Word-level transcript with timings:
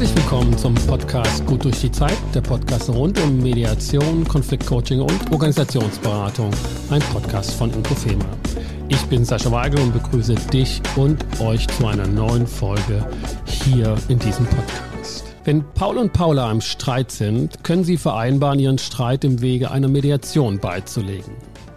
Herzlich 0.00 0.22
willkommen 0.22 0.56
zum 0.56 0.74
Podcast 0.86 1.44
Gut 1.44 1.62
durch 1.62 1.78
die 1.82 1.92
Zeit, 1.92 2.16
der 2.32 2.40
Podcast 2.40 2.88
rund 2.88 3.22
um 3.22 3.36
Mediation, 3.36 4.26
Konfliktcoaching 4.26 5.02
und 5.02 5.30
Organisationsberatung, 5.30 6.50
ein 6.88 7.02
Podcast 7.12 7.52
von 7.52 7.70
Inkofema. 7.70 8.24
Ich 8.88 9.04
bin 9.08 9.26
Sascha 9.26 9.52
Weigel 9.52 9.78
und 9.78 9.92
begrüße 9.92 10.36
dich 10.54 10.80
und 10.96 11.22
euch 11.38 11.68
zu 11.68 11.86
einer 11.86 12.06
neuen 12.06 12.46
Folge 12.46 13.06
hier 13.44 13.94
in 14.08 14.18
diesem 14.18 14.46
Podcast. 14.46 15.34
Wenn 15.44 15.62
Paul 15.74 15.98
und 15.98 16.14
Paula 16.14 16.50
im 16.50 16.62
Streit 16.62 17.10
sind, 17.10 17.62
können 17.62 17.84
sie 17.84 17.98
vereinbaren, 17.98 18.58
ihren 18.58 18.78
Streit 18.78 19.22
im 19.24 19.42
Wege 19.42 19.70
einer 19.70 19.88
Mediation 19.88 20.60
beizulegen. 20.60 21.34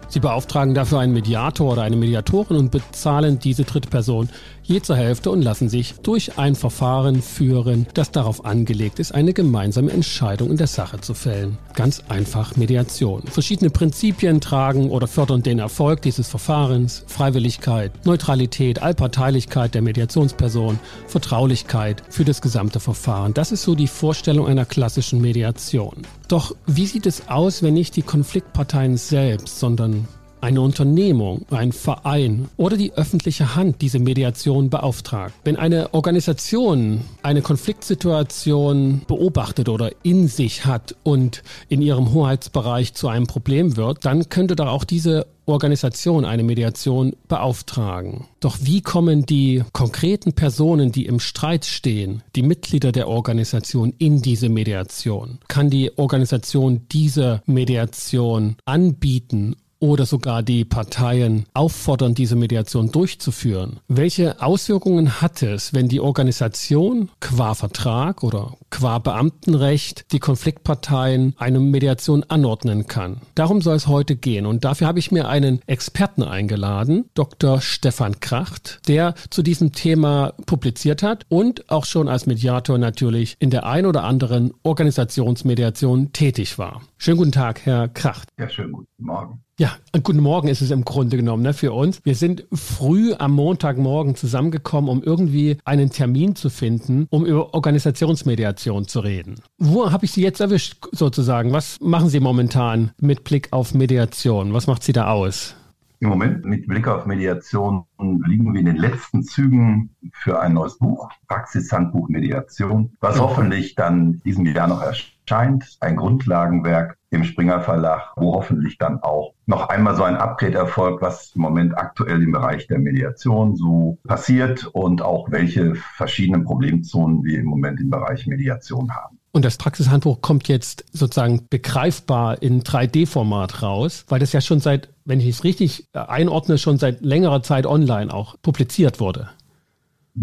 Sie 0.08 0.20
beauftragen 0.20 0.76
dafür 0.76 1.00
einen 1.00 1.12
Mediator 1.12 1.74
oder 1.74 1.82
eine 1.82 1.98
Mediatorin 1.98 2.56
und 2.56 2.72
bezahlen 2.72 3.40
diese 3.40 3.64
dritte 3.64 3.90
Person 3.90 4.30
je 4.64 4.82
zur 4.82 4.96
Hälfte 4.96 5.30
und 5.32 5.42
lassen 5.42 5.70
sich 5.70 5.96
durch 6.04 6.38
ein 6.38 6.56
Verfahren 6.56 7.22
führen, 7.22 7.88
das 7.94 8.12
darauf 8.12 8.46
angelegt 8.46 9.00
ist, 9.00 9.14
eine 9.14 9.34
gemeinsame 9.34 9.92
Entscheidung 9.92 10.52
in 10.52 10.58
der 10.58 10.68
Sache 10.68 11.00
zu 11.02 11.14
fällen. 11.14 11.58
Ganz 11.76 12.04
einfach 12.10 12.56
Mediation. 12.56 13.24
Verschiedene 13.24 13.70
Prinzipien 13.70 14.42
tragen 14.42 14.90
oder 14.90 15.08
fördern 15.08 15.44
den 15.44 15.60
Erfolg 15.60 16.02
dieses 16.02 16.28
Verfahrens. 16.28 17.04
Freiwilligkeit, 17.08 18.06
Neutralität, 18.06 18.82
Allparteilichkeit 18.82 19.74
der 19.74 19.82
Mediationsperson, 19.82 20.80
Vertraulichkeit 21.08 22.04
für 22.10 22.26
das 22.26 22.42
gesamte 22.42 22.80
Verfahren. 22.80 23.34
Das 23.34 23.52
ist 23.52 23.64
so 23.64 23.76
die 23.76 23.88
Vorstellung 23.88 24.48
einer 24.48 24.66
klassischen 24.66 25.22
Mediation. 25.22 25.98
Doch 26.28 26.56
wie 26.66 26.86
sieht 26.86 27.06
es 27.06 27.28
aus, 27.28 27.64
wenn 27.64 27.74
nicht 27.74 27.96
die 27.96 28.02
Konfliktparteien 28.02 28.98
selbst, 28.98 29.60
sondern 29.60 30.08
eine 30.44 30.60
Unternehmung, 30.62 31.46
ein 31.52 31.72
Verein 31.72 32.50
oder 32.58 32.76
die 32.76 32.94
öffentliche 32.94 33.56
Hand 33.56 33.82
diese 33.82 34.00
Mediation 34.00 34.70
beauftragt. 34.70 35.34
Wenn 35.46 35.56
eine 35.56 35.94
Organisation 35.94 37.02
eine 37.24 37.42
Konfliktsituation 37.42 39.04
beobachtet 39.08 39.70
oder 39.70 39.92
in 40.04 40.28
sich 40.28 40.66
hat 40.66 40.96
und 41.04 41.44
in 41.70 41.82
ihrem 41.82 42.14
Hoheitsbereich 42.14 42.94
zu 42.94 43.08
einem 43.08 43.26
Problem 43.26 43.78
wird, 43.78 44.04
dann 44.04 44.28
könnte 44.28 44.58
doch 44.58 44.68
auch 44.68 44.84
diese 44.84 45.28
Organisation 45.46 46.24
eine 46.24 46.44
Mediation 46.44 47.16
beauftragen. 47.28 48.26
Doch 48.40 48.58
wie 48.62 48.82
kommen 48.82 49.26
die 49.26 49.64
konkreten 49.74 50.34
Personen, 50.34 50.92
die 50.92 51.06
im 51.06 51.20
Streit 51.20 51.66
stehen, 51.66 52.24
die 52.36 52.44
Mitglieder 52.44 52.92
der 52.92 53.08
Organisation 53.08 53.94
in 53.98 54.22
diese 54.22 54.48
Mediation? 54.50 55.40
Kann 55.48 55.70
die 55.70 55.98
Organisation 55.98 56.86
diese 56.92 57.42
Mediation 57.46 58.56
anbieten 58.66 59.56
oder 59.84 60.06
sogar 60.06 60.44
die 60.44 60.64
Parteien 60.64 61.44
auffordern, 61.54 62.14
diese 62.14 62.38
Mediation 62.38 62.90
durchzuführen. 62.94 63.82
Welche 63.90 64.42
Auswirkungen 64.42 65.22
hat 65.22 65.44
es, 65.44 65.74
wenn 65.74 65.90
die 65.90 66.00
Organisation 66.00 67.10
qua 67.20 67.54
Vertrag 67.54 68.24
oder 68.24 68.56
qua 68.70 69.00
Beamtenrecht 69.00 70.06
die 70.14 70.20
Konfliktparteien 70.20 71.36
eine 71.38 71.60
Mediation 71.60 72.24
anordnen 72.24 72.88
kann? 72.88 73.20
Darum 73.36 73.62
soll 73.62 73.76
es 73.76 73.88
heute 73.88 74.16
gehen 74.16 74.46
und 74.46 74.64
dafür 74.64 74.88
habe 74.88 75.00
ich 75.00 75.12
mir 75.12 75.28
einen 75.28 75.60
Experten 75.68 76.24
eingeladen, 76.24 77.10
Dr. 77.14 77.60
Stefan 77.60 78.22
Kracht, 78.22 78.80
der 78.88 79.16
zu 79.32 79.44
diesem 79.44 79.74
Thema 79.74 80.32
publiziert 80.46 81.04
hat 81.04 81.26
und 81.28 81.70
auch 81.70 81.84
schon 81.84 82.08
als 82.08 82.26
Mediator 82.26 82.78
natürlich 82.78 83.36
in 83.40 83.50
der 83.50 83.66
ein 83.66 83.86
oder 83.86 84.06
anderen 84.06 84.54
Organisationsmediation 84.64 86.14
tätig 86.14 86.58
war. 86.58 86.84
Schönen 86.98 87.18
guten 87.18 87.34
Tag, 87.34 87.66
Herr 87.66 87.90
Kracht. 87.90 88.30
Ja, 88.40 88.48
schönen 88.48 88.72
guten 88.72 89.04
Morgen. 89.04 89.44
Ja, 89.64 89.78
guten 90.04 90.20
Morgen 90.20 90.50
ist 90.50 90.60
es 90.60 90.72
im 90.72 90.84
Grunde 90.84 91.16
genommen 91.16 91.42
ne, 91.42 91.54
für 91.54 91.72
uns. 91.72 92.02
Wir 92.04 92.16
sind 92.16 92.44
früh 92.52 93.14
am 93.14 93.32
Montagmorgen 93.32 94.14
zusammengekommen, 94.14 94.90
um 94.90 95.02
irgendwie 95.02 95.56
einen 95.64 95.90
Termin 95.90 96.36
zu 96.36 96.50
finden, 96.50 97.08
um 97.10 97.26
über 97.26 97.54
Organisationsmediation 97.54 98.90
zu 98.90 99.00
reden. 99.00 99.36
Wo 99.60 99.90
habe 99.90 100.04
ich 100.04 100.12
Sie 100.12 100.22
jetzt 100.22 100.42
erwischt 100.42 100.76
sozusagen? 100.92 101.54
Was 101.54 101.80
machen 101.80 102.10
Sie 102.10 102.20
momentan 102.20 102.92
mit 103.00 103.24
Blick 103.24 103.48
auf 103.52 103.74
Mediation? 103.74 104.54
Was 104.54 104.68
macht 104.68 104.84
Sie 104.84 104.92
da 104.92 105.08
aus? 105.08 105.56
Im 106.04 106.10
Moment 106.10 106.44
mit 106.44 106.68
Blick 106.68 106.90
auf 106.90 107.06
Mediation 107.06 107.86
liegen 107.98 108.52
wir 108.52 108.60
in 108.60 108.66
den 108.66 108.76
letzten 108.76 109.24
Zügen 109.24 109.96
für 110.12 110.42
ein 110.42 110.54
neues 110.54 110.78
Buch, 110.78 111.10
Praxishandbuch 111.30 112.10
Mediation, 112.10 112.92
was 113.00 113.22
hoffentlich 113.22 113.76
dann 113.76 114.20
diesem 114.26 114.46
Jahr 114.46 114.68
noch 114.68 114.82
erscheint. 114.82 115.78
Ein 115.80 115.96
Grundlagenwerk 115.96 116.98
im 117.10 117.24
Springer 117.24 117.62
Verlag, 117.62 118.12
wo 118.18 118.34
hoffentlich 118.34 118.78
dann 118.78 119.02
auch 119.02 119.34
noch 119.46 119.70
einmal 119.70 119.96
so 119.96 120.04
ein 120.04 120.18
Upgrade 120.18 120.58
erfolgt, 120.58 121.02
was 121.02 121.32
im 121.38 121.42
Moment 121.42 121.78
aktuell 121.78 122.22
im 122.22 122.34
Bereich 122.34 122.68
der 122.68 122.80
Mediation 122.80 123.56
so 123.56 123.98
passiert 124.06 124.66
und 124.74 125.02
auch 125.02 125.32
welche 125.32 125.76
verschiedenen 125.76 126.44
Problemzonen 126.44 127.24
wir 127.24 127.40
im 127.40 127.46
Moment 127.46 127.80
im 127.80 127.90
Bereich 127.90 128.28
Mediation 128.28 128.94
haben. 128.94 129.20
Und 129.36 129.44
das 129.44 129.58
Praxishandbuch 129.58 130.22
kommt 130.22 130.48
jetzt 130.48 130.86
sozusagen 130.92 131.48
begreifbar 131.50 132.44
in 132.44 132.62
3D-Format 132.62 133.64
raus, 133.64 134.06
weil 134.08 134.20
das 134.20 134.32
ja 134.32 134.42
schon 134.42 134.60
seit, 134.60 134.90
wenn 135.06 135.20
ich 135.20 135.28
es 135.28 135.44
richtig 135.44 135.88
einordne, 135.92 136.60
schon 136.60 136.78
seit 136.78 137.02
längerer 137.02 137.42
Zeit 137.42 137.66
online 137.66 138.14
auch 138.14 138.36
publiziert 138.44 139.00
wurde. 139.00 139.30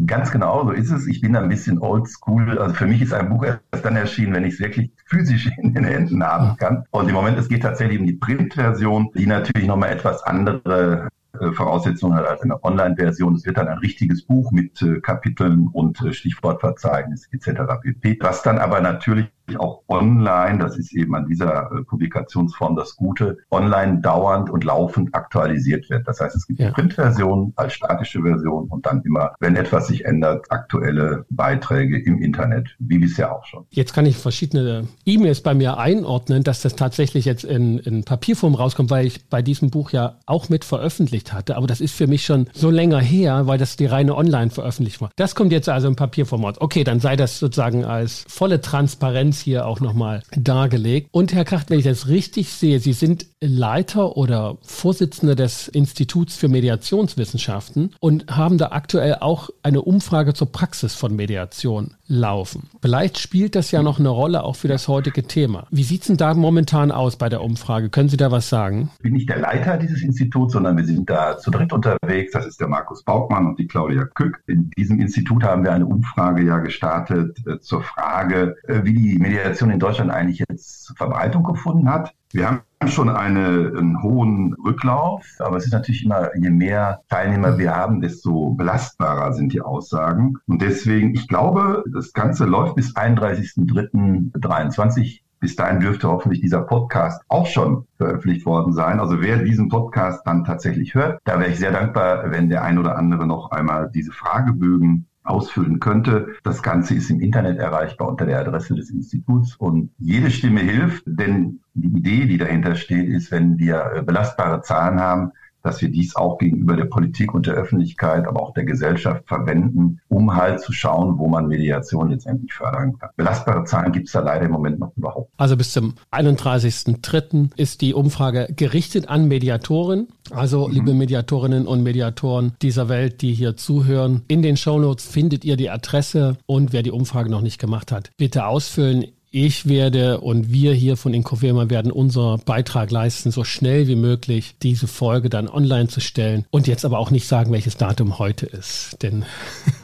Ganz 0.06 0.30
genau, 0.30 0.64
so 0.64 0.70
ist 0.70 0.92
es. 0.92 1.08
Ich 1.08 1.20
bin 1.20 1.34
ein 1.34 1.48
bisschen 1.48 1.80
oldschool. 1.80 2.56
Also 2.56 2.72
für 2.74 2.86
mich 2.86 3.02
ist 3.02 3.12
ein 3.12 3.28
Buch 3.28 3.44
erst 3.44 3.84
dann 3.84 3.96
erschienen, 3.96 4.32
wenn 4.32 4.44
ich 4.44 4.54
es 4.54 4.60
wirklich 4.60 4.92
physisch 5.06 5.50
in 5.60 5.74
den 5.74 5.82
Händen 5.82 6.22
haben 6.22 6.56
kann. 6.56 6.84
Und 6.92 7.08
im 7.08 7.14
Moment, 7.16 7.36
es 7.36 7.48
geht 7.48 7.62
tatsächlich 7.62 7.98
um 7.98 8.06
die 8.06 8.12
Printversion, 8.12 9.10
die 9.16 9.26
natürlich 9.26 9.66
nochmal 9.66 9.90
etwas 9.90 10.22
andere 10.22 11.08
äh, 11.38 11.52
Voraussetzungen 11.52 12.16
hat 12.16 12.26
als 12.26 12.42
eine 12.42 12.62
Online-Version. 12.64 13.34
Es 13.34 13.46
wird 13.46 13.58
dann 13.58 13.68
ein 13.68 13.78
richtiges 13.78 14.22
Buch 14.22 14.50
mit 14.50 14.82
äh, 14.82 15.00
Kapiteln 15.00 15.68
und 15.68 16.00
äh, 16.02 16.12
Stichwortverzeichnis 16.12 17.28
etc. 17.32 17.60
pp. 17.82 18.18
Was 18.20 18.42
dann 18.42 18.58
aber 18.58 18.80
natürlich 18.80 19.26
auch 19.58 19.82
online, 19.88 20.58
das 20.58 20.78
ist 20.78 20.92
eben 20.94 21.14
an 21.14 21.26
dieser 21.26 21.70
äh, 21.72 21.82
Publikationsform 21.82 22.76
das 22.76 22.96
Gute, 22.96 23.38
online 23.50 24.00
dauernd 24.00 24.50
und 24.50 24.64
laufend 24.64 25.14
aktualisiert 25.14 25.88
wird. 25.90 26.06
Das 26.06 26.20
heißt, 26.20 26.36
es 26.36 26.46
gibt 26.46 26.60
ja. 26.60 26.68
die 26.68 26.72
Printversion 26.72 27.52
als 27.56 27.74
statische 27.74 28.22
Version 28.22 28.68
und 28.68 28.86
dann 28.86 29.02
immer, 29.02 29.34
wenn 29.40 29.56
etwas 29.56 29.88
sich 29.88 30.04
ändert, 30.04 30.46
aktuelle 30.50 31.24
Beiträge 31.30 31.98
im 31.98 32.22
Internet, 32.22 32.76
wie 32.78 32.98
bisher 32.98 33.34
auch 33.34 33.44
schon. 33.44 33.64
Jetzt 33.70 33.92
kann 33.92 34.06
ich 34.06 34.16
verschiedene 34.16 34.88
E-Mails 35.04 35.40
bei 35.40 35.54
mir 35.54 35.78
einordnen, 35.78 36.42
dass 36.42 36.62
das 36.62 36.76
tatsächlich 36.76 37.24
jetzt 37.24 37.44
in, 37.44 37.78
in 37.78 38.04
Papierform 38.04 38.54
rauskommt, 38.54 38.90
weil 38.90 39.06
ich 39.06 39.28
bei 39.28 39.42
diesem 39.42 39.70
Buch 39.70 39.90
ja 39.90 40.16
auch 40.26 40.48
mit 40.48 40.64
veröffentlicht 40.64 41.32
hatte. 41.32 41.56
Aber 41.56 41.66
das 41.66 41.80
ist 41.80 41.94
für 41.94 42.06
mich 42.06 42.24
schon 42.24 42.48
so 42.52 42.70
länger 42.70 43.00
her, 43.00 43.46
weil 43.46 43.58
das 43.58 43.76
die 43.76 43.86
reine 43.86 44.16
Online-Veröffentlichung 44.16 45.06
war. 45.06 45.10
Das 45.16 45.34
kommt 45.34 45.52
jetzt 45.52 45.68
also 45.68 45.88
im 45.88 45.96
Papierformat. 45.96 46.60
Okay, 46.60 46.84
dann 46.84 47.00
sei 47.00 47.16
das 47.16 47.38
sozusagen 47.38 47.84
als 47.84 48.24
volle 48.28 48.60
Transparenz 48.60 49.39
hier 49.40 49.66
auch 49.66 49.80
nochmal 49.80 50.22
dargelegt. 50.36 51.08
Und 51.12 51.32
Herr 51.32 51.44
Kracht, 51.44 51.70
wenn 51.70 51.78
ich 51.78 51.84
das 51.84 52.08
richtig 52.08 52.52
sehe, 52.52 52.80
Sie 52.80 52.92
sind 52.92 53.26
Leiter 53.40 54.16
oder 54.16 54.58
Vorsitzender 54.62 55.34
des 55.34 55.68
Instituts 55.68 56.36
für 56.36 56.48
Mediationswissenschaften 56.48 57.94
und 58.00 58.36
haben 58.36 58.58
da 58.58 58.68
aktuell 58.72 59.16
auch 59.20 59.50
eine 59.62 59.82
Umfrage 59.82 60.34
zur 60.34 60.52
Praxis 60.52 60.94
von 60.94 61.16
Mediation 61.16 61.94
laufen. 62.06 62.68
Vielleicht 62.82 63.18
spielt 63.18 63.54
das 63.54 63.70
ja 63.70 63.82
noch 63.82 63.98
eine 63.98 64.08
Rolle 64.08 64.42
auch 64.42 64.56
für 64.56 64.68
das 64.68 64.88
heutige 64.88 65.22
Thema. 65.22 65.66
Wie 65.70 65.84
sieht 65.84 66.02
es 66.02 66.08
denn 66.08 66.16
da 66.16 66.34
momentan 66.34 66.90
aus 66.90 67.16
bei 67.16 67.28
der 67.28 67.42
Umfrage? 67.42 67.88
Können 67.88 68.08
Sie 68.08 68.16
da 68.16 68.30
was 68.30 68.48
sagen? 68.48 68.90
Ich 68.96 69.02
bin 69.02 69.12
nicht 69.12 69.28
der 69.28 69.38
Leiter 69.38 69.76
dieses 69.76 70.02
Instituts, 70.02 70.52
sondern 70.52 70.76
wir 70.76 70.84
sind 70.84 71.08
da 71.08 71.38
zu 71.38 71.50
dritt 71.50 71.72
unterwegs. 71.72 72.32
Das 72.32 72.46
ist 72.46 72.60
der 72.60 72.68
Markus 72.68 73.04
Baugmann 73.04 73.46
und 73.46 73.58
die 73.58 73.68
Claudia 73.68 74.04
Kück. 74.04 74.42
In 74.48 74.70
diesem 74.76 75.00
Institut 75.00 75.44
haben 75.44 75.62
wir 75.62 75.72
eine 75.72 75.86
Umfrage 75.86 76.44
ja 76.44 76.58
gestartet 76.58 77.38
äh, 77.46 77.60
zur 77.60 77.82
Frage, 77.82 78.56
äh, 78.64 78.80
wie 78.82 78.92
die 78.92 79.18
Mediation 79.30 79.70
in 79.70 79.78
Deutschland 79.78 80.10
eigentlich 80.10 80.44
jetzt 80.48 80.92
Verbreitung 80.96 81.44
gefunden 81.44 81.88
hat. 81.88 82.12
Wir 82.32 82.48
haben 82.48 82.62
schon 82.88 83.08
eine, 83.08 83.72
einen 83.76 84.02
hohen 84.02 84.54
Rücklauf, 84.54 85.24
aber 85.38 85.56
es 85.56 85.66
ist 85.66 85.72
natürlich 85.72 86.04
immer, 86.04 86.36
je 86.36 86.50
mehr 86.50 87.02
Teilnehmer 87.08 87.56
wir 87.58 87.76
haben, 87.76 88.00
desto 88.00 88.50
belastbarer 88.50 89.32
sind 89.32 89.52
die 89.52 89.60
Aussagen. 89.60 90.38
Und 90.48 90.62
deswegen, 90.62 91.14
ich 91.14 91.28
glaube, 91.28 91.84
das 91.92 92.12
Ganze 92.12 92.44
läuft 92.44 92.74
bis 92.74 92.96
31.03.23. 92.96 95.20
Bis 95.38 95.54
dahin 95.56 95.80
dürfte 95.80 96.08
hoffentlich 96.08 96.42
dieser 96.42 96.60
Podcast 96.62 97.22
auch 97.28 97.46
schon 97.46 97.86
veröffentlicht 97.96 98.44
worden 98.44 98.74
sein. 98.74 99.00
Also 99.00 99.22
wer 99.22 99.38
diesen 99.38 99.70
Podcast 99.70 100.20
dann 100.26 100.44
tatsächlich 100.44 100.94
hört, 100.94 101.18
da 101.24 101.40
wäre 101.40 101.50
ich 101.50 101.58
sehr 101.58 101.72
dankbar, 101.72 102.30
wenn 102.30 102.50
der 102.50 102.62
ein 102.62 102.78
oder 102.78 102.98
andere 102.98 103.26
noch 103.26 103.50
einmal 103.50 103.90
diese 103.90 104.12
Fragebögen 104.12 105.06
ausfüllen 105.30 105.80
könnte. 105.80 106.28
Das 106.42 106.62
Ganze 106.62 106.94
ist 106.94 107.10
im 107.10 107.20
Internet 107.20 107.58
erreichbar 107.58 108.08
unter 108.08 108.26
der 108.26 108.40
Adresse 108.40 108.74
des 108.74 108.90
Instituts 108.90 109.56
und 109.56 109.90
jede 109.98 110.30
Stimme 110.30 110.60
hilft, 110.60 111.04
denn 111.06 111.60
die 111.74 111.98
Idee, 111.98 112.26
die 112.26 112.38
dahinter 112.38 112.74
steht, 112.74 113.08
ist, 113.08 113.30
wenn 113.30 113.58
wir 113.58 113.92
äh, 113.94 114.02
belastbare 114.02 114.62
Zahlen 114.62 115.00
haben, 115.00 115.32
dass 115.62 115.80
wir 115.82 115.90
dies 115.90 116.16
auch 116.16 116.38
gegenüber 116.38 116.76
der 116.76 116.84
Politik 116.84 117.34
und 117.34 117.46
der 117.46 117.54
Öffentlichkeit, 117.54 118.26
aber 118.26 118.42
auch 118.42 118.54
der 118.54 118.64
Gesellschaft 118.64 119.26
verwenden, 119.26 120.00
um 120.08 120.34
halt 120.34 120.60
zu 120.60 120.72
schauen, 120.72 121.18
wo 121.18 121.28
man 121.28 121.46
Mediation 121.46 122.10
letztendlich 122.10 122.52
fördern 122.52 122.98
kann. 122.98 123.10
Belastbare 123.16 123.64
Zahlen 123.64 123.92
gibt 123.92 124.06
es 124.06 124.12
da 124.12 124.20
leider 124.20 124.46
im 124.46 124.52
Moment 124.52 124.78
noch 124.78 124.96
überhaupt. 124.96 125.30
Also 125.36 125.56
bis 125.56 125.72
zum 125.72 125.94
31.03. 126.12 127.50
ist 127.56 127.80
die 127.80 127.94
Umfrage 127.94 128.48
gerichtet 128.54 129.08
an 129.08 129.28
Mediatoren 129.28 130.08
Also, 130.30 130.68
mhm. 130.68 130.74
liebe 130.74 130.94
Mediatorinnen 130.94 131.66
und 131.66 131.82
Mediatoren 131.82 132.52
dieser 132.62 132.88
Welt, 132.88 133.22
die 133.22 133.32
hier 133.32 133.56
zuhören, 133.56 134.22
in 134.28 134.42
den 134.42 134.56
Shownotes 134.56 135.06
findet 135.06 135.44
ihr 135.44 135.56
die 135.56 135.70
Adresse 135.70 136.36
und 136.46 136.72
wer 136.72 136.82
die 136.82 136.90
Umfrage 136.90 137.30
noch 137.30 137.42
nicht 137.42 137.60
gemacht 137.60 137.92
hat, 137.92 138.10
bitte 138.16 138.46
ausfüllen. 138.46 139.06
Ich 139.32 139.68
werde 139.68 140.20
und 140.20 140.50
wir 140.50 140.74
hier 140.74 140.96
von 140.96 141.14
Inkofirma 141.14 141.70
werden 141.70 141.92
unseren 141.92 142.40
Beitrag 142.40 142.90
leisten, 142.90 143.30
so 143.30 143.44
schnell 143.44 143.86
wie 143.86 143.94
möglich 143.94 144.56
diese 144.60 144.88
Folge 144.88 145.30
dann 145.30 145.48
online 145.48 145.86
zu 145.86 146.00
stellen 146.00 146.46
und 146.50 146.66
jetzt 146.66 146.84
aber 146.84 146.98
auch 146.98 147.12
nicht 147.12 147.28
sagen, 147.28 147.52
welches 147.52 147.76
Datum 147.76 148.18
heute 148.18 148.46
ist, 148.46 149.00
denn 149.02 149.24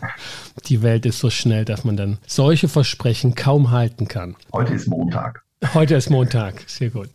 die 0.67 0.83
Welt 0.83 1.07
ist 1.07 1.21
so 1.21 1.31
schnell, 1.31 1.65
dass 1.65 1.85
man 1.85 1.97
dann 1.97 2.19
solche 2.27 2.67
Versprechen 2.67 3.37
kaum 3.37 3.71
halten 3.71 4.09
kann. 4.09 4.35
Heute 4.53 4.75
ist 4.75 4.89
Montag. 4.89 5.45
Heute 5.75 5.95
ist 5.95 6.11
Montag, 6.11 6.65
sehr 6.67 6.91
gut. 6.91 7.09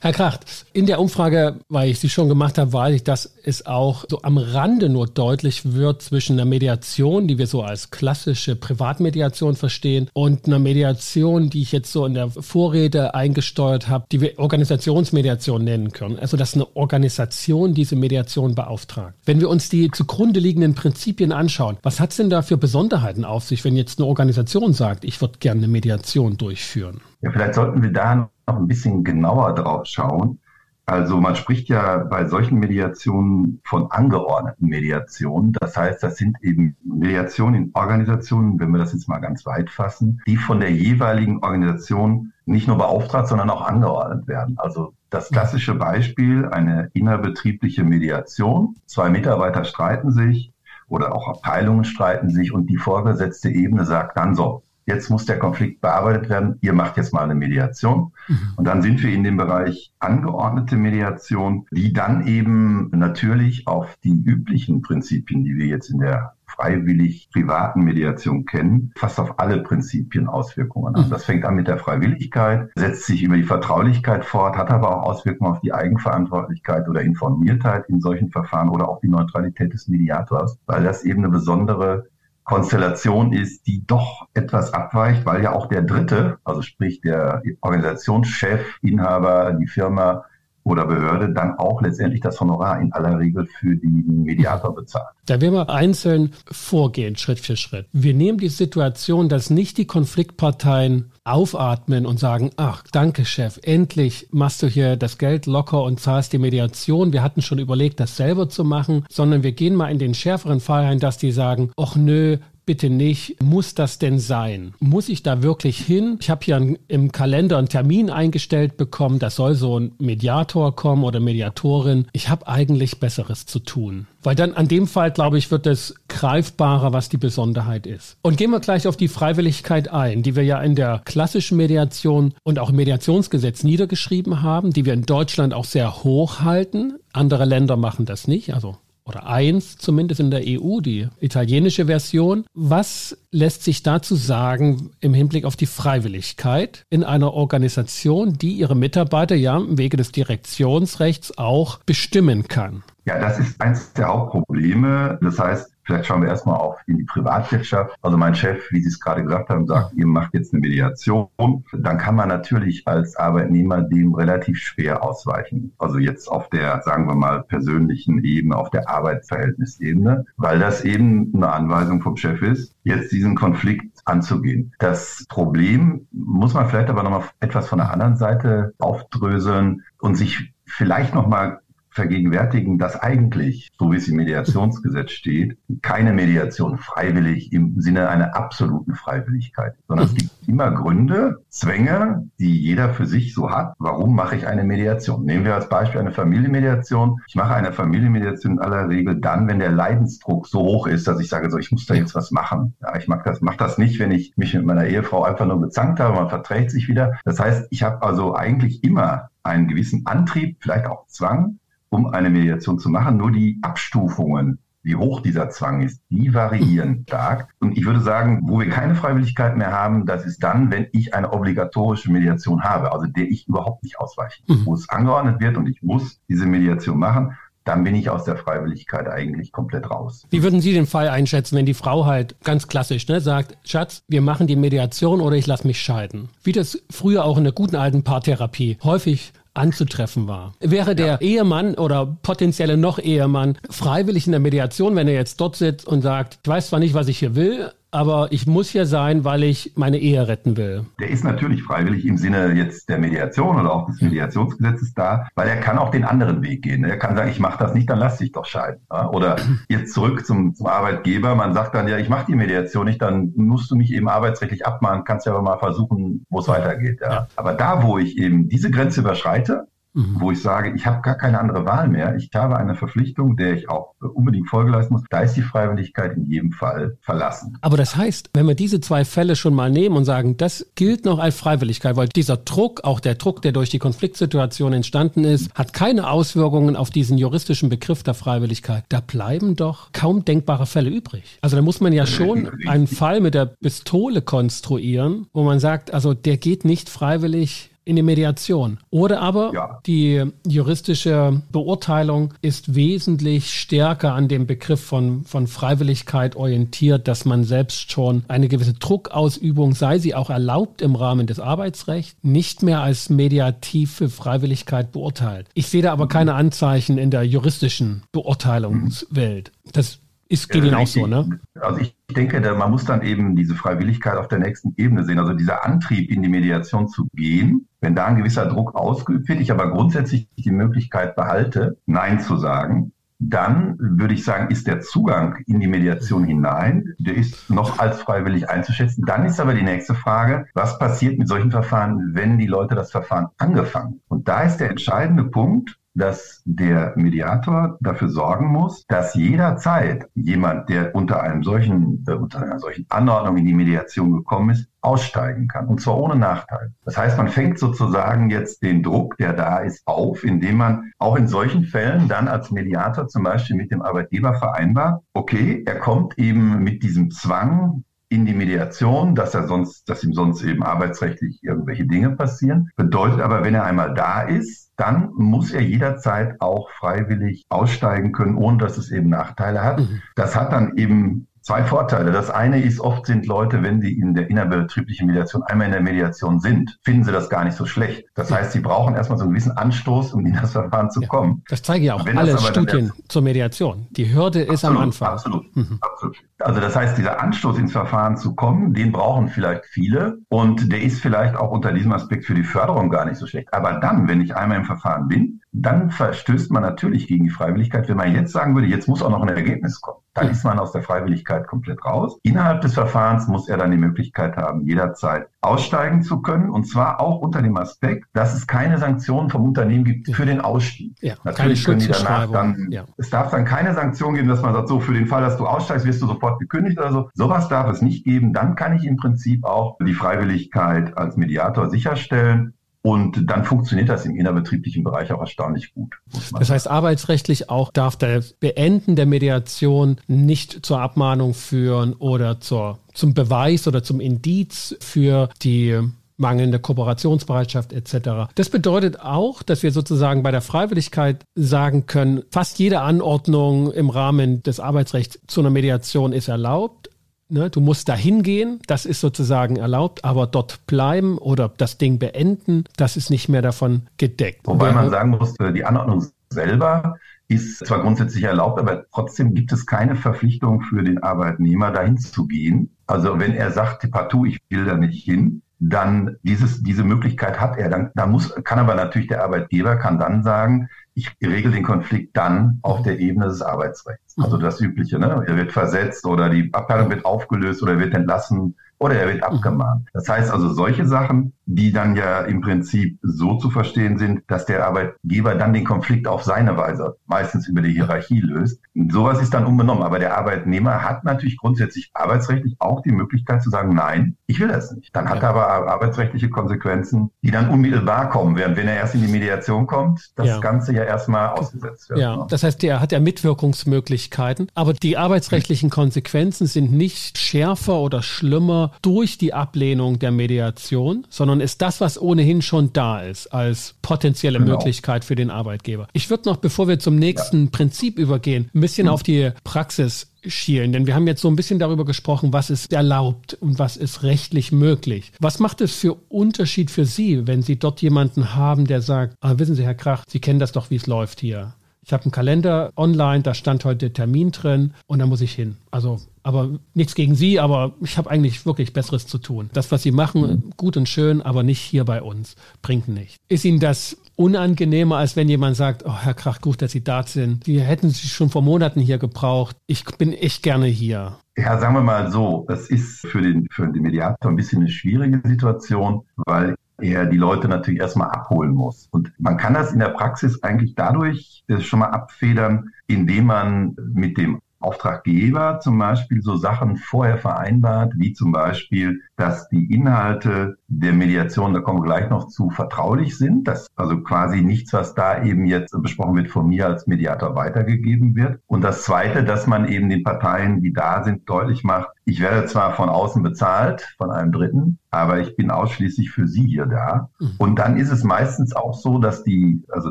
Herr 0.00 0.12
Kracht, 0.12 0.44
in 0.72 0.86
der 0.86 1.00
Umfrage, 1.00 1.56
weil 1.68 1.90
ich 1.90 1.98
sie 1.98 2.08
schon 2.08 2.28
gemacht 2.28 2.58
habe, 2.58 2.72
weiß 2.72 2.94
ich, 2.94 3.04
dass 3.04 3.32
es 3.44 3.66
auch 3.66 4.04
so 4.08 4.22
am 4.22 4.38
Rande 4.38 4.88
nur 4.88 5.06
deutlich 5.06 5.72
wird 5.74 6.02
zwischen 6.02 6.34
einer 6.34 6.44
Mediation, 6.44 7.26
die 7.26 7.38
wir 7.38 7.46
so 7.46 7.62
als 7.62 7.90
klassische 7.90 8.56
Privatmediation 8.56 9.56
verstehen, 9.56 10.08
und 10.12 10.46
einer 10.46 10.58
Mediation, 10.58 11.50
die 11.50 11.62
ich 11.62 11.72
jetzt 11.72 11.92
so 11.92 12.06
in 12.06 12.14
der 12.14 12.30
Vorrede 12.30 13.14
eingesteuert 13.14 13.88
habe, 13.88 14.06
die 14.12 14.20
wir 14.20 14.38
Organisationsmediation 14.38 15.64
nennen 15.64 15.92
können. 15.92 16.18
Also, 16.18 16.36
dass 16.36 16.54
eine 16.54 16.76
Organisation 16.76 17.74
diese 17.74 17.96
Mediation 17.96 18.54
beauftragt. 18.54 19.18
Wenn 19.24 19.40
wir 19.40 19.48
uns 19.48 19.68
die 19.68 19.90
zugrunde 19.90 20.40
liegenden 20.40 20.74
Prinzipien 20.74 21.32
anschauen, 21.32 21.78
was 21.82 22.00
hat 22.00 22.10
es 22.10 22.16
denn 22.16 22.30
da 22.30 22.42
für 22.42 22.56
Besonderheiten 22.56 23.24
auf 23.24 23.44
sich, 23.44 23.64
wenn 23.64 23.76
jetzt 23.76 23.98
eine 23.98 24.06
Organisation 24.06 24.72
sagt, 24.72 25.04
ich 25.04 25.20
würde 25.20 25.38
gerne 25.38 25.58
eine 25.58 25.68
Mediation 25.68 26.36
durchführen? 26.36 27.00
Ja, 27.20 27.30
vielleicht 27.30 27.54
sollten 27.54 27.82
wir 27.82 27.92
da 27.92 28.14
noch 28.14 28.56
ein 28.56 28.68
bisschen 28.68 29.04
genauer 29.04 29.54
drauf 29.54 29.86
schauen. 29.86 30.40
Also 30.88 31.20
man 31.20 31.36
spricht 31.36 31.68
ja 31.68 31.98
bei 31.98 32.26
solchen 32.26 32.58
Mediationen 32.60 33.60
von 33.62 33.90
angeordneten 33.90 34.68
Mediationen. 34.68 35.52
Das 35.52 35.76
heißt, 35.76 36.02
das 36.02 36.16
sind 36.16 36.38
eben 36.40 36.78
Mediationen 36.82 37.54
in 37.62 37.70
Organisationen, 37.74 38.58
wenn 38.58 38.70
wir 38.70 38.78
das 38.78 38.94
jetzt 38.94 39.06
mal 39.06 39.18
ganz 39.18 39.44
weit 39.44 39.68
fassen, 39.68 40.22
die 40.26 40.36
von 40.36 40.60
der 40.60 40.72
jeweiligen 40.72 41.42
Organisation 41.42 42.32
nicht 42.46 42.68
nur 42.68 42.78
beauftragt, 42.78 43.28
sondern 43.28 43.50
auch 43.50 43.60
angeordnet 43.60 44.28
werden. 44.28 44.54
Also 44.58 44.94
das 45.10 45.28
klassische 45.28 45.74
Beispiel, 45.74 46.46
eine 46.46 46.90
innerbetriebliche 46.94 47.84
Mediation. 47.84 48.76
Zwei 48.86 49.10
Mitarbeiter 49.10 49.64
streiten 49.64 50.10
sich 50.10 50.54
oder 50.88 51.14
auch 51.14 51.28
Abteilungen 51.28 51.84
streiten 51.84 52.30
sich 52.30 52.54
und 52.54 52.70
die 52.70 52.78
vorgesetzte 52.78 53.50
Ebene 53.50 53.84
sagt 53.84 54.16
dann 54.16 54.34
so, 54.34 54.62
jetzt 54.88 55.10
muss 55.10 55.26
der 55.26 55.38
Konflikt 55.38 55.80
bearbeitet 55.80 56.30
werden, 56.30 56.56
ihr 56.62 56.72
macht 56.72 56.96
jetzt 56.96 57.12
mal 57.12 57.22
eine 57.22 57.34
Mediation. 57.34 58.12
Mhm. 58.26 58.54
Und 58.56 58.66
dann 58.66 58.82
sind 58.82 59.02
wir 59.02 59.12
in 59.12 59.22
dem 59.22 59.36
Bereich 59.36 59.92
angeordnete 59.98 60.76
Mediation, 60.76 61.66
die 61.70 61.92
dann 61.92 62.26
eben 62.26 62.90
natürlich 62.90 63.66
auf 63.66 63.96
die 64.02 64.18
üblichen 64.24 64.80
Prinzipien, 64.80 65.44
die 65.44 65.56
wir 65.56 65.66
jetzt 65.66 65.90
in 65.90 65.98
der 65.98 66.32
freiwillig 66.46 67.28
privaten 67.30 67.84
Mediation 67.84 68.46
kennen, 68.46 68.92
fast 68.96 69.20
auf 69.20 69.38
alle 69.38 69.62
Prinzipien 69.62 70.26
Auswirkungen 70.26 70.96
haben. 70.96 71.06
Mhm. 71.06 71.10
Das 71.10 71.26
fängt 71.26 71.44
an 71.44 71.54
mit 71.54 71.68
der 71.68 71.76
Freiwilligkeit, 71.76 72.70
setzt 72.74 73.04
sich 73.04 73.22
über 73.22 73.36
die 73.36 73.42
Vertraulichkeit 73.42 74.24
fort, 74.24 74.56
hat 74.56 74.70
aber 74.70 74.96
auch 74.96 75.02
Auswirkungen 75.02 75.52
auf 75.52 75.60
die 75.60 75.74
Eigenverantwortlichkeit 75.74 76.88
oder 76.88 77.02
Informiertheit 77.02 77.88
in 77.90 78.00
solchen 78.00 78.30
Verfahren 78.30 78.70
oder 78.70 78.88
auch 78.88 79.00
die 79.00 79.08
Neutralität 79.08 79.74
des 79.74 79.86
Mediators, 79.88 80.58
weil 80.66 80.82
das 80.82 81.04
eben 81.04 81.22
eine 81.22 81.30
besondere 81.30 82.06
Konstellation 82.48 83.34
ist, 83.34 83.66
die 83.66 83.86
doch 83.86 84.26
etwas 84.32 84.72
abweicht, 84.72 85.26
weil 85.26 85.42
ja 85.42 85.52
auch 85.52 85.66
der 85.66 85.82
Dritte, 85.82 86.38
also 86.44 86.62
sprich 86.62 87.02
der 87.02 87.42
Organisationschef, 87.60 88.78
Inhaber, 88.80 89.52
die 89.52 89.66
Firma 89.66 90.24
oder 90.64 90.86
Behörde 90.86 91.32
dann 91.32 91.58
auch 91.58 91.80
letztendlich 91.80 92.20
das 92.20 92.40
Honorar 92.40 92.80
in 92.80 92.92
aller 92.92 93.18
Regel 93.18 93.46
für 93.46 93.76
den 93.76 94.24
Mediator 94.24 94.74
bezahlt. 94.74 95.08
Da 95.26 95.40
werden 95.40 95.54
wir 95.54 95.70
einzeln 95.70 96.32
vorgehen, 96.50 97.16
Schritt 97.16 97.40
für 97.40 97.56
Schritt. 97.56 97.86
Wir 97.92 98.14
nehmen 98.14 98.38
die 98.38 98.48
Situation, 98.48 99.28
dass 99.28 99.50
nicht 99.50 99.78
die 99.78 99.86
Konfliktparteien 99.86 101.10
aufatmen 101.24 102.06
und 102.06 102.18
sagen, 102.18 102.50
ach, 102.56 102.82
danke 102.92 103.24
Chef, 103.24 103.58
endlich 103.62 104.28
machst 104.30 104.62
du 104.62 104.66
hier 104.66 104.96
das 104.96 105.18
Geld 105.18 105.46
locker 105.46 105.82
und 105.82 106.00
zahlst 106.00 106.32
die 106.32 106.38
Mediation. 106.38 107.12
Wir 107.12 107.22
hatten 107.22 107.42
schon 107.42 107.58
überlegt, 107.58 108.00
das 108.00 108.16
selber 108.16 108.48
zu 108.48 108.64
machen, 108.64 109.04
sondern 109.10 109.42
wir 109.42 109.52
gehen 109.52 109.74
mal 109.74 109.90
in 109.90 109.98
den 109.98 110.14
schärferen 110.14 110.60
Fall 110.60 110.84
rein, 110.84 110.98
dass 110.98 111.18
die 111.18 111.32
sagen, 111.32 111.70
ach 111.76 111.96
nö, 111.96 112.38
bitte 112.68 112.90
nicht, 112.90 113.42
muss 113.42 113.74
das 113.74 113.98
denn 113.98 114.18
sein? 114.18 114.74
Muss 114.78 115.08
ich 115.08 115.22
da 115.22 115.42
wirklich 115.42 115.78
hin? 115.78 116.18
Ich 116.20 116.28
habe 116.28 116.44
hier 116.44 116.76
im 116.86 117.12
Kalender 117.12 117.56
einen 117.56 117.70
Termin 117.70 118.10
eingestellt 118.10 118.76
bekommen, 118.76 119.18
da 119.18 119.30
soll 119.30 119.54
so 119.54 119.80
ein 119.80 119.92
Mediator 119.98 120.76
kommen 120.76 121.02
oder 121.02 121.18
Mediatorin. 121.18 122.08
Ich 122.12 122.28
habe 122.28 122.46
eigentlich 122.46 123.00
Besseres 123.00 123.46
zu 123.46 123.60
tun. 123.60 124.06
Weil 124.22 124.34
dann 124.34 124.52
an 124.52 124.68
dem 124.68 124.86
Fall, 124.86 125.12
glaube 125.12 125.38
ich, 125.38 125.50
wird 125.50 125.66
es 125.66 125.94
greifbarer, 126.08 126.92
was 126.92 127.08
die 127.08 127.16
Besonderheit 127.16 127.86
ist. 127.86 128.18
Und 128.20 128.36
gehen 128.36 128.50
wir 128.50 128.60
gleich 128.60 128.86
auf 128.86 128.98
die 128.98 129.08
Freiwilligkeit 129.08 129.90
ein, 129.90 130.22
die 130.22 130.36
wir 130.36 130.44
ja 130.44 130.60
in 130.60 130.74
der 130.74 131.00
klassischen 131.06 131.56
Mediation 131.56 132.34
und 132.42 132.58
auch 132.58 132.68
im 132.68 132.76
Mediationsgesetz 132.76 133.64
niedergeschrieben 133.64 134.42
haben, 134.42 134.74
die 134.74 134.84
wir 134.84 134.92
in 134.92 135.06
Deutschland 135.06 135.54
auch 135.54 135.64
sehr 135.64 136.04
hoch 136.04 136.40
halten. 136.40 136.98
Andere 137.14 137.46
Länder 137.46 137.78
machen 137.78 138.04
das 138.04 138.28
nicht, 138.28 138.52
also 138.52 138.76
oder 139.08 139.26
eins 139.26 139.78
zumindest 139.78 140.20
in 140.20 140.30
der 140.30 140.42
EU, 140.44 140.80
die 140.80 141.08
italienische 141.20 141.86
Version. 141.86 142.44
Was 142.54 143.16
lässt 143.32 143.64
sich 143.64 143.82
dazu 143.82 144.14
sagen 144.14 144.90
im 145.00 145.14
Hinblick 145.14 145.44
auf 145.44 145.56
die 145.56 145.66
Freiwilligkeit 145.66 146.84
in 146.90 147.04
einer 147.04 147.32
Organisation, 147.32 148.34
die 148.34 148.52
ihre 148.52 148.76
Mitarbeiter 148.76 149.34
ja 149.34 149.56
im 149.56 149.78
Wege 149.78 149.96
des 149.96 150.12
Direktionsrechts 150.12 151.38
auch 151.38 151.78
bestimmen 151.86 152.48
kann? 152.48 152.82
Ja, 153.06 153.18
das 153.18 153.38
ist 153.38 153.58
eines 153.60 153.92
der 153.94 154.08
Hauptprobleme. 154.08 155.18
Das 155.22 155.38
heißt, 155.38 155.70
Vielleicht 155.88 156.04
schauen 156.04 156.20
wir 156.20 156.28
erstmal 156.28 156.56
auf 156.56 156.76
in 156.86 156.98
die 156.98 157.04
Privatwirtschaft. 157.04 157.96
Also 158.02 158.18
mein 158.18 158.34
Chef, 158.34 158.70
wie 158.72 158.82
Sie 158.82 158.88
es 158.88 159.00
gerade 159.00 159.22
gesagt 159.22 159.48
haben, 159.48 159.66
sagt, 159.66 159.94
ihr 159.94 160.06
macht 160.06 160.34
jetzt 160.34 160.52
eine 160.52 160.60
Mediation. 160.60 161.28
Dann 161.72 161.96
kann 161.96 162.14
man 162.14 162.28
natürlich 162.28 162.86
als 162.86 163.16
Arbeitnehmer 163.16 163.80
dem 163.80 164.12
relativ 164.12 164.58
schwer 164.58 165.02
ausweichen. 165.02 165.72
Also 165.78 165.96
jetzt 165.96 166.28
auf 166.28 166.50
der, 166.50 166.82
sagen 166.82 167.08
wir 167.08 167.14
mal, 167.14 167.42
persönlichen 167.42 168.22
Ebene, 168.22 168.54
auf 168.54 168.68
der 168.68 168.90
Arbeitsverhältnisebene, 168.90 170.26
weil 170.36 170.58
das 170.58 170.84
eben 170.84 171.32
eine 171.34 171.52
Anweisung 171.52 172.02
vom 172.02 172.18
Chef 172.18 172.42
ist, 172.42 172.74
jetzt 172.82 173.10
diesen 173.10 173.34
Konflikt 173.34 174.02
anzugehen. 174.04 174.74
Das 174.78 175.24
Problem 175.30 176.06
muss 176.12 176.52
man 176.52 176.68
vielleicht 176.68 176.90
aber 176.90 177.02
nochmal 177.02 177.24
etwas 177.40 177.66
von 177.66 177.78
der 177.78 177.90
anderen 177.90 178.16
Seite 178.16 178.74
aufdröseln 178.78 179.84
und 180.00 180.16
sich 180.16 180.52
vielleicht 180.66 181.14
nochmal 181.14 181.60
vergegenwärtigen, 181.98 182.78
dass 182.78 182.94
eigentlich, 182.94 183.70
so 183.76 183.90
wie 183.90 183.96
es 183.96 184.06
im 184.06 184.16
Mediationsgesetz 184.16 185.10
steht, 185.10 185.58
keine 185.82 186.12
Mediation 186.12 186.78
freiwillig 186.78 187.52
im 187.52 187.80
Sinne 187.80 188.08
einer 188.08 188.36
absoluten 188.36 188.94
Freiwilligkeit, 188.94 189.74
sondern 189.88 190.06
es 190.06 190.14
gibt 190.14 190.30
immer 190.46 190.70
Gründe, 190.70 191.42
Zwänge, 191.48 192.28
die 192.38 192.56
jeder 192.56 192.90
für 192.90 193.04
sich 193.04 193.34
so 193.34 193.50
hat. 193.50 193.74
Warum 193.80 194.14
mache 194.14 194.36
ich 194.36 194.46
eine 194.46 194.62
Mediation? 194.62 195.24
Nehmen 195.24 195.44
wir 195.44 195.56
als 195.56 195.68
Beispiel 195.68 196.00
eine 196.00 196.12
Familienmediation. 196.12 197.20
Ich 197.26 197.34
mache 197.34 197.54
eine 197.54 197.72
Familienmediation 197.72 198.52
in 198.52 198.58
aller 198.60 198.88
Regel 198.88 199.20
dann, 199.20 199.48
wenn 199.48 199.58
der 199.58 199.72
Leidensdruck 199.72 200.46
so 200.46 200.60
hoch 200.60 200.86
ist, 200.86 201.08
dass 201.08 201.20
ich 201.20 201.28
sage, 201.28 201.50
so, 201.50 201.58
ich 201.58 201.72
muss 201.72 201.86
da 201.86 201.94
jetzt 201.94 202.14
was 202.14 202.30
machen. 202.30 202.74
Ja, 202.80 202.96
ich 202.96 203.08
mag 203.08 203.24
das, 203.24 203.40
mache 203.40 203.56
das 203.56 203.76
nicht, 203.76 203.98
wenn 203.98 204.12
ich 204.12 204.34
mich 204.36 204.54
mit 204.54 204.64
meiner 204.64 204.86
Ehefrau 204.86 205.24
einfach 205.24 205.46
nur 205.46 205.60
bezankt 205.60 205.98
habe, 205.98 206.14
man 206.14 206.28
verträgt 206.28 206.70
sich 206.70 206.88
wieder. 206.88 207.18
Das 207.24 207.40
heißt, 207.40 207.66
ich 207.70 207.82
habe 207.82 208.02
also 208.02 208.36
eigentlich 208.36 208.84
immer 208.84 209.30
einen 209.42 209.68
gewissen 209.68 210.06
Antrieb, 210.06 210.58
vielleicht 210.60 210.86
auch 210.86 211.06
Zwang, 211.06 211.58
um 211.90 212.06
eine 212.06 212.30
Mediation 212.30 212.78
zu 212.78 212.88
machen. 212.88 213.16
Nur 213.16 213.32
die 213.32 213.58
Abstufungen, 213.62 214.58
wie 214.82 214.96
hoch 214.96 215.20
dieser 215.20 215.50
Zwang 215.50 215.82
ist, 215.82 216.00
die 216.08 216.32
variieren 216.32 217.04
stark. 217.06 217.48
Und 217.60 217.76
ich 217.76 217.84
würde 217.84 218.00
sagen, 218.00 218.42
wo 218.44 218.60
wir 218.60 218.68
keine 218.68 218.94
Freiwilligkeit 218.94 219.56
mehr 219.56 219.72
haben, 219.72 220.06
das 220.06 220.24
ist 220.24 220.42
dann, 220.42 220.70
wenn 220.70 220.86
ich 220.92 221.14
eine 221.14 221.32
obligatorische 221.32 222.10
Mediation 222.10 222.62
habe, 222.62 222.92
also 222.92 223.06
der 223.06 223.24
ich 223.24 223.46
überhaupt 223.48 223.82
nicht 223.82 223.98
ausweiche, 223.98 224.42
mhm. 224.46 224.64
wo 224.64 224.74
es 224.74 224.88
angeordnet 224.88 225.40
wird 225.40 225.56
und 225.56 225.66
ich 225.68 225.82
muss 225.82 226.20
diese 226.28 226.46
Mediation 226.46 226.98
machen 226.98 227.36
dann 227.68 227.84
bin 227.84 227.94
ich 227.94 228.08
aus 228.08 228.24
der 228.24 228.36
Freiwilligkeit 228.36 229.08
eigentlich 229.08 229.52
komplett 229.52 229.90
raus. 229.90 230.26
Wie 230.30 230.42
würden 230.42 230.62
Sie 230.62 230.72
den 230.72 230.86
Fall 230.86 231.08
einschätzen, 231.08 231.54
wenn 231.54 231.66
die 231.66 231.74
Frau 231.74 232.06
halt 232.06 232.34
ganz 232.42 232.66
klassisch 232.66 233.06
ne, 233.08 233.20
sagt, 233.20 233.58
Schatz, 233.62 234.02
wir 234.08 234.22
machen 234.22 234.46
die 234.46 234.56
Mediation 234.56 235.20
oder 235.20 235.36
ich 235.36 235.46
lasse 235.46 235.66
mich 235.66 235.78
scheiden? 235.78 236.30
Wie 236.42 236.52
das 236.52 236.82
früher 236.90 237.26
auch 237.26 237.36
in 237.36 237.44
der 237.44 237.52
guten 237.52 237.76
alten 237.76 238.04
Paartherapie 238.04 238.78
häufig 238.82 239.34
anzutreffen 239.58 240.26
war. 240.26 240.54
Wäre 240.60 240.94
der 240.94 241.06
ja. 241.06 241.20
Ehemann 241.20 241.74
oder 241.74 242.18
potenzielle 242.22 242.76
noch 242.76 242.98
Ehemann 242.98 243.58
freiwillig 243.70 244.26
in 244.26 244.32
der 244.32 244.40
Mediation, 244.40 244.96
wenn 244.96 245.08
er 245.08 245.14
jetzt 245.14 245.40
dort 245.40 245.56
sitzt 245.56 245.86
und 245.86 246.02
sagt, 246.02 246.38
ich 246.42 246.48
weiß 246.48 246.68
zwar 246.68 246.80
nicht, 246.80 246.94
was 246.94 247.08
ich 247.08 247.18
hier 247.18 247.34
will, 247.34 247.70
aber 247.90 248.28
ich 248.30 248.46
muss 248.46 248.68
hier 248.68 248.86
sein, 248.86 249.24
weil 249.24 249.42
ich 249.42 249.72
meine 249.76 249.98
Ehe 249.98 250.28
retten 250.28 250.56
will. 250.56 250.84
Der 251.00 251.10
ist 251.10 251.24
natürlich 251.24 251.62
freiwillig 251.62 252.04
im 252.04 252.18
Sinne 252.18 252.52
jetzt 252.52 252.88
der 252.88 252.98
Mediation 252.98 253.58
oder 253.58 253.72
auch 253.72 253.86
des 253.86 254.02
Mediationsgesetzes 254.02 254.92
da, 254.94 255.26
weil 255.34 255.48
er 255.48 255.56
kann 255.56 255.78
auch 255.78 255.90
den 255.90 256.04
anderen 256.04 256.42
Weg 256.42 256.62
gehen. 256.62 256.84
Er 256.84 256.98
kann 256.98 257.16
sagen, 257.16 257.30
ich 257.30 257.40
mache 257.40 257.58
das 257.58 257.74
nicht, 257.74 257.88
dann 257.88 257.98
lass 257.98 258.18
dich 258.18 258.32
doch 258.32 258.44
scheiden. 258.44 258.80
Oder 259.12 259.36
jetzt 259.68 259.92
zurück 259.94 260.26
zum, 260.26 260.54
zum 260.54 260.66
Arbeitgeber. 260.66 261.34
Man 261.34 261.54
sagt 261.54 261.74
dann, 261.74 261.88
ja, 261.88 261.98
ich 261.98 262.08
mache 262.08 262.26
die 262.26 262.34
Mediation 262.34 262.86
nicht, 262.86 263.00
dann 263.00 263.32
musst 263.36 263.70
du 263.70 263.76
mich 263.76 263.92
eben 263.92 264.08
arbeitsrechtlich 264.08 264.66
abmahnen, 264.66 265.04
kannst 265.04 265.26
ja 265.26 265.32
aber 265.32 265.42
mal 265.42 265.58
versuchen, 265.58 266.26
wo 266.28 266.40
es 266.40 266.48
weitergeht. 266.48 267.00
Ja. 267.00 267.28
Aber 267.36 267.54
da, 267.54 267.82
wo 267.82 267.98
ich 267.98 268.18
eben 268.18 268.48
diese 268.48 268.70
Grenze 268.70 269.00
überschreite, 269.00 269.66
mhm. 269.94 270.16
wo 270.18 270.30
ich 270.30 270.40
sage, 270.40 270.72
ich 270.74 270.86
habe 270.86 271.02
gar 271.02 271.16
keine 271.16 271.38
andere 271.40 271.64
Wahl 271.64 271.88
mehr. 271.88 272.16
Ich 272.16 272.30
habe 272.34 272.56
eine 272.56 272.74
Verpflichtung, 272.74 273.36
der 273.36 273.54
ich 273.54 273.68
auch 273.68 273.94
unbedingt 274.00 274.48
Folge 274.48 274.70
leisten 274.70 274.94
muss. 274.94 275.04
Da 275.10 275.20
ist 275.20 275.34
die 275.34 275.42
Freiwilligkeit 275.42 276.16
in 276.16 276.26
jedem 276.26 276.52
Fall 276.52 276.96
verlassen. 277.00 277.58
Aber 277.60 277.76
das 277.76 277.96
heißt, 277.96 278.30
wenn 278.34 278.46
wir 278.46 278.54
diese 278.54 278.80
zwei 278.80 279.04
Fälle 279.04 279.36
schon 279.36 279.54
mal 279.54 279.70
nehmen 279.70 279.96
und 279.96 280.04
sagen, 280.04 280.36
das 280.36 280.66
gilt 280.74 281.04
noch 281.04 281.18
als 281.18 281.36
Freiwilligkeit, 281.36 281.96
weil 281.96 282.08
dieser 282.08 282.36
Druck, 282.36 282.84
auch 282.84 283.00
der 283.00 283.16
Druck, 283.16 283.42
der 283.42 283.52
durch 283.52 283.70
die 283.70 283.78
Konfliktsituation 283.78 284.72
entstanden 284.72 285.24
ist, 285.24 285.52
hat 285.54 285.72
keine 285.72 286.10
Auswirkungen 286.10 286.76
auf 286.76 286.90
diesen 286.90 287.18
juristischen 287.18 287.68
Begriff 287.68 288.02
der 288.02 288.14
Freiwilligkeit. 288.14 288.84
Da 288.88 289.00
bleiben 289.00 289.56
doch 289.56 289.92
kaum 289.92 290.24
denkbare 290.24 290.66
Fälle 290.66 290.90
übrig. 290.90 291.38
Also 291.40 291.56
da 291.56 291.62
muss 291.62 291.80
man 291.80 291.92
ja 291.92 292.06
schon 292.06 292.48
einen 292.66 292.86
Fall 292.86 293.20
mit 293.20 293.34
der 293.34 293.46
Pistole 293.46 294.22
konstruieren, 294.22 295.26
wo 295.32 295.42
man 295.42 295.60
sagt, 295.60 295.92
also 295.92 296.14
der 296.14 296.36
geht 296.36 296.64
nicht 296.64 296.88
freiwillig 296.88 297.67
in 297.88 297.96
die 297.96 298.02
Mediation. 298.02 298.78
Oder 298.90 299.22
aber 299.22 299.50
ja. 299.54 299.78
die 299.86 300.22
juristische 300.46 301.40
Beurteilung 301.50 302.34
ist 302.42 302.74
wesentlich 302.74 303.50
stärker 303.54 304.12
an 304.12 304.28
dem 304.28 304.46
Begriff 304.46 304.84
von, 304.84 305.24
von 305.24 305.46
Freiwilligkeit 305.46 306.36
orientiert, 306.36 307.08
dass 307.08 307.24
man 307.24 307.44
selbst 307.44 307.90
schon 307.90 308.24
eine 308.28 308.48
gewisse 308.48 308.74
Druckausübung, 308.74 309.74
sei 309.74 309.98
sie 309.98 310.14
auch 310.14 310.28
erlaubt 310.28 310.82
im 310.82 310.96
Rahmen 310.96 311.26
des 311.26 311.40
Arbeitsrechts, 311.40 312.16
nicht 312.22 312.62
mehr 312.62 312.82
als 312.82 313.08
mediative 313.08 314.10
Freiwilligkeit 314.10 314.92
beurteilt. 314.92 315.46
Ich 315.54 315.68
sehe 315.68 315.80
da 315.80 315.92
aber 315.92 316.08
keine 316.08 316.34
Anzeichen 316.34 316.98
in 316.98 317.10
der 317.10 317.22
juristischen 317.22 318.02
Beurteilungswelt. 318.12 319.50
Das 319.72 320.00
ist, 320.28 320.50
geht 320.50 320.64
Ihnen 320.64 320.74
auch 320.74 320.86
so, 320.86 321.06
ne? 321.06 321.40
Also 321.54 321.80
ich 321.80 321.94
denke, 322.14 322.40
man 322.54 322.70
muss 322.70 322.84
dann 322.84 323.02
eben 323.02 323.34
diese 323.34 323.54
Freiwilligkeit 323.54 324.16
auf 324.16 324.28
der 324.28 324.38
nächsten 324.38 324.74
Ebene 324.76 325.04
sehen. 325.04 325.18
Also 325.18 325.32
dieser 325.32 325.64
Antrieb, 325.64 326.10
in 326.10 326.22
die 326.22 326.28
Mediation 326.28 326.88
zu 326.88 327.08
gehen, 327.14 327.67
wenn 327.80 327.94
da 327.94 328.06
ein 328.06 328.16
gewisser 328.16 328.46
Druck 328.46 328.74
ausgeübt 328.74 329.28
wird, 329.28 329.40
ich 329.40 329.50
aber 329.50 329.70
grundsätzlich 329.70 330.28
die 330.36 330.50
Möglichkeit 330.50 331.16
behalte, 331.16 331.76
Nein 331.86 332.20
zu 332.20 332.36
sagen, 332.36 332.92
dann 333.20 333.76
würde 333.78 334.14
ich 334.14 334.24
sagen, 334.24 334.50
ist 334.50 334.68
der 334.68 334.80
Zugang 334.80 335.38
in 335.46 335.58
die 335.58 335.66
Mediation 335.66 336.24
hinein, 336.24 336.94
der 336.98 337.16
ist 337.16 337.50
noch 337.50 337.78
als 337.80 338.00
freiwillig 338.00 338.48
einzuschätzen. 338.48 339.04
Dann 339.06 339.26
ist 339.26 339.40
aber 339.40 339.54
die 339.54 339.62
nächste 339.62 339.94
Frage, 339.94 340.46
was 340.54 340.78
passiert 340.78 341.18
mit 341.18 341.26
solchen 341.26 341.50
Verfahren, 341.50 342.14
wenn 342.14 342.38
die 342.38 342.46
Leute 342.46 342.76
das 342.76 342.92
Verfahren 342.92 343.28
angefangen? 343.36 344.00
Und 344.08 344.28
da 344.28 344.42
ist 344.42 344.58
der 344.58 344.70
entscheidende 344.70 345.24
Punkt, 345.24 345.78
dass 345.98 346.42
der 346.44 346.92
Mediator 346.96 347.76
dafür 347.80 348.08
sorgen 348.08 348.48
muss, 348.48 348.84
dass 348.86 349.14
jederzeit 349.14 350.08
jemand, 350.14 350.68
der 350.68 350.94
unter 350.94 351.22
einem 351.22 351.42
solchen, 351.42 352.04
äh, 352.06 352.12
unter 352.12 352.42
einer 352.42 352.58
solchen 352.58 352.86
Anordnung 352.88 353.36
in 353.36 353.46
die 353.46 353.54
Mediation 353.54 354.12
gekommen 354.12 354.50
ist, 354.50 354.68
aussteigen 354.80 355.48
kann. 355.48 355.66
Und 355.66 355.80
zwar 355.80 355.98
ohne 355.98 356.16
Nachteil. 356.16 356.72
Das 356.84 356.96
heißt, 356.96 357.18
man 357.18 357.28
fängt 357.28 357.58
sozusagen 357.58 358.30
jetzt 358.30 358.62
den 358.62 358.82
Druck, 358.82 359.16
der 359.16 359.32
da 359.32 359.58
ist, 359.58 359.82
auf, 359.86 360.24
indem 360.24 360.56
man 360.56 360.92
auch 360.98 361.16
in 361.16 361.26
solchen 361.26 361.64
Fällen 361.64 362.08
dann 362.08 362.28
als 362.28 362.50
Mediator 362.50 363.08
zum 363.08 363.24
Beispiel 363.24 363.56
mit 363.56 363.72
dem 363.72 363.82
Arbeitgeber 363.82 364.34
vereinbart, 364.34 365.02
okay, 365.14 365.64
er 365.66 365.78
kommt 365.80 366.16
eben 366.18 366.62
mit 366.62 366.82
diesem 366.82 367.10
Zwang 367.10 367.84
in 368.10 368.24
die 368.24 368.34
Mediation, 368.34 369.14
dass 369.14 369.34
er 369.34 369.46
sonst, 369.46 369.88
dass 369.88 370.02
ihm 370.02 370.14
sonst 370.14 370.42
eben 370.42 370.62
arbeitsrechtlich 370.62 371.40
irgendwelche 371.42 371.86
Dinge 371.86 372.10
passieren. 372.10 372.70
Bedeutet 372.76 373.20
aber, 373.20 373.44
wenn 373.44 373.54
er 373.54 373.64
einmal 373.64 373.94
da 373.94 374.22
ist, 374.22 374.72
dann 374.76 375.10
muss 375.14 375.52
er 375.52 375.60
jederzeit 375.60 376.40
auch 376.40 376.70
freiwillig 376.70 377.44
aussteigen 377.48 378.12
können, 378.12 378.36
ohne 378.36 378.58
dass 378.58 378.78
es 378.78 378.90
eben 378.90 379.08
Nachteile 379.10 379.62
hat. 379.62 379.80
Mhm. 379.80 380.02
Das 380.16 380.36
hat 380.36 380.52
dann 380.52 380.76
eben 380.76 381.27
zwei 381.48 381.64
Vorteile. 381.64 382.12
Das 382.12 382.28
eine 382.28 382.60
ist, 382.60 382.78
oft 382.78 383.06
sind 383.06 383.26
Leute, 383.26 383.62
wenn 383.62 383.80
sie 383.80 383.98
in 383.98 384.12
der 384.12 384.28
innerbetrieblichen 384.28 385.06
Mediation 385.06 385.42
einmal 385.44 385.68
in 385.68 385.72
der 385.72 385.80
Mediation 385.80 386.40
sind, 386.40 386.78
finden 386.82 387.04
sie 387.04 387.10
das 387.10 387.30
gar 387.30 387.42
nicht 387.42 387.56
so 387.56 387.64
schlecht. 387.64 388.04
Das 388.14 388.30
heißt, 388.30 388.52
sie 388.52 388.60
brauchen 388.60 388.94
erstmal 388.94 389.16
so 389.16 389.24
einen 389.24 389.32
gewissen 389.32 389.52
Anstoß, 389.52 390.12
um 390.12 390.26
in 390.26 390.34
das 390.34 390.52
Verfahren 390.52 390.90
zu 390.90 391.00
ja, 391.00 391.08
kommen. 391.08 391.42
Das 391.48 391.62
zeigen 391.62 391.86
ja 391.86 391.94
auch 391.94 392.06
alle 392.06 392.36
Studien 392.36 392.92
zur 393.08 393.22
Mediation. 393.22 393.86
Die 393.92 394.14
Hürde 394.14 394.42
ist 394.42 394.62
absolut, 394.62 394.76
am 394.76 394.82
Anfang. 394.82 395.08
Absolut, 395.08 395.56
mhm. 395.56 395.78
absolut. 395.80 396.18
Also 396.40 396.60
das 396.60 396.76
heißt, 396.76 396.98
dieser 396.98 397.18
Anstoß 397.18 397.58
ins 397.58 397.72
Verfahren 397.72 398.18
zu 398.18 398.34
kommen, 398.34 398.74
den 398.74 398.92
brauchen 398.92 399.28
vielleicht 399.28 399.64
viele 399.64 400.18
und 400.28 400.70
der 400.70 400.82
ist 400.82 401.00
vielleicht 401.00 401.34
auch 401.34 401.50
unter 401.50 401.72
diesem 401.72 401.92
Aspekt 401.92 402.26
für 402.26 402.34
die 402.34 402.44
Förderung 402.44 402.90
gar 402.90 403.06
nicht 403.06 403.16
so 403.16 403.26
schlecht. 403.26 403.54
Aber 403.54 403.80
dann, 403.80 404.06
wenn 404.06 404.20
ich 404.20 404.36
einmal 404.36 404.58
im 404.58 404.64
Verfahren 404.66 405.08
bin, 405.08 405.40
dann 405.62 405.90
verstößt 405.90 406.50
man 406.50 406.62
natürlich 406.62 407.06
gegen 407.06 407.24
die 407.24 407.30
Freiwilligkeit. 407.30 407.88
Wenn 407.88 407.96
man 407.96 408.14
jetzt 408.14 408.32
sagen 408.32 408.54
würde, 408.54 408.68
jetzt 408.68 408.88
muss 408.88 409.02
auch 409.02 409.10
noch 409.10 409.22
ein 409.22 409.28
Ergebnis 409.28 409.80
kommen, 409.80 409.98
dann 410.14 410.30
ist 410.30 410.44
man 410.44 410.58
aus 410.58 410.72
der 410.72 410.82
Freiwilligkeit 410.82 411.46
komplett 411.46 411.84
raus. 411.84 412.18
Innerhalb 412.22 412.60
des 412.60 412.74
Verfahrens 412.74 413.28
muss 413.28 413.48
er 413.48 413.56
dann 413.56 413.70
die 413.70 413.76
Möglichkeit 413.76 414.36
haben, 414.36 414.66
jederzeit 414.66 415.28
aussteigen 415.40 416.02
zu 416.02 416.20
können. 416.20 416.50
Und 416.50 416.64
zwar 416.64 417.00
auch 417.00 417.20
unter 417.20 417.42
dem 417.42 417.56
Aspekt, 417.56 418.06
dass 418.12 418.34
es 418.34 418.46
keine 418.46 418.78
Sanktionen 418.78 419.30
vom 419.30 419.44
Unternehmen 419.44 419.84
gibt 419.84 420.14
für 420.14 420.26
den 420.26 420.40
Ausstieg. 420.40 420.96
Ja, 421.00 421.14
Natürlich 421.24 421.64
können 421.64 421.80
die 421.80 421.88
danach 421.88 422.30
dann, 422.30 422.68
ja. 422.70 422.84
es 422.96 423.10
darf 423.10 423.30
dann 423.30 423.44
keine 423.44 423.74
Sanktion 423.74 424.14
geben, 424.14 424.28
dass 424.28 424.42
man 424.42 424.54
sagt, 424.54 424.68
so 424.68 424.80
für 424.80 424.94
den 424.94 425.06
Fall, 425.06 425.22
dass 425.22 425.36
du 425.36 425.46
aussteigst, 425.46 425.86
wirst 425.86 426.02
du 426.02 426.06
sofort 426.06 426.40
gekündigt 426.40 426.78
oder 426.78 426.92
so. 426.92 427.10
Sowas 427.14 427.48
darf 427.48 427.70
es 427.70 427.82
nicht 427.82 428.04
geben. 428.04 428.32
Dann 428.32 428.54
kann 428.54 428.76
ich 428.76 428.84
im 428.84 428.96
Prinzip 428.96 429.44
auch 429.44 429.76
die 429.84 429.94
Freiwilligkeit 429.94 430.96
als 430.96 431.16
Mediator 431.16 431.70
sicherstellen. 431.70 432.54
Und 432.88 433.28
dann 433.30 433.44
funktioniert 433.44 433.90
das 433.90 434.06
im 434.06 434.16
innerbetrieblichen 434.16 434.82
Bereich 434.82 435.12
auch 435.12 435.20
erstaunlich 435.20 435.74
gut. 435.74 435.98
Das 436.38 436.48
heißt, 436.48 436.68
arbeitsrechtlich 436.68 437.50
auch 437.50 437.70
darf 437.70 437.96
das 437.96 438.32
Beenden 438.32 438.96
der 438.96 439.04
Mediation 439.04 439.98
nicht 440.06 440.64
zur 440.64 440.80
Abmahnung 440.80 441.34
führen 441.34 441.92
oder 441.92 442.40
zur, 442.40 442.78
zum 442.94 443.12
Beweis 443.12 443.68
oder 443.68 443.82
zum 443.82 444.00
Indiz 444.00 444.74
für 444.80 445.28
die 445.42 445.78
mangelnde 446.16 446.60
Kooperationsbereitschaft 446.60 447.74
etc. 447.74 448.30
Das 448.34 448.48
bedeutet 448.48 449.00
auch, 449.00 449.42
dass 449.42 449.62
wir 449.62 449.70
sozusagen 449.70 450.22
bei 450.22 450.30
der 450.30 450.40
Freiwilligkeit 450.40 451.24
sagen 451.34 451.84
können, 451.84 452.22
fast 452.30 452.58
jede 452.58 452.80
Anordnung 452.80 453.70
im 453.70 453.90
Rahmen 453.90 454.42
des 454.42 454.60
Arbeitsrechts 454.60 455.20
zu 455.26 455.40
einer 455.40 455.50
Mediation 455.50 456.14
ist 456.14 456.28
erlaubt. 456.28 456.87
Ne, 457.30 457.50
du 457.50 457.60
musst 457.60 457.90
da 457.90 457.94
hingehen, 457.94 458.60
das 458.66 458.86
ist 458.86 459.00
sozusagen 459.00 459.56
erlaubt, 459.56 460.02
aber 460.02 460.26
dort 460.26 460.66
bleiben 460.66 461.18
oder 461.18 461.50
das 461.54 461.76
Ding 461.76 461.98
beenden, 461.98 462.64
das 462.76 462.96
ist 462.96 463.10
nicht 463.10 463.28
mehr 463.28 463.42
davon 463.42 463.82
gedeckt. 463.98 464.46
Wobei 464.46 464.72
man 464.72 464.88
sagen 464.88 465.10
muss, 465.10 465.34
die 465.34 465.64
Anordnung 465.64 466.06
selber 466.30 466.96
ist 467.28 467.66
zwar 467.66 467.82
grundsätzlich 467.82 468.24
erlaubt, 468.24 468.58
aber 468.58 468.86
trotzdem 468.90 469.34
gibt 469.34 469.52
es 469.52 469.66
keine 469.66 469.94
Verpflichtung 469.94 470.62
für 470.62 470.82
den 470.82 471.02
Arbeitnehmer, 471.02 471.70
dahin 471.70 471.98
zu 471.98 472.26
gehen. 472.26 472.74
Also 472.86 473.18
wenn 473.20 473.34
er 473.34 473.52
sagt, 473.52 473.90
partout, 473.90 474.24
ich 474.24 474.38
will 474.48 474.64
da 474.64 474.78
nicht 474.78 475.04
hin, 475.04 475.42
dann 475.58 476.16
dieses, 476.22 476.62
diese 476.62 476.84
Möglichkeit 476.84 477.40
hat 477.40 477.58
er. 477.58 477.68
Dann, 477.68 477.90
dann 477.94 478.10
muss, 478.10 478.34
kann 478.44 478.58
aber 478.58 478.74
natürlich 478.74 479.08
der 479.08 479.22
Arbeitgeber 479.22 479.76
kann 479.76 479.98
dann 479.98 480.22
sagen, 480.22 480.68
ich 480.94 481.10
regel 481.22 481.52
den 481.52 481.64
Konflikt 481.64 482.16
dann 482.16 482.60
auf 482.62 482.82
der 482.82 482.98
Ebene 482.98 483.26
des 483.26 483.42
Arbeitsrechts. 483.42 484.07
Also 484.18 484.36
das 484.36 484.60
Übliche, 484.60 484.98
ne? 484.98 485.24
Er 485.26 485.36
wird 485.36 485.52
versetzt 485.52 486.06
oder 486.06 486.28
die 486.28 486.52
Abteilung 486.52 486.90
wird 486.90 487.04
aufgelöst 487.04 487.62
oder 487.62 487.78
wird 487.78 487.94
entlassen 487.94 488.54
oder 488.78 488.94
er 488.94 489.08
wird 489.08 489.22
abgemahnt. 489.22 489.88
Das 489.92 490.08
heißt 490.08 490.30
also 490.30 490.52
solche 490.52 490.86
Sachen, 490.86 491.32
die 491.46 491.72
dann 491.72 491.96
ja 491.96 492.20
im 492.20 492.40
Prinzip 492.40 492.98
so 493.02 493.36
zu 493.38 493.50
verstehen 493.50 493.98
sind, 493.98 494.22
dass 494.28 494.46
der 494.46 494.66
Arbeitgeber 494.66 495.34
dann 495.34 495.52
den 495.52 495.64
Konflikt 495.64 496.06
auf 496.06 496.22
seine 496.22 496.56
Weise, 496.56 496.96
meistens 497.06 497.48
über 497.48 497.62
die 497.62 497.72
Hierarchie 497.72 498.20
löst. 498.20 498.60
Sowas 498.90 499.20
ist 499.20 499.32
dann 499.34 499.46
unbenommen. 499.46 499.82
Aber 499.82 499.98
der 499.98 500.16
Arbeitnehmer 500.16 500.82
hat 500.82 501.04
natürlich 501.04 501.38
grundsätzlich 501.38 501.90
arbeitsrechtlich 501.94 502.56
auch 502.58 502.82
die 502.82 502.92
Möglichkeit 502.92 503.42
zu 503.42 503.50
sagen, 503.50 503.74
nein, 503.74 504.16
ich 504.26 504.38
will 504.38 504.48
das 504.48 504.72
nicht. 504.72 504.94
Dann 504.94 505.08
hat 505.08 505.22
er 505.22 505.30
aber 505.30 505.48
arbeitsrechtliche 505.68 506.28
Konsequenzen, 506.28 507.10
die 507.22 507.30
dann 507.30 507.48
unmittelbar 507.48 508.10
kommen, 508.10 508.36
während 508.36 508.56
wenn 508.56 508.68
er 508.68 508.76
erst 508.76 508.94
in 508.94 509.00
die 509.00 509.08
Mediation 509.08 509.66
kommt, 509.66 510.10
das 510.16 510.26
ja. 510.26 510.38
Ganze 510.38 510.74
ja 510.74 510.84
erstmal 510.84 511.30
ausgesetzt 511.30 511.88
wird. 511.88 511.98
Ja, 511.98 512.16
ne? 512.16 512.26
das 512.28 512.42
heißt, 512.42 512.62
er 512.62 512.80
hat 512.80 512.92
ja 512.92 513.00
Mitwirkungsmöglichkeiten, 513.00 514.07
aber 514.54 514.72
die 514.72 514.96
arbeitsrechtlichen 514.96 515.70
Konsequenzen 515.70 516.46
sind 516.46 516.72
nicht 516.72 517.18
schärfer 517.18 517.80
oder 517.80 518.02
schlimmer 518.02 518.72
durch 518.82 519.18
die 519.18 519.34
Ablehnung 519.34 519.98
der 519.98 520.10
Mediation, 520.10 521.06
sondern 521.08 521.40
ist 521.40 521.62
das, 521.62 521.80
was 521.80 522.00
ohnehin 522.00 522.42
schon 522.42 522.72
da 522.72 523.00
ist, 523.02 523.28
als 523.28 523.74
potenzielle 523.82 524.38
genau. 524.38 524.52
Möglichkeit 524.52 525.04
für 525.04 525.14
den 525.14 525.30
Arbeitgeber. 525.30 525.88
Ich 525.92 526.10
würde 526.10 526.28
noch, 526.28 526.36
bevor 526.36 526.68
wir 526.68 526.78
zum 526.78 526.96
nächsten 526.96 527.44
ja. 527.44 527.50
Prinzip 527.50 527.98
übergehen, 527.98 528.50
ein 528.54 528.60
bisschen 528.60 528.86
mhm. 528.86 528.92
auf 528.92 529.02
die 529.02 529.30
Praxis 529.44 530.08
schielen, 530.26 530.72
denn 530.72 530.86
wir 530.86 530.94
haben 530.94 531.06
jetzt 531.06 531.22
so 531.22 531.28
ein 531.28 531.36
bisschen 531.36 531.58
darüber 531.58 531.84
gesprochen, 531.84 532.32
was 532.32 532.50
ist 532.50 532.72
erlaubt 532.72 533.34
und 533.34 533.58
was 533.58 533.76
ist 533.76 534.02
rechtlich 534.02 534.52
möglich. 534.52 535.12
Was 535.20 535.38
macht 535.38 535.60
es 535.60 535.74
für 535.74 535.94
Unterschied 536.08 536.70
für 536.70 536.84
Sie, 536.84 537.26
wenn 537.26 537.42
Sie 537.42 537.58
dort 537.58 537.80
jemanden 537.82 538.34
haben, 538.34 538.66
der 538.66 538.82
sagt, 538.82 539.14
ah, 539.20 539.34
wissen 539.38 539.54
Sie, 539.54 539.64
Herr 539.64 539.74
Krach, 539.74 540.04
Sie 540.08 540.20
kennen 540.20 540.38
das 540.38 540.52
doch, 540.52 540.70
wie 540.70 540.76
es 540.76 540.86
läuft 540.86 541.20
hier. 541.20 541.54
Ich 541.88 541.92
habe 541.94 542.04
einen 542.04 542.12
Kalender 542.12 542.70
online, 542.76 543.22
da 543.22 543.32
stand 543.32 543.64
heute 543.64 543.88
der 543.88 543.94
Termin 543.94 544.30
drin 544.30 544.74
und 544.88 544.98
da 544.98 545.06
muss 545.06 545.22
ich 545.22 545.32
hin. 545.32 545.56
Also, 545.70 545.98
aber 546.22 546.50
nichts 546.74 546.94
gegen 546.94 547.14
Sie, 547.14 547.40
aber 547.40 547.72
ich 547.80 547.96
habe 547.96 548.10
eigentlich 548.10 548.44
wirklich 548.44 548.74
Besseres 548.74 549.06
zu 549.06 549.16
tun. 549.16 549.48
Das, 549.54 549.72
was 549.72 549.84
Sie 549.84 549.90
machen, 549.90 550.52
gut 550.58 550.76
und 550.76 550.86
schön, 550.86 551.22
aber 551.22 551.42
nicht 551.42 551.60
hier 551.60 551.86
bei 551.86 552.02
uns. 552.02 552.36
Bringt 552.60 552.88
nicht. 552.88 553.16
Ist 553.30 553.46
Ihnen 553.46 553.58
das 553.58 553.96
unangenehmer, 554.16 554.98
als 554.98 555.16
wenn 555.16 555.30
jemand 555.30 555.56
sagt, 555.56 555.86
oh 555.86 555.96
Herr 555.96 556.12
Krach, 556.12 556.42
gut, 556.42 556.60
dass 556.60 556.72
Sie 556.72 556.84
da 556.84 557.04
sind. 557.04 557.44
Sie 557.44 557.58
hätten 557.58 557.88
Sie 557.88 558.06
schon 558.06 558.28
vor 558.28 558.42
Monaten 558.42 558.80
hier 558.80 558.98
gebraucht. 558.98 559.56
Ich 559.66 559.86
bin 559.96 560.12
echt 560.12 560.42
gerne 560.42 560.66
hier. 560.66 561.16
Ja, 561.38 561.58
sagen 561.58 561.72
wir 561.72 561.80
mal 561.80 562.12
so, 562.12 562.44
das 562.48 562.68
ist 562.68 563.06
für 563.06 563.22
den, 563.22 563.46
für 563.50 563.66
den 563.66 563.80
Mediator 563.80 564.30
ein 564.30 564.36
bisschen 564.36 564.60
eine 564.60 564.68
schwierige 564.68 565.22
Situation, 565.26 566.02
weil 566.16 566.54
er 566.80 567.06
die 567.06 567.16
Leute 567.16 567.48
natürlich 567.48 567.80
erstmal 567.80 568.10
abholen 568.10 568.52
muss. 568.52 568.88
Und 568.90 569.12
man 569.18 569.36
kann 569.36 569.54
das 569.54 569.72
in 569.72 569.78
der 569.78 569.88
Praxis 569.88 570.42
eigentlich 570.42 570.74
dadurch 570.74 571.44
schon 571.60 571.80
mal 571.80 571.90
abfedern, 571.90 572.70
indem 572.86 573.26
man 573.26 573.76
mit 573.92 574.16
dem 574.16 574.40
Auftraggeber 574.60 575.60
zum 575.60 575.78
Beispiel 575.78 576.20
so 576.20 576.36
Sachen 576.36 576.76
vorher 576.76 577.18
vereinbart, 577.18 577.92
wie 577.96 578.12
zum 578.12 578.32
Beispiel, 578.32 579.02
dass 579.16 579.48
die 579.48 579.72
Inhalte 579.72 580.58
der 580.66 580.92
Mediation, 580.92 581.54
da 581.54 581.60
kommen 581.60 581.78
wir 581.78 581.84
gleich 581.84 582.10
noch 582.10 582.26
zu, 582.26 582.50
vertraulich 582.50 583.16
sind, 583.16 583.46
dass 583.46 583.68
also 583.76 584.00
quasi 584.00 584.42
nichts, 584.42 584.72
was 584.72 584.94
da 584.94 585.22
eben 585.22 585.46
jetzt 585.46 585.80
besprochen 585.80 586.16
wird, 586.16 586.28
von 586.28 586.48
mir 586.48 586.66
als 586.66 586.86
Mediator 586.86 587.36
weitergegeben 587.36 588.16
wird. 588.16 588.40
Und 588.46 588.62
das 588.62 588.82
Zweite, 588.82 589.22
dass 589.22 589.46
man 589.46 589.68
eben 589.68 589.88
den 589.88 590.02
Parteien, 590.02 590.60
die 590.60 590.72
da 590.72 591.04
sind, 591.04 591.28
deutlich 591.28 591.62
macht, 591.62 591.90
ich 592.08 592.20
werde 592.20 592.46
zwar 592.46 592.72
von 592.72 592.88
außen 592.88 593.22
bezahlt, 593.22 593.94
von 593.98 594.10
einem 594.10 594.32
Dritten, 594.32 594.78
aber 594.90 595.18
ich 595.18 595.36
bin 595.36 595.50
ausschließlich 595.50 596.10
für 596.10 596.26
Sie 596.26 596.46
hier 596.46 596.64
da. 596.64 597.10
Mhm. 597.20 597.34
Und 597.36 597.58
dann 597.58 597.76
ist 597.76 597.90
es 597.90 598.02
meistens 598.02 598.56
auch 598.56 598.72
so, 598.72 598.98
dass 598.98 599.24
die, 599.24 599.62
also 599.68 599.90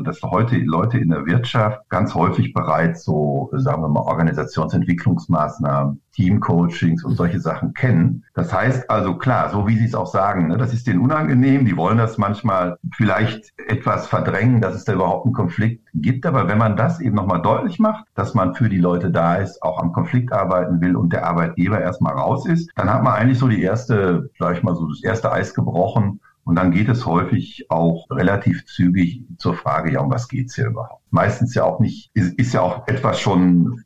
dass 0.00 0.20
heute 0.22 0.56
Leute 0.56 0.98
in 0.98 1.10
der 1.10 1.26
Wirtschaft 1.26 1.88
ganz 1.88 2.16
häufig 2.16 2.52
bereits 2.52 3.04
so, 3.04 3.50
sagen 3.52 3.82
wir 3.82 3.88
mal, 3.88 4.00
Organisationsentwicklungsmaßnahmen, 4.00 6.00
Teamcoachings 6.18 7.04
und 7.04 7.14
solche 7.14 7.38
Sachen 7.38 7.74
kennen. 7.74 8.24
Das 8.34 8.52
heißt 8.52 8.90
also 8.90 9.14
klar, 9.14 9.50
so 9.50 9.68
wie 9.68 9.78
Sie 9.78 9.84
es 9.84 9.94
auch 9.94 10.08
sagen, 10.08 10.48
ne, 10.48 10.56
das 10.56 10.74
ist 10.74 10.88
denen 10.88 11.00
unangenehm, 11.00 11.64
die 11.64 11.76
wollen 11.76 11.96
das 11.96 12.18
manchmal 12.18 12.76
vielleicht 12.92 13.52
etwas 13.68 14.08
verdrängen, 14.08 14.60
dass 14.60 14.74
es 14.74 14.84
da 14.84 14.94
überhaupt 14.94 15.26
einen 15.26 15.34
Konflikt 15.34 15.86
gibt. 15.94 16.26
Aber 16.26 16.48
wenn 16.48 16.58
man 16.58 16.76
das 16.76 17.00
eben 17.00 17.14
nochmal 17.14 17.40
deutlich 17.40 17.78
macht, 17.78 18.04
dass 18.16 18.34
man 18.34 18.56
für 18.56 18.68
die 18.68 18.78
Leute 18.78 19.12
da 19.12 19.36
ist, 19.36 19.62
auch 19.62 19.78
am 19.78 19.92
Konflikt 19.92 20.32
arbeiten 20.32 20.80
will 20.80 20.96
und 20.96 21.12
der 21.12 21.24
Arbeitgeber 21.24 21.80
erstmal 21.80 22.14
raus 22.14 22.46
ist, 22.46 22.68
dann 22.74 22.92
hat 22.92 23.04
man 23.04 23.12
eigentlich 23.12 23.38
so 23.38 23.46
die 23.46 23.62
erste, 23.62 24.28
sag 24.40 24.56
ich 24.56 24.64
mal 24.64 24.74
so, 24.74 24.88
das 24.88 25.04
erste 25.04 25.30
Eis 25.30 25.54
gebrochen 25.54 26.20
und 26.42 26.56
dann 26.56 26.72
geht 26.72 26.88
es 26.88 27.06
häufig 27.06 27.66
auch 27.68 28.06
relativ 28.10 28.66
zügig 28.66 29.22
zur 29.36 29.54
Frage, 29.54 29.92
ja, 29.92 30.00
um 30.00 30.10
was 30.10 30.26
geht's 30.26 30.56
hier 30.56 30.66
überhaupt? 30.66 31.02
Meistens 31.10 31.54
ja 31.54 31.62
auch 31.62 31.78
nicht, 31.78 32.10
ist, 32.14 32.34
ist 32.38 32.54
ja 32.54 32.62
auch 32.62 32.88
etwas 32.88 33.20
schon 33.20 33.84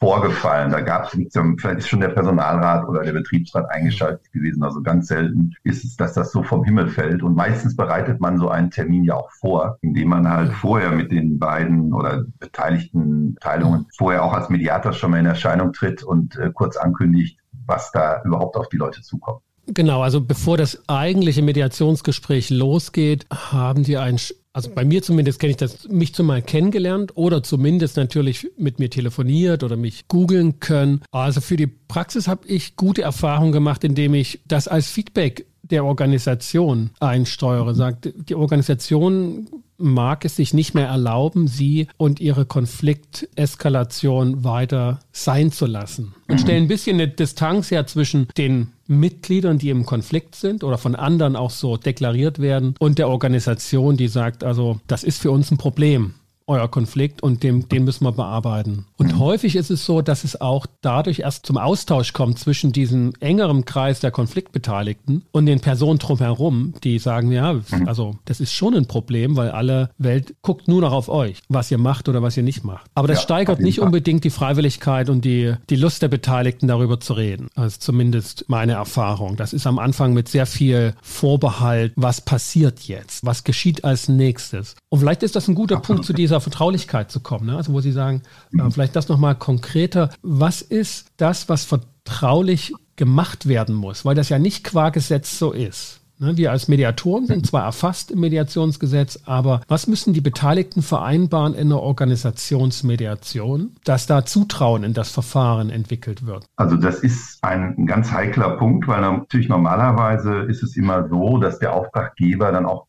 vorgefallen. 0.00 0.70
Da 0.70 0.80
gab 0.80 1.04
es, 1.04 1.10
vielleicht 1.10 1.78
ist 1.78 1.88
schon 1.88 2.00
der 2.00 2.08
Personalrat 2.08 2.86
oder 2.88 3.02
der 3.02 3.12
Betriebsrat 3.12 3.70
eingeschaltet 3.70 4.30
gewesen. 4.32 4.62
Also 4.62 4.82
ganz 4.82 5.08
selten 5.08 5.54
ist 5.64 5.84
es, 5.84 5.96
dass 5.96 6.14
das 6.14 6.30
so 6.30 6.42
vom 6.42 6.64
Himmel 6.64 6.88
fällt. 6.88 7.22
Und 7.22 7.34
meistens 7.34 7.74
bereitet 7.76 8.20
man 8.20 8.38
so 8.38 8.48
einen 8.48 8.70
Termin 8.70 9.04
ja 9.04 9.14
auch 9.14 9.30
vor, 9.32 9.78
indem 9.80 10.08
man 10.08 10.28
halt 10.28 10.52
vorher 10.52 10.92
mit 10.92 11.10
den 11.10 11.38
beiden 11.38 11.92
oder 11.92 12.24
beteiligten 12.38 13.36
Teilungen 13.40 13.86
vorher 13.96 14.24
auch 14.24 14.32
als 14.32 14.48
Mediator 14.48 14.92
schon 14.92 15.10
mal 15.10 15.20
in 15.20 15.26
Erscheinung 15.26 15.72
tritt 15.72 16.02
und 16.02 16.36
äh, 16.36 16.50
kurz 16.52 16.76
ankündigt, 16.76 17.38
was 17.66 17.90
da 17.90 18.22
überhaupt 18.22 18.56
auf 18.56 18.68
die 18.68 18.76
Leute 18.76 19.02
zukommt. 19.02 19.42
Genau, 19.68 20.02
also 20.02 20.20
bevor 20.20 20.56
das 20.56 20.82
eigentliche 20.88 21.42
Mediationsgespräch 21.42 22.50
losgeht, 22.50 23.26
haben 23.30 23.82
die 23.84 23.98
einen 23.98 24.18
also 24.54 24.70
bei 24.74 24.84
mir 24.84 25.02
zumindest 25.02 25.38
kenne 25.38 25.52
ich 25.52 25.56
das, 25.56 25.86
mich 25.88 26.14
zumal 26.14 26.42
kennengelernt 26.42 27.16
oder 27.16 27.44
zumindest 27.44 27.96
natürlich 27.96 28.48
mit 28.56 28.80
mir 28.80 28.90
telefoniert 28.90 29.62
oder 29.62 29.76
mich 29.76 30.08
googeln 30.08 30.58
können. 30.58 31.02
Also 31.12 31.40
für 31.40 31.56
die 31.56 31.68
Praxis 31.68 32.26
habe 32.26 32.48
ich 32.48 32.74
gute 32.74 33.02
Erfahrungen 33.02 33.52
gemacht, 33.52 33.84
indem 33.84 34.14
ich 34.14 34.40
das 34.48 34.66
als 34.66 34.90
Feedback 34.90 35.46
der 35.62 35.84
Organisation 35.84 36.90
einsteuere. 36.98 37.76
Sagt, 37.76 38.12
die 38.16 38.34
Organisation 38.34 39.48
mag 39.78 40.24
es 40.24 40.36
sich 40.36 40.52
nicht 40.52 40.74
mehr 40.74 40.88
erlauben, 40.88 41.46
sie 41.46 41.86
und 41.96 42.20
ihre 42.20 42.44
Konflikteskalation 42.44 44.44
weiter 44.44 45.00
sein 45.12 45.52
zu 45.52 45.66
lassen. 45.66 46.14
Und 46.28 46.40
stellen 46.40 46.64
ein 46.64 46.68
bisschen 46.68 46.96
eine 46.96 47.08
Distanz 47.08 47.70
her 47.70 47.86
zwischen 47.86 48.28
den 48.36 48.72
Mitgliedern, 48.86 49.58
die 49.58 49.70
im 49.70 49.86
Konflikt 49.86 50.34
sind 50.34 50.64
oder 50.64 50.78
von 50.78 50.94
anderen 50.94 51.36
auch 51.36 51.50
so 51.50 51.76
deklariert 51.76 52.38
werden 52.38 52.74
und 52.78 52.98
der 52.98 53.08
Organisation, 53.08 53.96
die 53.96 54.08
sagt, 54.08 54.44
also 54.44 54.80
das 54.86 55.04
ist 55.04 55.20
für 55.20 55.30
uns 55.30 55.50
ein 55.50 55.58
Problem 55.58 56.14
euer 56.48 56.68
Konflikt 56.68 57.22
und 57.22 57.42
dem, 57.42 57.68
den 57.68 57.84
müssen 57.84 58.04
wir 58.04 58.12
bearbeiten. 58.12 58.86
Und 58.96 59.14
mhm. 59.14 59.18
häufig 59.18 59.54
ist 59.56 59.70
es 59.70 59.84
so, 59.84 60.02
dass 60.02 60.24
es 60.24 60.40
auch 60.40 60.66
dadurch 60.80 61.20
erst 61.20 61.46
zum 61.46 61.58
Austausch 61.58 62.12
kommt 62.12 62.38
zwischen 62.38 62.72
diesem 62.72 63.12
engeren 63.20 63.64
Kreis 63.64 64.00
der 64.00 64.10
Konfliktbeteiligten 64.10 65.24
und 65.30 65.46
den 65.46 65.60
Personen 65.60 65.98
drumherum, 65.98 66.74
die 66.82 66.98
sagen, 66.98 67.30
ja, 67.30 67.52
mhm. 67.52 67.86
also 67.86 68.16
das 68.24 68.40
ist 68.40 68.52
schon 68.52 68.74
ein 68.74 68.86
Problem, 68.86 69.36
weil 69.36 69.50
alle 69.50 69.90
Welt 69.98 70.34
guckt 70.42 70.68
nur 70.68 70.80
noch 70.80 70.92
auf 70.92 71.08
euch, 71.08 71.42
was 71.48 71.70
ihr 71.70 71.78
macht 71.78 72.08
oder 72.08 72.22
was 72.22 72.36
ihr 72.36 72.42
nicht 72.42 72.64
macht. 72.64 72.90
Aber 72.94 73.08
das 73.08 73.18
ja, 73.18 73.22
steigert 73.22 73.60
nicht 73.60 73.76
Fall. 73.76 73.86
unbedingt 73.86 74.24
die 74.24 74.30
Freiwilligkeit 74.30 75.10
und 75.10 75.24
die, 75.24 75.54
die 75.68 75.76
Lust 75.76 76.02
der 76.02 76.08
Beteiligten 76.08 76.66
darüber 76.66 76.98
zu 77.00 77.12
reden. 77.12 77.48
Das 77.54 77.74
ist 77.74 77.82
zumindest 77.82 78.46
meine 78.48 78.72
Erfahrung. 78.72 79.36
Das 79.36 79.52
ist 79.52 79.66
am 79.66 79.78
Anfang 79.78 80.14
mit 80.14 80.28
sehr 80.28 80.46
viel 80.46 80.94
Vorbehalt, 81.02 81.92
was 81.96 82.20
passiert 82.20 82.80
jetzt, 82.80 83.24
was 83.24 83.44
geschieht 83.44 83.84
als 83.84 84.08
nächstes. 84.08 84.76
Und 84.88 85.00
vielleicht 85.00 85.22
ist 85.22 85.36
das 85.36 85.48
ein 85.48 85.54
guter 85.54 85.76
Absolut. 85.76 85.88
Punkt 85.98 86.06
zu 86.06 86.12
dieser 86.12 86.37
dieser 86.38 86.50
Vertraulichkeit 86.50 87.10
zu 87.10 87.20
kommen. 87.20 87.46
Ne? 87.46 87.56
Also 87.56 87.72
wo 87.72 87.80
Sie 87.80 87.92
sagen, 87.92 88.22
äh, 88.52 88.62
mhm. 88.62 88.70
vielleicht 88.70 88.96
das 88.96 89.08
nochmal 89.08 89.34
konkreter. 89.34 90.10
Was 90.22 90.62
ist 90.62 91.08
das, 91.16 91.48
was 91.48 91.64
vertraulich 91.64 92.72
gemacht 92.96 93.48
werden 93.48 93.74
muss? 93.74 94.04
Weil 94.04 94.14
das 94.14 94.28
ja 94.28 94.38
nicht 94.38 94.64
qua 94.64 94.90
Gesetz 94.90 95.38
so 95.38 95.52
ist. 95.52 96.00
Ne? 96.20 96.36
Wir 96.36 96.50
als 96.50 96.68
Mediatoren 96.68 97.26
sind 97.26 97.46
zwar 97.46 97.64
erfasst 97.64 98.10
im 98.10 98.20
Mediationsgesetz, 98.20 99.20
aber 99.24 99.60
was 99.68 99.86
müssen 99.86 100.12
die 100.12 100.20
Beteiligten 100.20 100.82
vereinbaren 100.82 101.54
in 101.54 101.68
einer 101.68 101.80
Organisationsmediation, 101.80 103.76
dass 103.84 104.06
da 104.06 104.24
Zutrauen 104.24 104.82
in 104.82 104.94
das 104.94 105.10
Verfahren 105.10 105.70
entwickelt 105.70 106.26
wird? 106.26 106.44
Also 106.56 106.76
das 106.76 107.00
ist 107.00 107.38
ein 107.42 107.86
ganz 107.86 108.10
heikler 108.10 108.56
Punkt, 108.56 108.88
weil 108.88 109.00
natürlich 109.00 109.48
normalerweise 109.48 110.40
ist 110.40 110.62
es 110.62 110.76
immer 110.76 111.08
so, 111.08 111.38
dass 111.38 111.60
der 111.60 111.72
Auftraggeber 111.72 112.50
dann 112.50 112.66
auch 112.66 112.87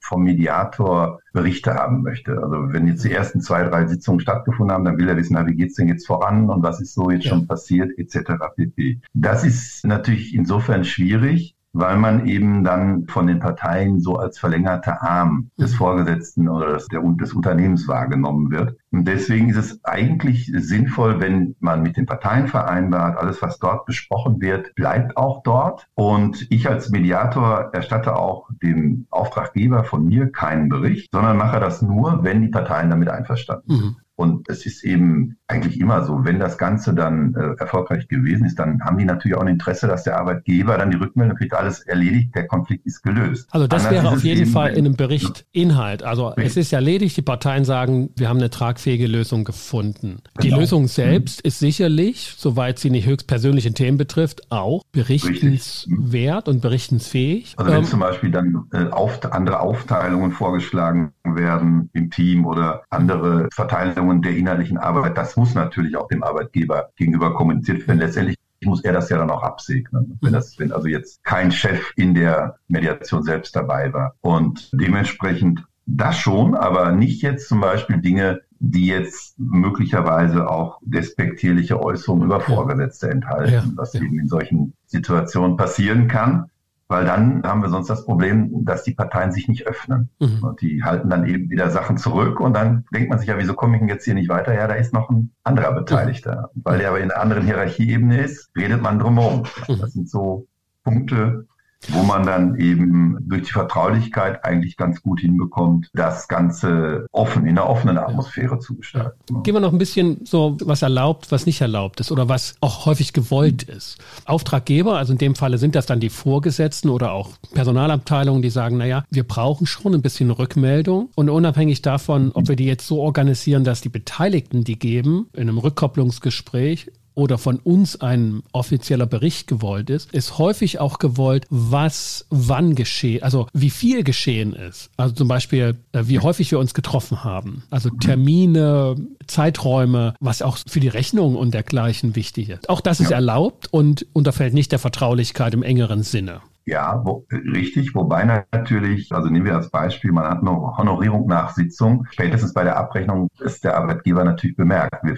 vom 0.00 0.22
Mediator 0.22 1.20
Berichte 1.32 1.74
haben 1.74 2.02
möchte. 2.02 2.32
Also 2.32 2.72
wenn 2.72 2.86
jetzt 2.86 3.04
die 3.04 3.12
ersten 3.12 3.40
zwei, 3.40 3.62
drei 3.64 3.86
Sitzungen 3.86 4.20
stattgefunden 4.20 4.74
haben, 4.74 4.84
dann 4.84 4.98
will 4.98 5.08
er 5.08 5.16
wissen, 5.16 5.34
na, 5.34 5.46
wie 5.46 5.54
geht's 5.54 5.74
denn 5.74 5.88
jetzt 5.88 6.06
voran 6.06 6.50
und 6.50 6.62
was 6.62 6.80
ist 6.80 6.94
so 6.94 7.10
jetzt 7.10 7.24
ja. 7.24 7.30
schon 7.30 7.46
passiert, 7.46 7.96
etc. 7.98 8.32
pp. 8.56 9.00
Das 9.14 9.44
ist 9.44 9.84
natürlich 9.84 10.34
insofern 10.34 10.84
schwierig, 10.84 11.56
weil 11.72 11.96
man 11.96 12.26
eben 12.26 12.64
dann 12.64 13.06
von 13.06 13.26
den 13.26 13.38
Parteien 13.38 14.00
so 14.00 14.16
als 14.16 14.38
verlängerter 14.38 15.02
Arm 15.02 15.50
des 15.58 15.72
mhm. 15.72 15.76
Vorgesetzten 15.76 16.48
oder 16.48 16.72
des, 16.72 16.88
des 16.88 17.32
Unternehmens 17.32 17.86
wahrgenommen 17.86 18.50
wird. 18.50 18.76
Und 18.90 19.06
deswegen 19.06 19.50
ist 19.50 19.56
es 19.56 19.84
eigentlich 19.84 20.50
sinnvoll, 20.54 21.20
wenn 21.20 21.54
man 21.60 21.82
mit 21.82 21.96
den 21.96 22.06
Parteien 22.06 22.48
vereinbart, 22.48 23.16
alles, 23.18 23.40
was 23.40 23.58
dort 23.58 23.86
besprochen 23.86 24.40
wird, 24.40 24.74
bleibt 24.74 25.16
auch 25.16 25.42
dort. 25.42 25.86
Und 25.94 26.46
ich 26.50 26.68
als 26.68 26.90
Mediator 26.90 27.70
erstatte 27.72 28.16
auch 28.16 28.48
dem 28.62 29.06
Auftraggeber 29.10 29.84
von 29.84 30.04
mir 30.04 30.32
keinen 30.32 30.68
Bericht, 30.68 31.10
sondern 31.12 31.36
mache 31.36 31.60
das 31.60 31.82
nur, 31.82 32.24
wenn 32.24 32.42
die 32.42 32.48
Parteien 32.48 32.90
damit 32.90 33.08
einverstanden 33.08 33.76
sind. 33.76 33.84
Mhm. 33.84 33.96
Und 34.20 34.50
es 34.50 34.66
ist 34.66 34.84
eben 34.84 35.38
eigentlich 35.46 35.80
immer 35.80 36.04
so, 36.04 36.26
wenn 36.26 36.38
das 36.38 36.58
Ganze 36.58 36.92
dann 36.92 37.34
äh, 37.34 37.58
erfolgreich 37.58 38.06
gewesen 38.06 38.44
ist, 38.44 38.58
dann 38.58 38.82
haben 38.84 38.98
die 38.98 39.06
natürlich 39.06 39.34
auch 39.34 39.40
ein 39.40 39.48
Interesse, 39.48 39.86
dass 39.86 40.02
der 40.02 40.18
Arbeitgeber 40.18 40.76
dann 40.76 40.90
die 40.90 40.98
Rückmeldung 40.98 41.38
kriegt, 41.38 41.54
alles 41.54 41.80
erledigt, 41.80 42.34
der 42.34 42.46
Konflikt 42.46 42.84
ist 42.84 43.02
gelöst. 43.02 43.48
Also 43.50 43.66
das 43.66 43.86
Anders 43.86 44.04
wäre 44.04 44.14
auf 44.14 44.22
jeden 44.22 44.44
Fall 44.44 44.72
in 44.72 44.84
einem 44.84 44.96
Bericht 44.96 45.46
Inhalt. 45.52 46.02
Also 46.02 46.28
richtig. 46.28 46.44
es 46.44 46.56
ist 46.58 46.72
erledigt, 46.74 47.16
die 47.16 47.22
Parteien 47.22 47.64
sagen, 47.64 48.10
wir 48.14 48.28
haben 48.28 48.36
eine 48.36 48.50
tragfähige 48.50 49.06
Lösung 49.06 49.44
gefunden. 49.44 50.18
Die 50.42 50.48
genau. 50.48 50.60
Lösung 50.60 50.86
selbst 50.86 51.42
mhm. 51.42 51.48
ist 51.48 51.58
sicherlich, 51.58 52.34
soweit 52.36 52.78
sie 52.78 52.90
nicht 52.90 53.06
höchstpersönliche 53.06 53.72
Themen 53.72 53.96
betrifft, 53.96 54.52
auch 54.52 54.82
berichtenswert 54.92 56.46
und 56.46 56.60
berichtensfähig. 56.60 57.54
Also 57.56 57.70
wenn 57.70 57.78
ähm, 57.78 57.84
zum 57.86 58.00
Beispiel 58.00 58.30
dann 58.30 58.66
äh, 58.74 58.84
auf, 58.90 59.18
andere 59.32 59.60
Aufteilungen 59.60 60.32
vorgeschlagen 60.32 61.14
werden 61.24 61.88
im 61.94 62.10
Team 62.10 62.44
oder 62.44 62.82
andere 62.90 63.48
Verteilungen 63.54 64.09
Veränderungen 64.10 64.22
der 64.22 64.36
inhaltlichen 64.36 64.78
Arbeit, 64.78 65.16
das 65.16 65.36
muss 65.36 65.54
natürlich 65.54 65.96
auch 65.96 66.08
dem 66.08 66.22
Arbeitgeber 66.22 66.90
gegenüber 66.96 67.34
kommuniziert 67.34 67.86
werden. 67.86 68.00
Letztendlich 68.00 68.36
muss 68.64 68.84
er 68.84 68.92
das 68.92 69.08
ja 69.08 69.16
dann 69.16 69.30
auch 69.30 69.42
absegnen, 69.42 70.18
wenn 70.20 70.32
das, 70.32 70.58
wenn 70.58 70.72
also 70.72 70.86
jetzt 70.86 71.24
kein 71.24 71.50
Chef 71.50 71.92
in 71.96 72.14
der 72.14 72.56
Mediation 72.68 73.22
selbst 73.22 73.56
dabei 73.56 73.92
war. 73.92 74.14
Und 74.20 74.70
dementsprechend 74.72 75.64
das 75.86 76.16
schon, 76.16 76.54
aber 76.54 76.92
nicht 76.92 77.22
jetzt 77.22 77.48
zum 77.48 77.60
Beispiel 77.60 77.98
Dinge, 77.98 78.40
die 78.58 78.86
jetzt 78.86 79.38
möglicherweise 79.38 80.48
auch 80.48 80.78
despektierliche 80.82 81.82
Äußerungen 81.82 82.24
über 82.24 82.40
Vorgesetzte 82.40 83.08
enthalten, 83.10 83.52
ja, 83.52 83.64
was 83.76 83.94
ja. 83.94 84.02
eben 84.02 84.18
in 84.18 84.28
solchen 84.28 84.74
Situationen 84.86 85.56
passieren 85.56 86.08
kann. 86.08 86.50
Weil 86.90 87.04
dann 87.04 87.44
haben 87.44 87.62
wir 87.62 87.68
sonst 87.68 87.88
das 87.88 88.04
Problem, 88.04 88.64
dass 88.64 88.82
die 88.82 88.94
Parteien 88.94 89.30
sich 89.30 89.46
nicht 89.46 89.64
öffnen. 89.64 90.10
Mhm. 90.18 90.42
Und 90.42 90.60
die 90.60 90.82
halten 90.82 91.08
dann 91.08 91.24
eben 91.24 91.48
wieder 91.48 91.70
Sachen 91.70 91.98
zurück 91.98 92.40
und 92.40 92.52
dann 92.52 92.84
denkt 92.92 93.10
man 93.10 93.20
sich 93.20 93.28
ja, 93.28 93.38
wieso 93.38 93.54
komme 93.54 93.76
ich 93.76 93.78
denn 93.78 93.88
jetzt 93.88 94.04
hier 94.04 94.14
nicht 94.14 94.28
weiter? 94.28 94.52
Ja, 94.52 94.66
da 94.66 94.74
ist 94.74 94.92
noch 94.92 95.08
ein 95.08 95.30
anderer 95.44 95.72
Beteiligter. 95.72 96.50
Mhm. 96.52 96.60
Weil 96.64 96.78
der 96.80 96.88
aber 96.88 96.98
in 96.98 97.12
einer 97.12 97.20
anderen 97.20 97.44
Hierarchieebene 97.44 98.20
ist, 98.20 98.50
redet 98.56 98.82
man 98.82 98.98
drumherum. 98.98 99.44
Mhm. 99.68 99.78
Das 99.78 99.92
sind 99.92 100.10
so 100.10 100.48
Punkte, 100.82 101.46
wo 101.88 102.02
man 102.02 102.24
dann 102.24 102.58
eben 102.58 103.16
durch 103.28 103.44
die 103.44 103.52
Vertraulichkeit 103.52 104.44
eigentlich 104.44 104.76
ganz 104.76 105.02
gut 105.02 105.20
hinbekommt, 105.20 105.90
das 105.94 106.28
Ganze 106.28 107.06
offen, 107.12 107.46
in 107.46 107.58
einer 107.58 107.68
offenen 107.68 107.98
Atmosphäre 107.98 108.58
zu 108.58 108.76
gestalten. 108.76 109.42
Gehen 109.42 109.54
wir 109.54 109.60
noch 109.60 109.72
ein 109.72 109.78
bisschen 109.78 110.24
so, 110.24 110.56
was 110.62 110.82
erlaubt, 110.82 111.32
was 111.32 111.46
nicht 111.46 111.60
erlaubt 111.60 112.00
ist 112.00 112.12
oder 112.12 112.28
was 112.28 112.54
auch 112.60 112.86
häufig 112.86 113.12
gewollt 113.12 113.62
ist. 113.62 113.98
Auftraggeber, 114.24 114.98
also 114.98 115.12
in 115.12 115.18
dem 115.18 115.34
Falle 115.34 115.58
sind 115.58 115.74
das 115.74 115.86
dann 115.86 116.00
die 116.00 116.10
Vorgesetzten 116.10 116.90
oder 116.90 117.12
auch 117.12 117.30
Personalabteilungen, 117.54 118.42
die 118.42 118.50
sagen, 118.50 118.76
naja, 118.76 119.04
wir 119.10 119.24
brauchen 119.24 119.66
schon 119.66 119.94
ein 119.94 120.02
bisschen 120.02 120.30
Rückmeldung 120.30 121.10
und 121.14 121.30
unabhängig 121.30 121.82
davon, 121.82 122.32
ob 122.32 122.48
wir 122.48 122.56
die 122.56 122.66
jetzt 122.66 122.86
so 122.86 123.00
organisieren, 123.00 123.64
dass 123.64 123.80
die 123.80 123.88
Beteiligten 123.88 124.64
die 124.64 124.78
geben, 124.78 125.28
in 125.32 125.48
einem 125.48 125.58
Rückkopplungsgespräch 125.58 126.90
oder 127.14 127.38
von 127.38 127.58
uns 127.58 128.00
ein 128.00 128.42
offizieller 128.52 129.06
Bericht 129.06 129.46
gewollt 129.46 129.90
ist, 129.90 130.12
ist 130.12 130.38
häufig 130.38 130.80
auch 130.80 130.98
gewollt, 130.98 131.46
was 131.50 132.26
wann 132.30 132.74
geschehen, 132.74 133.22
also 133.22 133.46
wie 133.52 133.70
viel 133.70 134.04
geschehen 134.04 134.52
ist. 134.52 134.90
Also 134.96 135.14
zum 135.14 135.28
Beispiel, 135.28 135.76
äh, 135.92 136.02
wie 136.04 136.18
häufig 136.18 136.50
wir 136.50 136.58
uns 136.58 136.74
getroffen 136.74 137.24
haben. 137.24 137.62
Also 137.70 137.90
Termine, 137.90 138.96
Zeiträume, 139.26 140.14
was 140.20 140.42
auch 140.42 140.58
für 140.66 140.80
die 140.80 140.88
Rechnung 140.88 141.36
und 141.36 141.54
dergleichen 141.54 142.16
wichtig 142.16 142.50
ist. 142.50 142.68
Auch 142.68 142.80
das 142.80 143.00
ist 143.00 143.10
ja. 143.10 143.16
erlaubt 143.16 143.68
und 143.72 144.06
unterfällt 144.12 144.54
nicht 144.54 144.72
der 144.72 144.78
Vertraulichkeit 144.78 145.54
im 145.54 145.62
engeren 145.62 146.02
Sinne. 146.02 146.40
Ja, 146.66 147.02
wo, 147.04 147.26
richtig. 147.32 147.94
Wobei 147.94 148.44
natürlich, 148.52 149.12
also 149.12 149.28
nehmen 149.28 149.46
wir 149.46 149.56
als 149.56 149.70
Beispiel, 149.70 150.12
man 150.12 150.24
hat 150.24 150.40
eine 150.40 150.50
Honorierung 150.50 151.26
nach 151.26 151.50
Sitzung. 151.50 152.06
Spätestens 152.10 152.52
bei 152.52 152.64
der 152.64 152.76
Abrechnung 152.76 153.28
ist 153.40 153.64
der 153.64 153.76
Arbeitgeber 153.76 154.24
natürlich 154.24 154.56
bemerkt, 154.56 155.02
wie 155.02 155.16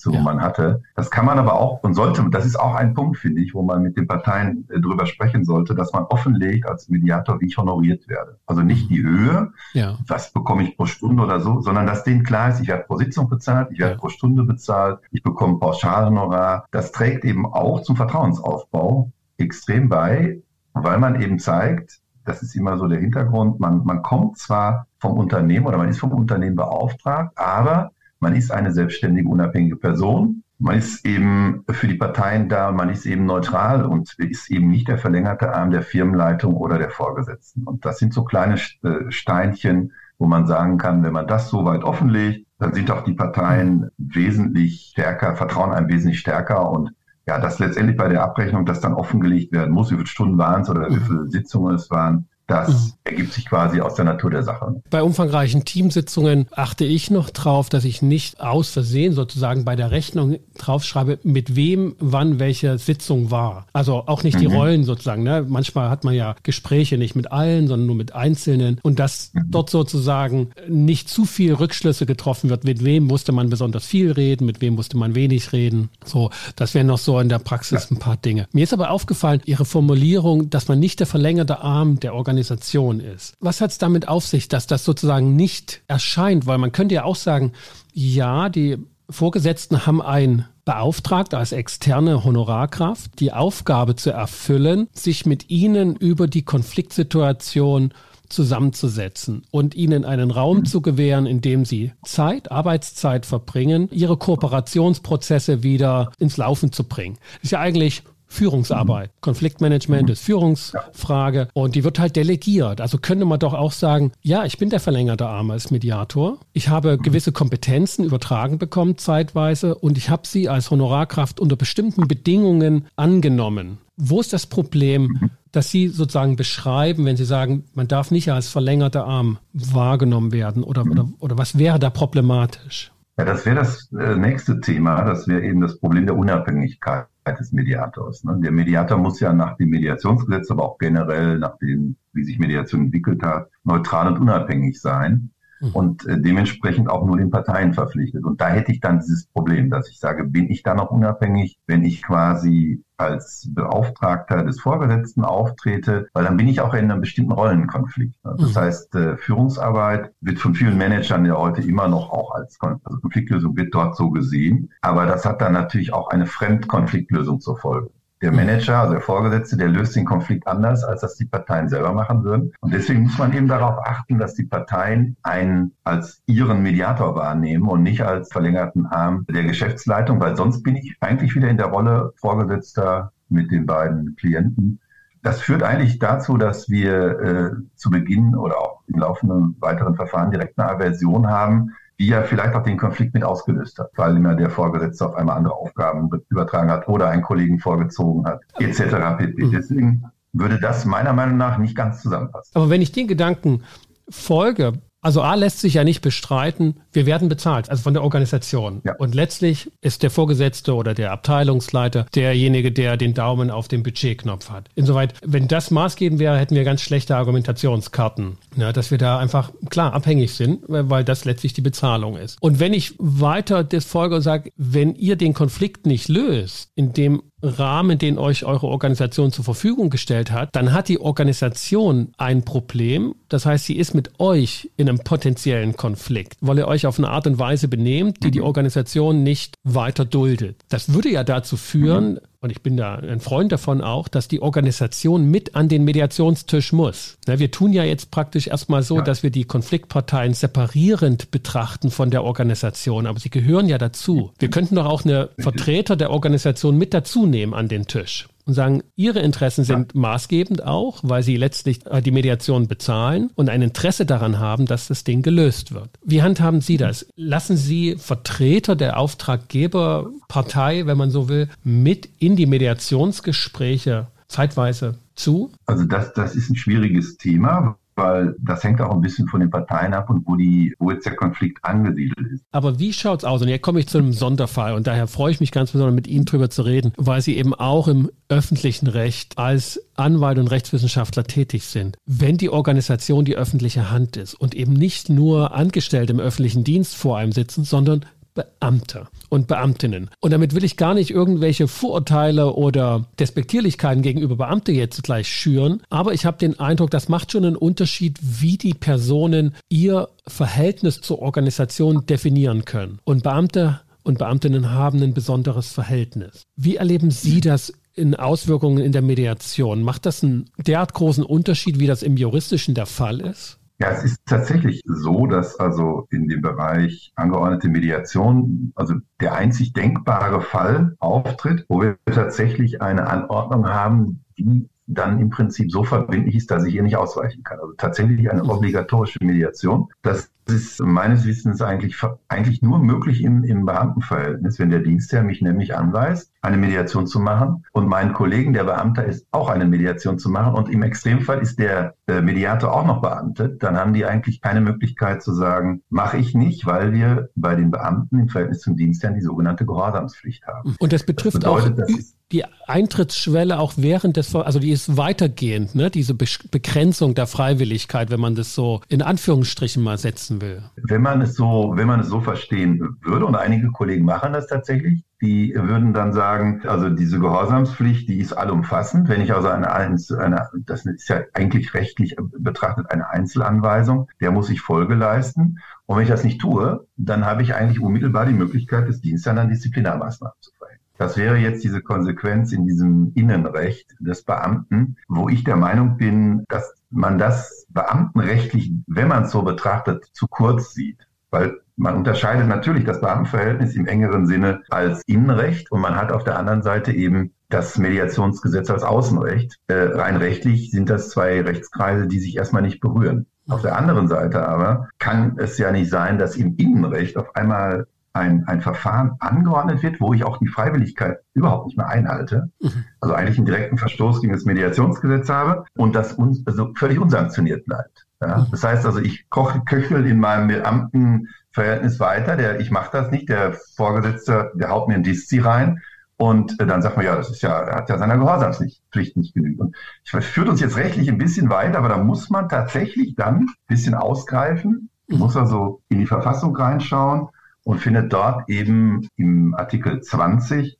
Sitzungen 0.00 0.20
ja. 0.20 0.24
man 0.24 0.40
hatte. 0.40 0.82
Das 0.94 1.10
kann 1.10 1.26
man 1.26 1.38
aber 1.38 1.54
auch 1.54 1.82
und 1.82 1.94
sollte, 1.94 2.24
das 2.30 2.46
ist 2.46 2.58
auch 2.58 2.74
ein 2.74 2.94
Punkt, 2.94 3.18
finde 3.18 3.42
ich, 3.42 3.54
wo 3.54 3.62
man 3.62 3.82
mit 3.82 3.96
den 3.96 4.06
Parteien 4.06 4.66
äh, 4.70 4.80
drüber 4.80 5.06
sprechen 5.06 5.44
sollte, 5.44 5.74
dass 5.74 5.92
man 5.92 6.04
offenlegt 6.04 6.66
als 6.66 6.88
Mediator, 6.88 7.40
wie 7.40 7.46
ich 7.46 7.58
honoriert 7.58 8.08
werde. 8.08 8.38
Also 8.46 8.62
nicht 8.62 8.90
die 8.90 9.02
Höhe, 9.02 9.52
ja. 9.74 9.98
was 10.06 10.32
bekomme 10.32 10.64
ich 10.64 10.76
pro 10.76 10.86
Stunde 10.86 11.22
oder 11.22 11.40
so, 11.40 11.60
sondern 11.60 11.86
dass 11.86 12.04
denen 12.04 12.22
klar 12.22 12.50
ist, 12.50 12.60
ich 12.60 12.68
werde 12.68 12.84
pro 12.84 12.96
Sitzung 12.96 13.28
bezahlt, 13.28 13.68
ich 13.72 13.78
werde 13.78 13.92
ja. 13.92 13.98
pro 13.98 14.08
Stunde 14.08 14.44
bezahlt, 14.44 15.00
ich 15.10 15.22
bekomme 15.22 15.58
Pauschalhonorar. 15.58 16.66
Das 16.70 16.92
trägt 16.92 17.24
eben 17.24 17.46
auch 17.46 17.82
zum 17.82 17.96
Vertrauensaufbau 17.96 19.12
extrem 19.36 19.88
bei, 19.88 20.40
weil 20.72 20.98
man 20.98 21.20
eben 21.20 21.38
zeigt, 21.38 22.00
das 22.24 22.42
ist 22.42 22.54
immer 22.54 22.78
so 22.78 22.86
der 22.86 23.00
Hintergrund, 23.00 23.60
man, 23.60 23.84
man 23.84 24.02
kommt 24.02 24.38
zwar 24.38 24.86
vom 24.98 25.18
Unternehmen 25.18 25.66
oder 25.66 25.78
man 25.78 25.88
ist 25.88 25.98
vom 25.98 26.12
Unternehmen 26.12 26.56
beauftragt, 26.56 27.32
aber 27.36 27.92
man 28.20 28.34
ist 28.34 28.52
eine 28.52 28.72
selbstständige, 28.72 29.28
unabhängige 29.28 29.76
Person. 29.76 30.44
Man 30.58 30.76
ist 30.76 31.06
eben 31.06 31.64
für 31.70 31.88
die 31.88 31.94
Parteien 31.94 32.50
da, 32.50 32.70
man 32.70 32.90
ist 32.90 33.06
eben 33.06 33.24
neutral 33.24 33.86
und 33.86 34.14
ist 34.18 34.50
eben 34.50 34.68
nicht 34.68 34.88
der 34.88 34.98
verlängerte 34.98 35.54
Arm 35.54 35.70
der 35.70 35.82
Firmenleitung 35.82 36.54
oder 36.54 36.78
der 36.78 36.90
Vorgesetzten. 36.90 37.64
Und 37.64 37.86
das 37.86 37.98
sind 37.98 38.12
so 38.12 38.24
kleine 38.24 38.56
äh, 38.82 39.10
Steinchen, 39.10 39.92
wo 40.18 40.26
man 40.26 40.46
sagen 40.46 40.76
kann, 40.76 41.02
wenn 41.02 41.14
man 41.14 41.26
das 41.26 41.48
so 41.48 41.64
weit 41.64 41.82
offenlegt, 41.82 42.46
dann 42.58 42.74
sind 42.74 42.90
auch 42.90 43.04
die 43.04 43.14
Parteien 43.14 43.90
wesentlich 43.96 44.90
stärker, 44.92 45.34
vertrauen 45.34 45.72
einem 45.72 45.88
wesentlich 45.88 46.20
stärker 46.20 46.70
und 46.70 46.90
ja, 47.26 47.38
dass 47.38 47.58
letztendlich 47.58 47.96
bei 47.96 48.08
der 48.08 48.22
Abrechnung 48.22 48.66
das 48.66 48.80
dann 48.80 48.92
offengelegt 48.92 49.52
werden 49.52 49.72
muss, 49.72 49.90
wie 49.90 49.94
viele 49.94 50.06
Stunden 50.06 50.36
waren 50.36 50.62
es 50.62 50.68
oder 50.68 50.90
wie 50.90 50.96
mhm. 50.96 51.04
viele 51.04 51.30
Sitzungen 51.30 51.74
es 51.74 51.90
waren, 51.90 52.28
das 52.50 52.68
mhm. 52.68 52.92
ergibt 53.04 53.32
sich 53.32 53.46
quasi 53.46 53.80
aus 53.80 53.94
der 53.94 54.04
Natur 54.04 54.30
der 54.30 54.42
Sache. 54.42 54.82
Bei 54.90 55.02
umfangreichen 55.02 55.64
Teamsitzungen 55.64 56.46
achte 56.50 56.84
ich 56.84 57.10
noch 57.10 57.30
drauf, 57.30 57.68
dass 57.68 57.84
ich 57.84 58.02
nicht 58.02 58.40
aus 58.40 58.70
Versehen 58.70 59.12
sozusagen 59.12 59.64
bei 59.64 59.76
der 59.76 59.92
Rechnung 59.92 60.38
draufschreibe, 60.58 61.20
mit 61.22 61.54
wem 61.54 61.94
wann 62.00 62.40
welche 62.40 62.78
Sitzung 62.78 63.30
war. 63.30 63.66
Also 63.72 64.02
auch 64.06 64.24
nicht 64.24 64.40
die 64.40 64.48
mhm. 64.48 64.54
Rollen 64.54 64.84
sozusagen. 64.84 65.22
Ne? 65.22 65.46
Manchmal 65.48 65.90
hat 65.90 66.02
man 66.02 66.14
ja 66.14 66.34
Gespräche 66.42 66.98
nicht 66.98 67.14
mit 67.14 67.30
allen, 67.30 67.68
sondern 67.68 67.86
nur 67.86 67.96
mit 67.96 68.14
Einzelnen. 68.14 68.80
Und 68.82 68.98
dass 68.98 69.30
mhm. 69.32 69.44
dort 69.48 69.70
sozusagen 69.70 70.50
nicht 70.68 71.08
zu 71.08 71.24
viel 71.24 71.54
Rückschlüsse 71.54 72.04
getroffen 72.04 72.50
wird, 72.50 72.64
mit 72.64 72.84
wem 72.84 73.04
musste 73.04 73.30
man 73.30 73.48
besonders 73.48 73.86
viel 73.86 74.10
reden, 74.10 74.44
mit 74.44 74.60
wem 74.60 74.74
musste 74.74 74.96
man 74.96 75.14
wenig 75.14 75.52
reden. 75.52 75.88
So, 76.04 76.30
das 76.56 76.74
wären 76.74 76.88
noch 76.88 76.98
so 76.98 77.20
in 77.20 77.28
der 77.28 77.38
Praxis 77.38 77.88
ja. 77.88 77.96
ein 77.96 78.00
paar 78.00 78.16
Dinge. 78.16 78.48
Mir 78.52 78.64
ist 78.64 78.72
aber 78.72 78.90
aufgefallen, 78.90 79.40
Ihre 79.44 79.64
Formulierung, 79.64 80.50
dass 80.50 80.66
man 80.66 80.80
nicht 80.80 80.98
der 80.98 81.06
verlängerte 81.06 81.60
Arm 81.60 82.00
der 82.00 82.14
Organisation 82.14 82.39
Organisation 82.40 83.00
ist. 83.00 83.34
Was 83.40 83.60
hat 83.60 83.70
es 83.70 83.78
damit 83.78 84.08
auf 84.08 84.26
sich, 84.26 84.48
dass 84.48 84.66
das 84.66 84.84
sozusagen 84.84 85.36
nicht 85.36 85.82
erscheint? 85.88 86.46
Weil 86.46 86.58
man 86.58 86.72
könnte 86.72 86.94
ja 86.94 87.04
auch 87.04 87.16
sagen, 87.16 87.52
ja, 87.92 88.48
die 88.48 88.78
Vorgesetzten 89.10 89.86
haben 89.86 90.00
ein 90.00 90.46
beauftragt 90.64 91.34
als 91.34 91.52
externe 91.52 92.24
Honorarkraft, 92.24 93.18
die 93.20 93.32
Aufgabe 93.32 93.96
zu 93.96 94.10
erfüllen, 94.10 94.88
sich 94.92 95.26
mit 95.26 95.50
ihnen 95.50 95.96
über 95.96 96.28
die 96.28 96.42
Konfliktsituation 96.42 97.92
zusammenzusetzen 98.28 99.42
und 99.50 99.74
ihnen 99.74 100.04
einen 100.04 100.30
Raum 100.30 100.64
zu 100.64 100.80
gewähren, 100.80 101.26
in 101.26 101.40
dem 101.40 101.64
sie 101.64 101.92
Zeit, 102.04 102.50
Arbeitszeit 102.50 103.26
verbringen, 103.26 103.88
ihre 103.90 104.16
Kooperationsprozesse 104.16 105.62
wieder 105.62 106.12
ins 106.18 106.36
Laufen 106.36 106.72
zu 106.72 106.84
bringen. 106.84 107.18
Das 107.34 107.44
ist 107.44 107.50
ja 107.50 107.60
eigentlich 107.60 108.04
Führungsarbeit. 108.30 109.10
Mhm. 109.10 109.20
Konfliktmanagement 109.20 110.08
ist 110.08 110.22
Führungsfrage 110.22 111.48
und 111.52 111.74
die 111.74 111.84
wird 111.84 111.98
halt 111.98 112.16
delegiert. 112.16 112.80
Also 112.80 112.98
könnte 112.98 113.24
man 113.26 113.40
doch 113.40 113.54
auch 113.54 113.72
sagen, 113.72 114.12
ja, 114.22 114.44
ich 114.44 114.56
bin 114.56 114.70
der 114.70 114.80
verlängerte 114.80 115.26
Arm 115.26 115.50
als 115.50 115.70
Mediator. 115.70 116.38
Ich 116.52 116.68
habe 116.68 116.96
mhm. 116.96 117.02
gewisse 117.02 117.32
Kompetenzen 117.32 118.04
übertragen 118.04 118.58
bekommen 118.58 118.96
zeitweise 118.96 119.74
und 119.74 119.98
ich 119.98 120.08
habe 120.10 120.26
sie 120.26 120.48
als 120.48 120.70
Honorarkraft 120.70 121.40
unter 121.40 121.56
bestimmten 121.56 122.06
Bedingungen 122.06 122.86
angenommen. 122.96 123.78
Wo 123.96 124.20
ist 124.20 124.32
das 124.32 124.46
Problem, 124.46 125.02
mhm. 125.02 125.30
dass 125.52 125.70
Sie 125.70 125.88
sozusagen 125.88 126.36
beschreiben, 126.36 127.04
wenn 127.04 127.16
Sie 127.16 127.26
sagen, 127.26 127.64
man 127.74 127.88
darf 127.88 128.10
nicht 128.10 128.32
als 128.32 128.48
verlängerter 128.48 129.04
Arm 129.04 129.38
wahrgenommen 129.52 130.32
werden 130.32 130.62
oder, 130.62 130.82
oder, 130.82 131.08
oder 131.18 131.36
was 131.36 131.58
wäre 131.58 131.78
da 131.78 131.90
problematisch? 131.90 132.92
Ja, 133.20 133.26
das 133.26 133.44
wäre 133.44 133.56
das 133.56 133.92
äh, 133.92 134.16
nächste 134.16 134.60
Thema. 134.60 135.04
Das 135.04 135.28
wäre 135.28 135.42
eben 135.42 135.60
das 135.60 135.78
Problem 135.78 136.06
der 136.06 136.16
Unabhängigkeit 136.16 137.06
des 137.38 137.52
Mediators. 137.52 138.24
Ne? 138.24 138.38
Der 138.42 138.50
Mediator 138.50 138.96
muss 138.96 139.20
ja 139.20 139.34
nach 139.34 139.58
dem 139.58 139.68
Mediationsgesetz, 139.68 140.50
aber 140.50 140.64
auch 140.64 140.78
generell 140.78 141.38
nach 141.38 141.58
dem, 141.58 141.96
wie 142.14 142.24
sich 142.24 142.38
Mediation 142.38 142.84
entwickelt 142.84 143.22
hat, 143.22 143.50
neutral 143.62 144.10
und 144.10 144.20
unabhängig 144.22 144.80
sein. 144.80 145.32
Mhm. 145.60 145.70
und 145.72 146.06
äh, 146.06 146.20
dementsprechend 146.20 146.88
auch 146.90 147.04
nur 147.04 147.16
den 147.16 147.30
Parteien 147.30 147.74
verpflichtet. 147.74 148.24
Und 148.24 148.40
da 148.40 148.48
hätte 148.48 148.72
ich 148.72 148.80
dann 148.80 149.00
dieses 149.00 149.26
Problem, 149.26 149.70
dass 149.70 149.88
ich 149.88 149.98
sage, 149.98 150.24
bin 150.24 150.50
ich 150.50 150.62
da 150.62 150.74
noch 150.74 150.90
unabhängig, 150.90 151.58
wenn 151.66 151.84
ich 151.84 152.02
quasi 152.02 152.82
als 152.96 153.48
Beauftragter 153.54 154.44
des 154.44 154.60
Vorgesetzten 154.60 155.24
auftrete, 155.24 156.08
weil 156.12 156.24
dann 156.24 156.36
bin 156.36 156.48
ich 156.48 156.60
auch 156.60 156.74
in 156.74 156.90
einem 156.90 157.00
bestimmten 157.00 157.32
Rollenkonflikt. 157.32 158.14
Das 158.22 158.40
mhm. 158.40 158.54
heißt, 158.54 158.94
äh, 158.94 159.16
Führungsarbeit 159.16 160.12
wird 160.20 160.38
von 160.38 160.54
vielen 160.54 160.76
Managern 160.76 161.24
ja 161.24 161.36
heute 161.36 161.62
immer 161.62 161.88
noch 161.88 162.10
auch 162.10 162.34
als 162.34 162.58
also 162.60 163.00
Konfliktlösung 163.00 163.56
wird 163.56 163.74
dort 163.74 163.96
so 163.96 164.10
gesehen. 164.10 164.70
Aber 164.82 165.06
das 165.06 165.24
hat 165.24 165.40
dann 165.40 165.54
natürlich 165.54 165.92
auch 165.92 166.08
eine 166.08 166.26
Fremdkonfliktlösung 166.26 167.40
zur 167.40 167.56
Folge. 167.56 167.90
Der 168.22 168.32
Manager, 168.32 168.80
also 168.80 168.92
der 168.92 169.02
Vorgesetzte, 169.02 169.56
der 169.56 169.68
löst 169.68 169.96
den 169.96 170.04
Konflikt 170.04 170.46
anders, 170.46 170.84
als 170.84 171.00
das 171.00 171.16
die 171.16 171.24
Parteien 171.24 171.70
selber 171.70 171.94
machen 171.94 172.22
würden. 172.22 172.52
Und 172.60 172.74
deswegen 172.74 173.04
muss 173.04 173.16
man 173.16 173.32
eben 173.32 173.48
darauf 173.48 173.78
achten, 173.86 174.18
dass 174.18 174.34
die 174.34 174.44
Parteien 174.44 175.16
einen 175.22 175.72
als 175.84 176.22
ihren 176.26 176.62
Mediator 176.62 177.14
wahrnehmen 177.14 177.66
und 177.66 177.82
nicht 177.82 178.02
als 178.02 178.30
verlängerten 178.30 178.84
Arm 178.86 179.24
der 179.30 179.44
Geschäftsleitung, 179.44 180.20
weil 180.20 180.36
sonst 180.36 180.62
bin 180.62 180.76
ich 180.76 180.96
eigentlich 181.00 181.34
wieder 181.34 181.48
in 181.48 181.56
der 181.56 181.66
Rolle 181.66 182.12
Vorgesetzter 182.16 183.12
mit 183.30 183.50
den 183.50 183.64
beiden 183.64 184.16
Klienten. 184.16 184.80
Das 185.22 185.40
führt 185.40 185.62
eigentlich 185.62 185.98
dazu, 185.98 186.36
dass 186.36 186.68
wir 186.68 187.20
äh, 187.20 187.50
zu 187.74 187.90
Beginn 187.90 188.34
oder 188.34 188.58
auch 188.58 188.82
im 188.86 189.00
laufenden 189.00 189.56
weiteren 189.60 189.94
Verfahren 189.94 190.30
direkt 190.30 190.58
eine 190.58 190.70
Aversion 190.70 191.28
haben, 191.28 191.72
die 192.00 192.06
ja 192.06 192.22
vielleicht 192.22 192.54
auch 192.54 192.62
den 192.62 192.78
Konflikt 192.78 193.12
mit 193.12 193.22
ausgelöst 193.22 193.78
hat, 193.78 193.90
weil 193.94 194.16
immer 194.16 194.34
der 194.34 194.48
Vorgesetzte 194.48 195.06
auf 195.06 195.14
einmal 195.14 195.36
andere 195.36 195.54
Aufgaben 195.54 196.08
übertragen 196.30 196.70
hat 196.70 196.88
oder 196.88 197.10
einen 197.10 197.20
Kollegen 197.20 197.58
vorgezogen 197.58 198.24
hat, 198.24 198.40
etc. 198.58 199.18
pp. 199.18 199.44
Mhm. 199.44 199.50
Deswegen 199.50 200.04
würde 200.32 200.58
das 200.58 200.86
meiner 200.86 201.12
Meinung 201.12 201.36
nach 201.36 201.58
nicht 201.58 201.76
ganz 201.76 202.00
zusammenpassen. 202.00 202.52
Aber 202.54 202.70
wenn 202.70 202.80
ich 202.80 202.92
den 202.92 203.06
Gedanken 203.06 203.64
folge, 204.08 204.80
also 205.00 205.22
A 205.22 205.34
lässt 205.34 205.60
sich 205.60 205.74
ja 205.74 205.84
nicht 205.84 206.02
bestreiten, 206.02 206.80
wir 206.92 207.06
werden 207.06 207.28
bezahlt, 207.28 207.70
also 207.70 207.82
von 207.82 207.94
der 207.94 208.02
Organisation. 208.02 208.82
Ja. 208.84 208.94
Und 208.96 209.14
letztlich 209.14 209.70
ist 209.80 210.02
der 210.02 210.10
Vorgesetzte 210.10 210.74
oder 210.74 210.94
der 210.94 211.12
Abteilungsleiter 211.12 212.06
derjenige, 212.14 212.72
der 212.72 212.96
den 212.96 213.14
Daumen 213.14 213.50
auf 213.50 213.68
dem 213.68 213.82
Budgetknopf 213.82 214.50
hat. 214.50 214.68
Insoweit, 214.74 215.14
wenn 215.24 215.48
das 215.48 215.70
maßgebend 215.70 216.20
wäre, 216.20 216.38
hätten 216.38 216.54
wir 216.54 216.64
ganz 216.64 216.82
schlechte 216.82 217.16
Argumentationskarten, 217.16 218.36
ja, 218.56 218.72
dass 218.72 218.90
wir 218.90 218.98
da 218.98 219.18
einfach 219.18 219.52
klar 219.70 219.94
abhängig 219.94 220.34
sind, 220.34 220.64
weil 220.68 221.04
das 221.04 221.24
letztlich 221.24 221.52
die 221.52 221.62
Bezahlung 221.62 222.16
ist. 222.16 222.36
Und 222.40 222.60
wenn 222.60 222.74
ich 222.74 222.94
weiter 222.98 223.64
das 223.64 223.84
folge 223.84 224.16
und 224.16 224.22
sage, 224.22 224.52
wenn 224.56 224.94
ihr 224.94 225.16
den 225.16 225.34
Konflikt 225.34 225.86
nicht 225.86 226.08
löst, 226.08 226.70
indem 226.74 227.22
Rahmen, 227.42 227.98
den 227.98 228.18
euch 228.18 228.44
eure 228.44 228.66
Organisation 228.66 229.32
zur 229.32 229.44
Verfügung 229.44 229.90
gestellt 229.90 230.30
hat, 230.30 230.50
dann 230.52 230.72
hat 230.72 230.88
die 230.88 231.00
Organisation 231.00 232.12
ein 232.18 232.44
Problem. 232.44 233.14
Das 233.28 233.46
heißt, 233.46 233.64
sie 233.64 233.76
ist 233.76 233.94
mit 233.94 234.18
euch 234.18 234.70
in 234.76 234.88
einem 234.88 234.98
potenziellen 234.98 235.76
Konflikt, 235.76 236.36
weil 236.40 236.58
ihr 236.58 236.68
euch 236.68 236.86
auf 236.86 236.98
eine 236.98 237.08
Art 237.08 237.26
und 237.26 237.38
Weise 237.38 237.68
benehmt, 237.68 238.22
die 238.24 238.30
die 238.30 238.40
mhm. 238.40 238.46
Organisation 238.46 239.22
nicht 239.22 239.54
weiter 239.64 240.04
duldet. 240.04 240.56
Das 240.68 240.92
würde 240.92 241.10
ja 241.10 241.24
dazu 241.24 241.56
führen, 241.56 242.20
und 242.42 242.50
ich 242.50 242.62
bin 242.62 242.76
da 242.76 242.94
ein 242.94 243.20
Freund 243.20 243.52
davon 243.52 243.82
auch, 243.82 244.08
dass 244.08 244.26
die 244.26 244.40
Organisation 244.40 245.30
mit 245.30 245.54
an 245.54 245.68
den 245.68 245.84
Mediationstisch 245.84 246.72
muss. 246.72 247.18
wir 247.26 247.50
tun 247.50 247.72
ja 247.72 247.84
jetzt 247.84 248.10
praktisch 248.10 248.46
erstmal 248.46 248.82
so, 248.82 248.96
ja. 248.96 249.02
dass 249.02 249.22
wir 249.22 249.30
die 249.30 249.44
Konfliktparteien 249.44 250.32
separierend 250.32 251.30
betrachten 251.30 251.90
von 251.90 252.10
der 252.10 252.24
Organisation, 252.24 253.06
aber 253.06 253.20
sie 253.20 253.30
gehören 253.30 253.68
ja 253.68 253.76
dazu. 253.76 254.32
Wir 254.38 254.48
könnten 254.48 254.76
doch 254.76 254.86
auch 254.86 255.04
eine 255.04 255.28
Vertreter 255.38 255.96
der 255.96 256.10
Organisation 256.10 256.78
mit 256.78 256.94
dazu 256.94 257.26
nehmen 257.26 257.52
an 257.52 257.68
den 257.68 257.86
Tisch 257.86 258.29
und 258.46 258.54
sagen, 258.54 258.82
ihre 258.96 259.20
Interessen 259.20 259.64
sind 259.64 259.94
ja. 259.94 260.00
maßgebend 260.00 260.64
auch, 260.64 261.00
weil 261.02 261.22
sie 261.22 261.36
letztlich 261.36 261.86
äh, 261.86 262.00
die 262.00 262.10
Mediation 262.10 262.68
bezahlen 262.68 263.30
und 263.34 263.48
ein 263.48 263.62
Interesse 263.62 264.06
daran 264.06 264.38
haben, 264.38 264.66
dass 264.66 264.88
das 264.88 265.04
Ding 265.04 265.22
gelöst 265.22 265.72
wird. 265.72 265.90
Wie 266.04 266.22
handhaben 266.22 266.60
Sie 266.60 266.76
das? 266.76 267.06
Lassen 267.16 267.56
Sie 267.56 267.96
Vertreter 267.98 268.76
der 268.76 268.98
Auftraggeberpartei, 268.98 270.86
wenn 270.86 270.98
man 270.98 271.10
so 271.10 271.28
will, 271.28 271.48
mit 271.64 272.08
in 272.18 272.36
die 272.36 272.46
Mediationsgespräche 272.46 274.08
zeitweise 274.28 274.96
zu? 275.14 275.52
Also 275.66 275.84
das, 275.84 276.12
das 276.14 276.34
ist 276.34 276.50
ein 276.50 276.56
schwieriges 276.56 277.16
Thema, 277.16 277.76
weil 278.00 278.34
das 278.40 278.64
hängt 278.64 278.80
auch 278.80 278.92
ein 278.92 279.00
bisschen 279.00 279.28
von 279.28 279.40
den 279.40 279.50
Parteien 279.50 279.92
ab 279.94 280.10
und 280.10 280.26
wo, 280.26 280.36
die, 280.36 280.74
wo 280.78 280.90
jetzt 280.90 281.04
der 281.06 281.14
Konflikt 281.14 281.64
angesiedelt 281.64 282.32
ist. 282.32 282.44
Aber 282.50 282.78
wie 282.78 282.92
schaut 282.92 283.20
es 283.20 283.24
aus? 283.24 283.42
Und 283.42 283.48
jetzt 283.48 283.62
komme 283.62 283.80
ich 283.80 283.88
zu 283.88 283.98
einem 283.98 284.12
Sonderfall 284.12 284.74
und 284.74 284.86
daher 284.86 285.06
freue 285.06 285.32
ich 285.32 285.40
mich 285.40 285.52
ganz 285.52 285.72
besonders 285.72 285.94
mit 285.94 286.06
Ihnen 286.06 286.24
drüber 286.24 286.50
zu 286.50 286.62
reden, 286.62 286.92
weil 286.96 287.20
Sie 287.20 287.36
eben 287.36 287.54
auch 287.54 287.88
im 287.88 288.10
öffentlichen 288.28 288.86
Recht 288.86 289.36
als 289.38 289.80
Anwalt 289.96 290.38
und 290.38 290.48
Rechtswissenschaftler 290.48 291.24
tätig 291.24 291.64
sind. 291.64 291.96
Wenn 292.06 292.38
die 292.38 292.50
Organisation 292.50 293.24
die 293.24 293.36
öffentliche 293.36 293.90
Hand 293.90 294.16
ist 294.16 294.34
und 294.34 294.54
eben 294.54 294.72
nicht 294.72 295.10
nur 295.10 295.54
Angestellte 295.54 296.12
im 296.12 296.20
öffentlichen 296.20 296.64
Dienst 296.64 296.96
vor 296.96 297.18
einem 297.18 297.32
sitzen, 297.32 297.64
sondern 297.64 298.06
Beamte 298.34 299.08
und 299.28 299.46
Beamtinnen. 299.48 300.10
Und 300.20 300.32
damit 300.32 300.54
will 300.54 300.64
ich 300.64 300.76
gar 300.76 300.94
nicht 300.94 301.10
irgendwelche 301.10 301.68
Vorurteile 301.68 302.54
oder 302.54 303.06
Despektierlichkeiten 303.18 304.02
gegenüber 304.02 304.36
Beamte 304.36 304.72
jetzt 304.72 305.02
gleich 305.02 305.28
schüren, 305.28 305.82
aber 305.90 306.12
ich 306.12 306.24
habe 306.24 306.38
den 306.38 306.58
Eindruck, 306.58 306.90
das 306.90 307.08
macht 307.08 307.32
schon 307.32 307.44
einen 307.44 307.56
Unterschied, 307.56 308.18
wie 308.20 308.56
die 308.56 308.74
Personen 308.74 309.54
ihr 309.68 310.08
Verhältnis 310.26 311.00
zur 311.00 311.20
Organisation 311.20 312.06
definieren 312.06 312.64
können. 312.64 312.98
Und 313.04 313.22
Beamte 313.22 313.80
und 314.02 314.18
Beamtinnen 314.18 314.70
haben 314.70 315.02
ein 315.02 315.14
besonderes 315.14 315.72
Verhältnis. 315.72 316.42
Wie 316.56 316.76
erleben 316.76 317.10
Sie 317.10 317.40
das 317.40 317.72
in 317.94 318.14
Auswirkungen 318.14 318.78
in 318.78 318.92
der 318.92 319.02
Mediation? 319.02 319.82
Macht 319.82 320.06
das 320.06 320.22
einen 320.22 320.50
derart 320.58 320.94
großen 320.94 321.24
Unterschied, 321.24 321.78
wie 321.78 321.86
das 321.86 322.02
im 322.02 322.16
juristischen 322.16 322.74
der 322.74 322.86
Fall 322.86 323.20
ist? 323.20 323.59
Ja, 323.80 323.90
es 323.92 324.04
ist 324.04 324.20
tatsächlich 324.26 324.82
so, 324.84 325.26
dass 325.26 325.58
also 325.58 326.06
in 326.10 326.28
dem 326.28 326.42
Bereich 326.42 327.12
angeordnete 327.14 327.70
Mediation, 327.70 328.72
also 328.74 328.96
der 329.20 329.34
einzig 329.34 329.72
denkbare 329.72 330.42
Fall 330.42 330.96
auftritt, 330.98 331.64
wo 331.68 331.80
wir 331.80 331.96
tatsächlich 332.04 332.82
eine 332.82 333.06
Anordnung 333.06 333.66
haben, 333.66 334.22
die 334.36 334.68
dann 334.86 335.18
im 335.18 335.30
Prinzip 335.30 335.70
so 335.70 335.82
verbindlich 335.82 336.34
ist, 336.34 336.50
dass 336.50 336.66
ich 336.66 336.72
hier 336.72 336.82
nicht 336.82 336.96
ausweichen 336.96 337.42
kann. 337.42 337.58
Also 337.58 337.72
tatsächlich 337.72 338.30
eine 338.30 338.44
obligatorische 338.44 339.18
Mediation. 339.22 339.88
Das 340.02 340.30
ist 340.50 340.80
meines 340.80 341.24
Wissens 341.24 341.62
eigentlich, 341.62 341.96
eigentlich 342.28 342.62
nur 342.62 342.78
möglich 342.78 343.22
im, 343.22 343.44
im 343.44 343.66
Beamtenverhältnis, 343.66 344.58
wenn 344.58 344.70
der 344.70 344.80
Dienstherr 344.80 345.22
mich 345.22 345.40
nämlich 345.40 345.76
anweist, 345.76 346.32
eine 346.42 346.56
Mediation 346.56 347.06
zu 347.06 347.20
machen 347.20 347.64
und 347.72 347.88
mein 347.88 348.12
Kollegen, 348.12 348.52
der 348.52 348.64
Beamter 348.64 349.04
ist, 349.04 349.26
auch 349.30 349.48
eine 349.48 349.66
Mediation 349.66 350.18
zu 350.18 350.30
machen 350.30 350.54
und 350.54 350.70
im 350.70 350.82
Extremfall 350.82 351.40
ist 351.40 351.58
der 351.58 351.94
äh, 352.06 352.20
Mediator 352.20 352.72
auch 352.72 352.86
noch 352.86 353.02
beamtet, 353.02 353.62
dann 353.62 353.76
haben 353.76 353.92
die 353.92 354.04
eigentlich 354.04 354.40
keine 354.40 354.60
Möglichkeit 354.60 355.22
zu 355.22 355.34
sagen, 355.34 355.82
mache 355.90 356.16
ich 356.16 356.34
nicht, 356.34 356.66
weil 356.66 356.92
wir 356.92 357.28
bei 357.34 357.54
den 357.54 357.70
Beamten 357.70 358.18
im 358.18 358.28
Verhältnis 358.28 358.60
zum 358.60 358.76
Dienstherrn 358.76 359.14
die 359.14 359.20
sogenannte 359.20 359.66
Gehorsamspflicht 359.66 360.46
haben. 360.46 360.76
Und 360.78 360.92
das 360.92 361.04
betrifft 361.04 361.44
das 361.44 361.64
bedeutet, 361.64 361.84
auch 361.84 361.98
die 362.32 362.44
Eintrittsschwelle 362.66 363.58
auch 363.58 363.74
während 363.76 364.16
des, 364.16 364.34
also 364.34 364.60
die 364.60 364.70
ist 364.70 364.96
weitergehend, 364.96 365.74
ne? 365.74 365.90
diese 365.90 366.14
Be 366.14 366.26
Begrenzung 366.50 367.14
der 367.14 367.26
Freiwilligkeit, 367.26 368.10
wenn 368.10 368.20
man 368.20 368.36
das 368.36 368.54
so 368.54 368.82
in 368.88 369.02
Anführungsstrichen 369.02 369.82
mal 369.82 369.98
setzen 369.98 370.39
will. 370.40 370.62
Wenn 370.76 371.02
man 371.02 371.20
es 371.20 371.34
so, 371.34 371.72
wenn 371.76 371.86
man 371.86 372.00
es 372.00 372.08
so 372.08 372.20
verstehen 372.20 372.96
würde, 373.02 373.26
und 373.26 373.34
einige 373.36 373.68
Kollegen 373.68 374.04
machen 374.04 374.32
das 374.32 374.46
tatsächlich, 374.46 375.04
die 375.20 375.54
würden 375.54 375.92
dann 375.92 376.12
sagen, 376.12 376.62
also 376.66 376.88
diese 376.88 377.20
Gehorsamspflicht, 377.20 378.08
die 378.08 378.20
ist 378.20 378.32
allumfassend. 378.32 379.08
Wenn 379.08 379.20
ich 379.20 379.34
also 379.34 379.48
eine, 379.48 379.70
eine 379.72 380.48
das 380.64 380.86
ist 380.86 381.08
ja 381.08 381.22
eigentlich 381.34 381.74
rechtlich 381.74 382.16
betrachtet 382.38 382.90
eine 382.90 383.10
Einzelanweisung, 383.10 384.08
der 384.20 384.30
muss 384.30 384.48
ich 384.48 384.62
Folge 384.62 384.94
leisten. 384.94 385.58
Und 385.86 385.96
wenn 385.96 386.04
ich 386.04 386.10
das 386.10 386.24
nicht 386.24 386.40
tue, 386.40 386.86
dann 386.96 387.26
habe 387.26 387.42
ich 387.42 387.54
eigentlich 387.54 387.80
unmittelbar 387.80 388.24
die 388.24 388.32
Möglichkeit 388.32 388.88
des 388.88 389.00
Dienstes 389.00 389.36
an 389.36 389.48
Disziplinarmaßnahmen 389.48 390.36
zu 390.40 390.52
verhängen. 390.56 390.80
Das 390.96 391.16
wäre 391.16 391.36
jetzt 391.36 391.64
diese 391.64 391.80
Konsequenz 391.80 392.52
in 392.52 392.66
diesem 392.66 393.12
Innenrecht 393.14 393.96
des 394.00 394.22
Beamten, 394.22 394.96
wo 395.08 395.28
ich 395.28 395.44
der 395.44 395.56
Meinung 395.56 395.96
bin, 395.96 396.44
dass 396.48 396.74
man 396.90 397.18
das 397.18 397.66
beamtenrechtlich, 397.70 398.72
wenn 398.86 399.08
man 399.08 399.24
es 399.24 399.30
so 399.30 399.42
betrachtet, 399.42 400.04
zu 400.12 400.26
kurz 400.26 400.74
sieht. 400.74 401.06
Weil 401.30 401.60
man 401.76 401.96
unterscheidet 401.96 402.48
natürlich 402.48 402.84
das 402.84 403.00
Beamtenverhältnis 403.00 403.74
im 403.74 403.86
engeren 403.86 404.26
Sinne 404.26 404.62
als 404.68 405.02
Innenrecht 405.06 405.70
und 405.72 405.80
man 405.80 405.96
hat 405.96 406.12
auf 406.12 406.24
der 406.24 406.38
anderen 406.38 406.62
Seite 406.62 406.92
eben 406.92 407.32
das 407.48 407.78
Mediationsgesetz 407.78 408.70
als 408.70 408.82
Außenrecht. 408.82 409.56
Äh, 409.68 409.74
rein 409.74 410.16
rechtlich 410.16 410.70
sind 410.70 410.90
das 410.90 411.10
zwei 411.10 411.40
Rechtskreise, 411.40 412.06
die 412.06 412.20
sich 412.20 412.36
erstmal 412.36 412.62
nicht 412.62 412.80
berühren. 412.80 413.26
Auf 413.48 413.62
der 413.62 413.76
anderen 413.76 414.08
Seite 414.08 414.46
aber 414.46 414.88
kann 414.98 415.36
es 415.38 415.58
ja 415.58 415.72
nicht 415.72 415.90
sein, 415.90 416.18
dass 416.18 416.36
im 416.36 416.56
Innenrecht 416.56 417.16
auf 417.16 417.34
einmal 417.34 417.86
ein, 418.12 418.44
ein 418.46 418.60
Verfahren 418.60 419.12
angeordnet 419.20 419.82
wird, 419.82 420.00
wo 420.00 420.12
ich 420.12 420.24
auch 420.24 420.38
die 420.38 420.48
Freiwilligkeit 420.48 421.18
überhaupt 421.32 421.66
nicht 421.66 421.76
mehr 421.76 421.88
einhalte, 421.88 422.50
mhm. 422.60 422.84
also 423.00 423.14
eigentlich 423.14 423.38
einen 423.38 423.46
direkten 423.46 423.78
Verstoß 423.78 424.20
gegen 424.20 424.32
das 424.32 424.44
Mediationsgesetz 424.44 425.28
habe 425.28 425.64
und 425.76 425.94
das 425.94 426.12
uns 426.12 426.44
also 426.46 426.72
völlig 426.74 426.98
unsanktioniert 426.98 427.64
bleibt. 427.66 428.06
Ja? 428.20 428.38
Mhm. 428.38 428.46
Das 428.50 428.64
heißt 428.64 428.84
also, 428.84 428.98
ich 428.98 429.28
koche, 429.30 429.62
köchel 429.64 430.06
in 430.06 430.18
meinem 430.18 430.48
Beamtenverhältnis 430.48 432.00
weiter, 432.00 432.36
der, 432.36 432.60
ich 432.60 432.70
mache 432.70 432.90
das 432.92 433.10
nicht, 433.10 433.28
der 433.28 433.54
Vorgesetzte, 433.76 434.50
der 434.54 434.70
haut 434.70 434.88
mir 434.88 434.94
ein 434.94 435.04
Diszi 435.04 435.38
rein 435.38 435.80
und 436.16 436.60
äh, 436.60 436.66
dann 436.66 436.82
sagt 436.82 436.96
man, 436.96 437.06
ja, 437.06 437.14
das 437.14 437.30
ist 437.30 437.42
ja, 437.42 437.60
er 437.60 437.76
hat 437.76 437.88
ja 437.88 437.96
seiner 437.96 438.18
Gehorsamspflicht 438.18 439.16
nicht 439.16 439.34
genügt. 439.34 439.60
Und 439.60 439.76
ich 440.04 440.10
führt 440.26 440.48
uns 440.48 440.60
jetzt 440.60 440.76
rechtlich 440.76 441.08
ein 441.08 441.18
bisschen 441.18 441.48
weiter, 441.48 441.78
aber 441.78 441.88
da 441.88 441.96
muss 441.96 442.28
man 442.28 442.48
tatsächlich 442.48 443.14
dann 443.14 443.36
ein 443.36 443.48
bisschen 443.68 443.94
ausgreifen, 443.94 444.90
mhm. 445.06 445.18
muss 445.18 445.36
also 445.36 445.80
in 445.88 446.00
die 446.00 446.06
Verfassung 446.06 446.56
reinschauen 446.56 447.28
und 447.64 447.78
findet 447.78 448.12
dort 448.12 448.48
eben 448.48 449.08
im 449.16 449.54
Artikel 449.54 450.00
20 450.00 450.78